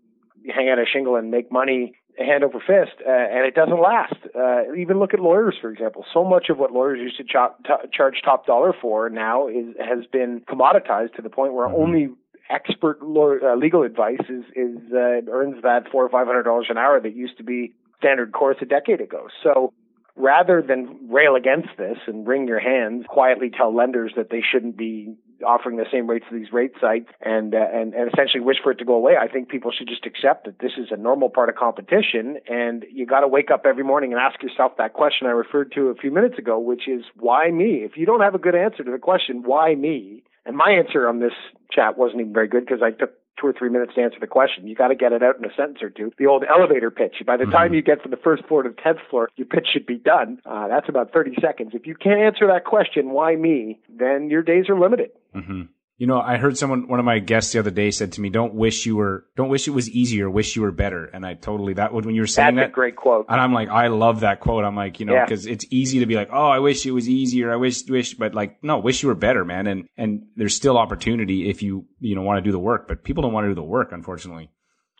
hang 0.54 0.68
out 0.68 0.78
a 0.78 0.84
shingle, 0.84 1.16
and 1.16 1.30
make 1.30 1.50
money 1.50 1.94
hand 2.18 2.44
over 2.44 2.60
fist, 2.60 3.00
uh, 3.06 3.10
and 3.10 3.46
it 3.46 3.54
doesn't 3.54 3.80
last. 3.80 4.16
Uh, 4.34 4.74
even 4.76 4.98
look 4.98 5.14
at 5.14 5.20
lawyers, 5.20 5.56
for 5.60 5.70
example. 5.70 6.04
So 6.12 6.24
much 6.24 6.50
of 6.50 6.58
what 6.58 6.72
lawyers 6.72 6.98
used 7.00 7.16
to 7.16 7.24
chop, 7.24 7.64
t- 7.64 7.88
charge 7.92 8.20
top 8.22 8.46
dollar 8.46 8.74
for 8.78 9.08
now 9.08 9.48
is 9.48 9.74
has 9.78 10.04
been 10.12 10.42
commoditized 10.48 11.14
to 11.14 11.22
the 11.22 11.30
point 11.30 11.54
where 11.54 11.68
mm-hmm. 11.68 11.82
only 11.82 12.08
expert 12.50 12.98
uh, 13.00 13.54
legal 13.56 13.82
advice 13.82 14.20
is 14.28 14.44
is 14.54 14.76
uh, 14.92 15.22
earns 15.30 15.62
that 15.62 15.90
four 15.90 16.04
or 16.04 16.08
five 16.08 16.26
hundred 16.26 16.42
dollars 16.42 16.66
an 16.68 16.76
hour 16.76 17.00
that 17.00 17.14
used 17.14 17.36
to 17.38 17.44
be 17.44 17.72
standard 17.98 18.32
course 18.32 18.56
a 18.60 18.66
decade 18.66 19.00
ago. 19.00 19.28
So 19.42 19.72
rather 20.16 20.62
than 20.62 21.08
rail 21.10 21.34
against 21.36 21.68
this 21.78 21.98
and 22.06 22.26
wring 22.26 22.46
your 22.46 22.60
hands, 22.60 23.04
quietly 23.08 23.50
tell 23.50 23.74
lenders 23.74 24.12
that 24.16 24.30
they 24.30 24.42
shouldn't 24.42 24.76
be 24.76 25.14
offering 25.46 25.76
the 25.76 25.86
same 25.90 26.06
rates 26.06 26.26
to 26.28 26.38
these 26.38 26.52
rate 26.52 26.72
sites 26.80 27.08
and, 27.20 27.54
uh, 27.54 27.58
and 27.72 27.94
and 27.94 28.12
essentially 28.12 28.40
wish 28.40 28.58
for 28.62 28.72
it 28.72 28.78
to 28.78 28.84
go 28.84 28.94
away. 28.94 29.14
I 29.16 29.28
think 29.28 29.48
people 29.48 29.72
should 29.72 29.88
just 29.88 30.04
accept 30.06 30.44
that 30.44 30.58
this 30.58 30.72
is 30.76 30.88
a 30.90 30.96
normal 30.96 31.30
part 31.30 31.48
of 31.48 31.54
competition, 31.56 32.38
and 32.48 32.84
you 32.92 33.06
got 33.06 33.20
to 33.20 33.28
wake 33.28 33.50
up 33.50 33.64
every 33.64 33.84
morning 33.84 34.12
and 34.12 34.20
ask 34.20 34.42
yourself 34.42 34.72
that 34.78 34.92
question 34.92 35.26
I 35.26 35.30
referred 35.30 35.72
to 35.72 35.88
a 35.88 35.94
few 35.94 36.10
minutes 36.10 36.38
ago, 36.38 36.58
which 36.58 36.88
is 36.88 37.04
why 37.16 37.50
me? 37.50 37.82
If 37.84 37.96
you 37.96 38.06
don't 38.06 38.20
have 38.20 38.34
a 38.34 38.38
good 38.38 38.54
answer 38.54 38.84
to 38.84 38.90
the 38.90 38.98
question 38.98 39.42
why 39.44 39.74
me, 39.74 40.24
and 40.44 40.56
my 40.56 40.70
answer 40.72 41.08
on 41.08 41.20
this 41.20 41.32
chat 41.70 41.96
wasn't 41.96 42.20
even 42.20 42.32
very 42.32 42.48
good 42.48 42.64
because 42.66 42.82
I 42.82 42.90
took 42.90 43.12
two 43.38 43.46
or 43.46 43.52
three 43.52 43.70
minutes 43.70 43.94
to 43.94 44.02
answer 44.02 44.18
the 44.20 44.26
question. 44.26 44.66
You 44.66 44.74
got 44.74 44.88
to 44.88 44.94
get 44.94 45.12
it 45.12 45.22
out 45.22 45.38
in 45.38 45.44
a 45.44 45.54
sentence 45.54 45.82
or 45.82 45.90
two. 45.90 46.12
The 46.18 46.26
old 46.26 46.44
elevator 46.48 46.90
pitch. 46.90 47.16
By 47.26 47.36
the 47.36 47.44
mm-hmm. 47.44 47.52
time 47.52 47.74
you 47.74 47.82
get 47.82 48.02
from 48.02 48.10
the 48.10 48.16
first 48.16 48.44
floor 48.46 48.62
to 48.62 48.70
the 48.70 48.80
tenth 48.80 48.98
floor, 49.08 49.28
your 49.36 49.46
pitch 49.46 49.68
should 49.72 49.86
be 49.86 49.96
done. 49.96 50.40
Uh, 50.44 50.68
that's 50.68 50.88
about 50.88 51.12
thirty 51.12 51.34
seconds. 51.40 51.72
If 51.74 51.86
you 51.86 51.94
can't 51.94 52.20
answer 52.20 52.46
that 52.46 52.64
question, 52.64 53.10
why 53.10 53.36
me? 53.36 53.78
Then 53.88 54.30
your 54.30 54.42
days 54.42 54.68
are 54.68 54.78
limited. 54.78 55.10
Mm-hmm. 55.34 55.62
You 56.00 56.06
know, 56.06 56.18
I 56.18 56.38
heard 56.38 56.56
someone, 56.56 56.88
one 56.88 56.98
of 56.98 57.04
my 57.04 57.18
guests 57.18 57.52
the 57.52 57.58
other 57.58 57.70
day 57.70 57.90
said 57.90 58.12
to 58.12 58.22
me, 58.22 58.30
"Don't 58.30 58.54
wish 58.54 58.86
you 58.86 58.96
were, 58.96 59.26
don't 59.36 59.50
wish 59.50 59.68
it 59.68 59.72
was 59.72 59.86
easier. 59.86 60.30
Wish 60.30 60.56
you 60.56 60.62
were 60.62 60.72
better." 60.72 61.04
And 61.04 61.26
I 61.26 61.34
totally 61.34 61.74
that 61.74 61.92
when 61.92 62.14
you 62.14 62.22
were 62.22 62.26
saying 62.26 62.54
That's 62.54 62.68
that, 62.68 62.72
great 62.72 62.96
quote. 62.96 63.26
And 63.28 63.38
I'm 63.38 63.52
like, 63.52 63.68
I 63.68 63.88
love 63.88 64.20
that 64.20 64.40
quote. 64.40 64.64
I'm 64.64 64.74
like, 64.74 64.98
you 64.98 65.04
know, 65.04 65.22
because 65.22 65.44
yeah. 65.44 65.52
it's 65.52 65.66
easy 65.68 65.98
to 65.98 66.06
be 66.06 66.14
like, 66.14 66.30
"Oh, 66.32 66.48
I 66.48 66.60
wish 66.60 66.86
it 66.86 66.92
was 66.92 67.06
easier. 67.06 67.52
I 67.52 67.56
wish, 67.56 67.86
wish," 67.86 68.14
but 68.14 68.34
like, 68.34 68.64
no, 68.64 68.78
wish 68.78 69.02
you 69.02 69.10
were 69.10 69.14
better, 69.14 69.44
man. 69.44 69.66
And 69.66 69.88
and 69.98 70.22
there's 70.36 70.56
still 70.56 70.78
opportunity 70.78 71.50
if 71.50 71.62
you 71.62 71.84
you 72.00 72.14
know 72.14 72.22
want 72.22 72.38
to 72.38 72.48
do 72.48 72.50
the 72.50 72.58
work, 72.58 72.88
but 72.88 73.04
people 73.04 73.22
don't 73.22 73.34
want 73.34 73.44
to 73.44 73.50
do 73.50 73.54
the 73.54 73.62
work, 73.62 73.92
unfortunately. 73.92 74.50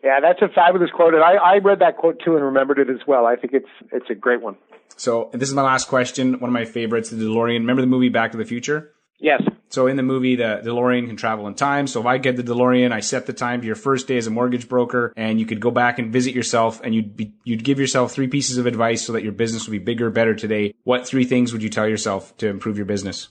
Yeah, 0.04 0.20
that's 0.20 0.42
a 0.42 0.48
fabulous 0.54 0.90
quote, 0.94 1.14
and 1.14 1.22
I, 1.22 1.36
I 1.36 1.58
read 1.64 1.78
that 1.78 1.96
quote 1.96 2.20
too 2.22 2.36
and 2.36 2.44
remembered 2.44 2.78
it 2.78 2.90
as 2.90 3.00
well. 3.06 3.24
I 3.24 3.36
think 3.36 3.54
it's 3.54 3.72
it's 3.90 4.10
a 4.10 4.14
great 4.14 4.42
one. 4.42 4.56
So 4.98 5.30
this 5.32 5.48
is 5.48 5.54
my 5.54 5.62
last 5.62 5.88
question. 5.88 6.40
One 6.40 6.50
of 6.50 6.52
my 6.52 6.66
favorites, 6.66 7.08
the 7.08 7.16
DeLorean. 7.16 7.60
Remember 7.60 7.80
the 7.80 7.88
movie 7.88 8.10
Back 8.10 8.32
to 8.32 8.36
the 8.36 8.44
Future? 8.44 8.92
Yes. 9.18 9.40
So 9.70 9.86
in 9.86 9.96
the 9.96 10.02
movie, 10.02 10.34
the 10.34 10.60
DeLorean 10.64 11.06
can 11.06 11.16
travel 11.16 11.46
in 11.46 11.54
time. 11.54 11.86
So 11.86 12.00
if 12.00 12.06
I 12.06 12.18
get 12.18 12.36
the 12.36 12.42
DeLorean, 12.42 12.90
I 12.90 12.98
set 12.98 13.26
the 13.26 13.32
time 13.32 13.60
to 13.60 13.66
your 13.66 13.76
first 13.76 14.08
day 14.08 14.16
as 14.16 14.26
a 14.26 14.30
mortgage 14.30 14.68
broker, 14.68 15.12
and 15.16 15.38
you 15.38 15.46
could 15.46 15.60
go 15.60 15.70
back 15.70 16.00
and 16.00 16.12
visit 16.12 16.34
yourself, 16.34 16.80
and 16.82 16.92
you'd 16.92 17.16
be, 17.16 17.32
you'd 17.44 17.62
give 17.62 17.78
yourself 17.78 18.12
three 18.12 18.26
pieces 18.26 18.58
of 18.58 18.66
advice 18.66 19.06
so 19.06 19.12
that 19.12 19.22
your 19.22 19.32
business 19.32 19.68
would 19.68 19.72
be 19.72 19.78
bigger, 19.78 20.10
better 20.10 20.34
today. 20.34 20.74
What 20.82 21.06
three 21.06 21.24
things 21.24 21.52
would 21.52 21.62
you 21.62 21.68
tell 21.68 21.88
yourself 21.88 22.36
to 22.38 22.48
improve 22.48 22.76
your 22.76 22.86
business? 22.86 23.28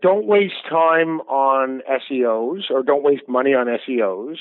Don't 0.00 0.26
waste 0.26 0.54
time 0.70 1.20
on 1.22 1.82
SEOs, 2.08 2.70
or 2.70 2.84
don't 2.84 3.02
waste 3.02 3.28
money 3.28 3.50
on 3.50 3.66
SEOs. 3.66 4.36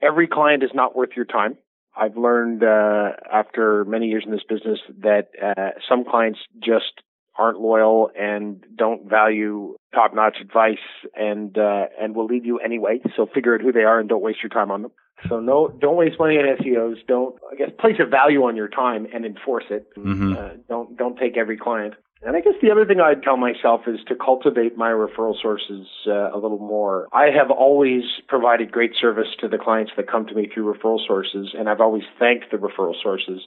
Every 0.00 0.28
client 0.28 0.62
is 0.62 0.70
not 0.72 0.94
worth 0.94 1.10
your 1.16 1.24
time. 1.24 1.58
I've 1.96 2.16
learned 2.16 2.62
uh, 2.62 3.10
after 3.30 3.84
many 3.84 4.06
years 4.06 4.22
in 4.24 4.30
this 4.30 4.44
business 4.48 4.78
that 5.00 5.28
uh, 5.42 5.78
some 5.88 6.04
clients 6.04 6.38
just 6.62 7.02
aren't 7.38 7.60
loyal 7.60 8.10
and 8.18 8.64
don't 8.76 9.08
value 9.08 9.76
top-notch 9.94 10.36
advice 10.40 10.84
and 11.14 11.56
uh, 11.58 11.86
and 12.00 12.14
will 12.14 12.26
leave 12.26 12.44
you 12.44 12.58
anyway. 12.58 13.00
So 13.16 13.26
figure 13.26 13.54
out 13.54 13.60
who 13.60 13.72
they 13.72 13.84
are 13.84 14.00
and 14.00 14.08
don't 14.08 14.22
waste 14.22 14.42
your 14.42 14.50
time 14.50 14.70
on 14.70 14.82
them. 14.82 14.92
So 15.28 15.40
no, 15.40 15.68
don't 15.68 15.96
waste 15.96 16.18
money 16.18 16.36
on 16.36 16.56
SEOs. 16.58 17.06
Don't 17.06 17.36
I 17.50 17.56
guess 17.56 17.70
place 17.78 17.96
a 18.00 18.06
value 18.06 18.42
on 18.44 18.56
your 18.56 18.68
time 18.68 19.06
and 19.12 19.24
enforce 19.24 19.64
it. 19.70 19.86
Mm-hmm. 19.96 20.32
Uh, 20.36 20.48
don't 20.68 20.96
don't 20.96 21.18
take 21.18 21.36
every 21.36 21.56
client. 21.56 21.94
And 22.24 22.36
I 22.36 22.40
guess 22.40 22.54
the 22.62 22.70
other 22.70 22.86
thing 22.86 23.00
I'd 23.00 23.22
tell 23.24 23.36
myself 23.36 23.82
is 23.88 23.98
to 24.06 24.14
cultivate 24.14 24.76
my 24.76 24.90
referral 24.90 25.34
sources 25.42 25.88
uh, 26.06 26.30
a 26.32 26.38
little 26.38 26.60
more. 26.60 27.08
I 27.12 27.30
have 27.36 27.50
always 27.50 28.04
provided 28.28 28.70
great 28.70 28.92
service 29.00 29.26
to 29.40 29.48
the 29.48 29.58
clients 29.58 29.90
that 29.96 30.08
come 30.08 30.26
to 30.26 30.34
me 30.34 30.48
through 30.52 30.72
referral 30.72 31.04
sources, 31.04 31.52
and 31.58 31.68
I've 31.68 31.80
always 31.80 32.04
thanked 32.20 32.52
the 32.52 32.58
referral 32.58 32.94
sources 33.02 33.40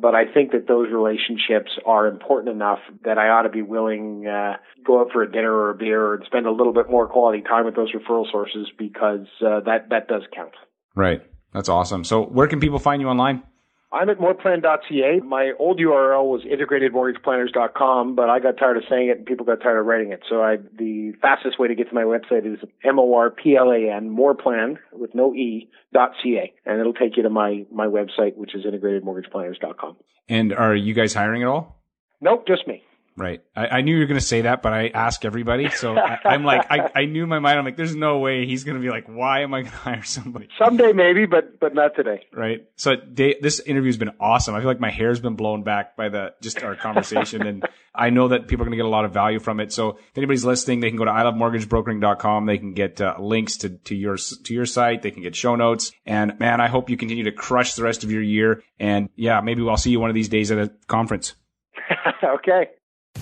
but 0.00 0.14
I 0.14 0.24
think 0.32 0.52
that 0.52 0.66
those 0.66 0.88
relationships 0.92 1.70
are 1.84 2.06
important 2.06 2.54
enough 2.54 2.78
that 3.04 3.18
I 3.18 3.28
ought 3.28 3.42
to 3.42 3.48
be 3.48 3.62
willing 3.62 4.26
uh, 4.26 4.56
go 4.86 5.00
out 5.00 5.08
for 5.12 5.22
a 5.22 5.30
dinner 5.30 5.52
or 5.52 5.70
a 5.70 5.74
beer 5.74 6.14
and 6.14 6.24
spend 6.26 6.46
a 6.46 6.50
little 6.50 6.72
bit 6.72 6.90
more 6.90 7.08
quality 7.08 7.42
time 7.42 7.64
with 7.64 7.76
those 7.76 7.92
referral 7.92 8.30
sources 8.30 8.68
because 8.78 9.26
uh, 9.44 9.60
that 9.60 9.88
that 9.90 10.08
does 10.08 10.22
count. 10.34 10.52
Right. 10.94 11.22
That's 11.52 11.68
awesome. 11.68 12.04
So 12.04 12.22
where 12.22 12.46
can 12.46 12.60
people 12.60 12.78
find 12.78 13.02
you 13.02 13.08
online? 13.08 13.42
I'm 13.92 14.08
at 14.08 14.18
morplan.ca. 14.18 15.20
My 15.26 15.52
old 15.58 15.80
URL 15.80 16.24
was 16.24 16.42
integratedmortgageplanners.com, 16.44 18.14
but 18.14 18.30
I 18.30 18.38
got 18.38 18.56
tired 18.56 18.76
of 18.76 18.84
saying 18.88 19.08
it 19.08 19.18
and 19.18 19.26
people 19.26 19.44
got 19.44 19.60
tired 19.60 19.80
of 19.80 19.86
writing 19.86 20.12
it. 20.12 20.20
So 20.28 20.42
I, 20.42 20.56
the 20.56 21.12
fastest 21.20 21.58
way 21.58 21.66
to 21.66 21.74
get 21.74 21.88
to 21.88 21.94
my 21.94 22.04
website 22.04 22.46
is 22.46 22.60
M-O-R-P-L-A-N, 22.84 24.16
morplan 24.16 24.76
with 24.92 25.12
no 25.14 25.34
E, 25.34 25.68
dot 25.92 26.12
C-A. 26.22 26.52
And 26.64 26.78
it'll 26.78 26.94
take 26.94 27.16
you 27.16 27.24
to 27.24 27.30
my, 27.30 27.64
my 27.72 27.86
website, 27.86 28.36
which 28.36 28.54
is 28.54 28.64
integratedmortgageplanners.com. 28.64 29.96
And 30.28 30.52
are 30.52 30.76
you 30.76 30.94
guys 30.94 31.12
hiring 31.12 31.42
at 31.42 31.48
all? 31.48 31.82
Nope, 32.20 32.46
just 32.46 32.68
me. 32.68 32.82
Right. 33.16 33.42
I, 33.54 33.66
I, 33.66 33.80
knew 33.82 33.94
you 33.94 34.00
were 34.00 34.06
going 34.06 34.20
to 34.20 34.24
say 34.24 34.42
that, 34.42 34.62
but 34.62 34.72
I 34.72 34.88
ask 34.88 35.24
everybody. 35.24 35.68
So 35.68 35.96
I, 35.96 36.34
am 36.34 36.44
like, 36.44 36.66
I, 36.70 36.90
I 36.94 37.04
knew 37.04 37.24
in 37.24 37.28
my 37.28 37.38
mind, 37.38 37.58
I'm 37.58 37.64
like, 37.64 37.76
there's 37.76 37.94
no 37.94 38.18
way 38.18 38.46
he's 38.46 38.64
going 38.64 38.76
to 38.76 38.82
be 38.82 38.88
like, 38.88 39.06
why 39.08 39.42
am 39.42 39.52
I 39.52 39.62
going 39.62 39.70
to 39.72 39.76
hire 39.76 40.02
somebody? 40.02 40.48
Someday 40.58 40.92
maybe, 40.92 41.26
but, 41.26 41.60
but 41.60 41.74
not 41.74 41.94
today. 41.94 42.26
Right. 42.32 42.66
So 42.76 42.96
this 43.12 43.60
interview's 43.60 43.98
been 43.98 44.12
awesome. 44.20 44.54
I 44.54 44.60
feel 44.60 44.68
like 44.68 44.80
my 44.80 44.90
hair's 44.90 45.20
been 45.20 45.34
blown 45.34 45.62
back 45.64 45.96
by 45.96 46.08
the, 46.08 46.34
just 46.40 46.62
our 46.62 46.76
conversation. 46.76 47.46
and 47.46 47.68
I 47.94 48.10
know 48.10 48.28
that 48.28 48.48
people 48.48 48.62
are 48.62 48.66
going 48.66 48.78
to 48.78 48.82
get 48.82 48.86
a 48.86 48.88
lot 48.88 49.04
of 49.04 49.12
value 49.12 49.40
from 49.40 49.60
it. 49.60 49.72
So 49.72 49.90
if 49.90 50.16
anybody's 50.16 50.44
listening, 50.44 50.80
they 50.80 50.88
can 50.88 50.98
go 50.98 51.04
to 51.04 51.10
ilovemortgagebrokering.com. 51.10 52.46
They 52.46 52.58
can 52.58 52.74
get 52.74 53.00
uh, 53.00 53.16
links 53.18 53.58
to, 53.58 53.70
to 53.70 53.94
your, 53.94 54.16
to 54.16 54.54
your 54.54 54.66
site. 54.66 55.02
They 55.02 55.10
can 55.10 55.22
get 55.22 55.36
show 55.36 55.56
notes. 55.56 55.92
And 56.06 56.38
man, 56.38 56.60
I 56.60 56.68
hope 56.68 56.88
you 56.88 56.96
continue 56.96 57.24
to 57.24 57.32
crush 57.32 57.74
the 57.74 57.82
rest 57.82 58.04
of 58.04 58.10
your 58.10 58.22
year. 58.22 58.62
And 58.78 59.10
yeah, 59.16 59.40
maybe 59.40 59.66
I'll 59.68 59.76
see 59.76 59.90
you 59.90 60.00
one 60.00 60.10
of 60.10 60.14
these 60.14 60.28
days 60.28 60.50
at 60.50 60.58
a 60.58 60.72
conference. 60.86 61.34
okay. 62.24 62.68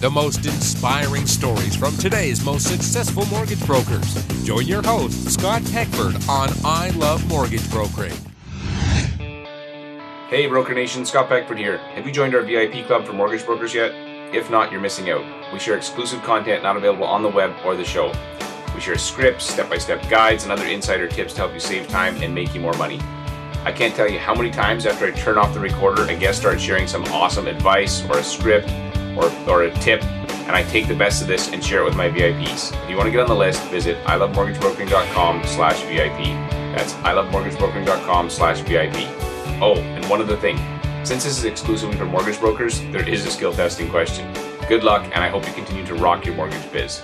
The 0.01 0.09
most 0.09 0.47
inspiring 0.47 1.27
stories 1.27 1.75
from 1.75 1.97
today's 1.97 2.45
most 2.45 2.69
successful 2.69 3.27
mortgage 3.27 3.67
brokers. 3.67 4.15
Join 4.45 4.65
your 4.65 4.81
host, 4.81 5.29
Scott 5.29 5.61
Peckford, 5.73 6.15
on 6.29 6.51
I 6.65 6.91
Love 6.91 7.29
Mortgage 7.29 7.69
Brokering. 7.69 8.15
Hey, 10.31 10.47
Broker 10.47 10.73
Nation, 10.73 11.05
Scott 11.05 11.29
Peckford 11.29 11.59
here. 11.59 11.79
Have 11.79 12.07
you 12.07 12.13
joined 12.13 12.37
our 12.37 12.43
VIP 12.43 12.87
club 12.87 13.07
for 13.07 13.13
mortgage 13.13 13.45
brokers 13.45 13.75
yet? 13.75 13.91
If 14.33 14.49
not, 14.53 14.71
you're 14.71 14.81
missing 14.81 15.11
out. 15.11 15.25
We 15.53 15.59
share 15.59 15.77
exclusive 15.77 16.23
content 16.23 16.63
not 16.63 16.77
available 16.77 17.05
on 17.05 17.25
the 17.25 17.29
web 17.29 17.57
or 17.65 17.75
the 17.75 17.85
show. 17.85 18.13
We 18.77 18.81
share 18.81 18.99
scripts, 18.99 19.51
step 19.51 19.69
by 19.69 19.79
step 19.79 20.09
guides, 20.09 20.45
and 20.45 20.53
other 20.53 20.67
insider 20.67 21.09
tips 21.09 21.33
to 21.33 21.41
help 21.41 21.55
you 21.55 21.61
save 21.61 21.89
time 21.89 22.23
and 22.23 22.33
make 22.33 22.55
you 22.55 22.61
more 22.61 22.75
money. 22.75 23.01
I 23.65 23.73
can't 23.73 23.97
tell 23.97 24.09
you 24.09 24.21
how 24.21 24.37
many 24.37 24.53
times 24.53 24.87
after 24.87 25.07
I 25.07 25.11
turn 25.11 25.39
off 25.39 25.53
the 25.53 25.61
recorder, 25.61 26.03
a 26.05 26.15
guest 26.15 26.39
starts 26.39 26.63
sharing 26.63 26.87
some 26.87 27.03
awesome 27.07 27.49
advice 27.49 28.05
or 28.09 28.19
a 28.19 28.23
script 28.23 28.71
or, 29.17 29.31
or 29.49 29.63
a 29.65 29.75
tip, 29.75 30.03
and 30.05 30.53
I 30.57 30.63
take 30.65 30.89
the 30.89 30.95
best 30.95 31.23
of 31.23 31.29
this 31.29 31.53
and 31.53 31.63
share 31.63 31.83
it 31.83 31.85
with 31.85 31.97
my 31.97 32.09
VIPs. 32.09 32.73
If 32.85 32.91
you 32.91 32.97
want 32.97 33.07
to 33.07 33.11
get 33.11 33.21
on 33.21 33.29
the 33.29 33.35
list, 33.37 33.63
visit 33.65 34.03
ilovemortgagebrokering.com 34.05 35.45
slash 35.45 35.83
VIP. 35.83 36.27
That's 36.75 36.95
ilovemortgagebrokering.com 36.95 38.31
slash 38.31 38.61
VIP. 38.61 38.97
Oh, 39.61 39.77
and 39.77 40.05
one 40.07 40.21
other 40.21 40.37
thing. 40.37 40.57
Since 41.05 41.25
this 41.25 41.39
is 41.39 41.45
exclusively 41.45 41.97
for 41.97 42.05
mortgage 42.05 42.39
brokers, 42.39 42.81
there 42.93 43.09
is 43.09 43.25
a 43.27 43.31
skill 43.31 43.53
testing 43.53 43.89
question. 43.89 44.31
Good 44.69 44.85
luck, 44.85 45.05
and 45.15 45.25
I 45.25 45.29
hope 45.29 45.47
you 45.47 45.53
continue 45.53 45.87
to 45.87 45.95
rock 45.95 46.27
your 46.27 46.35
mortgage 46.35 46.71
biz. 46.71 47.03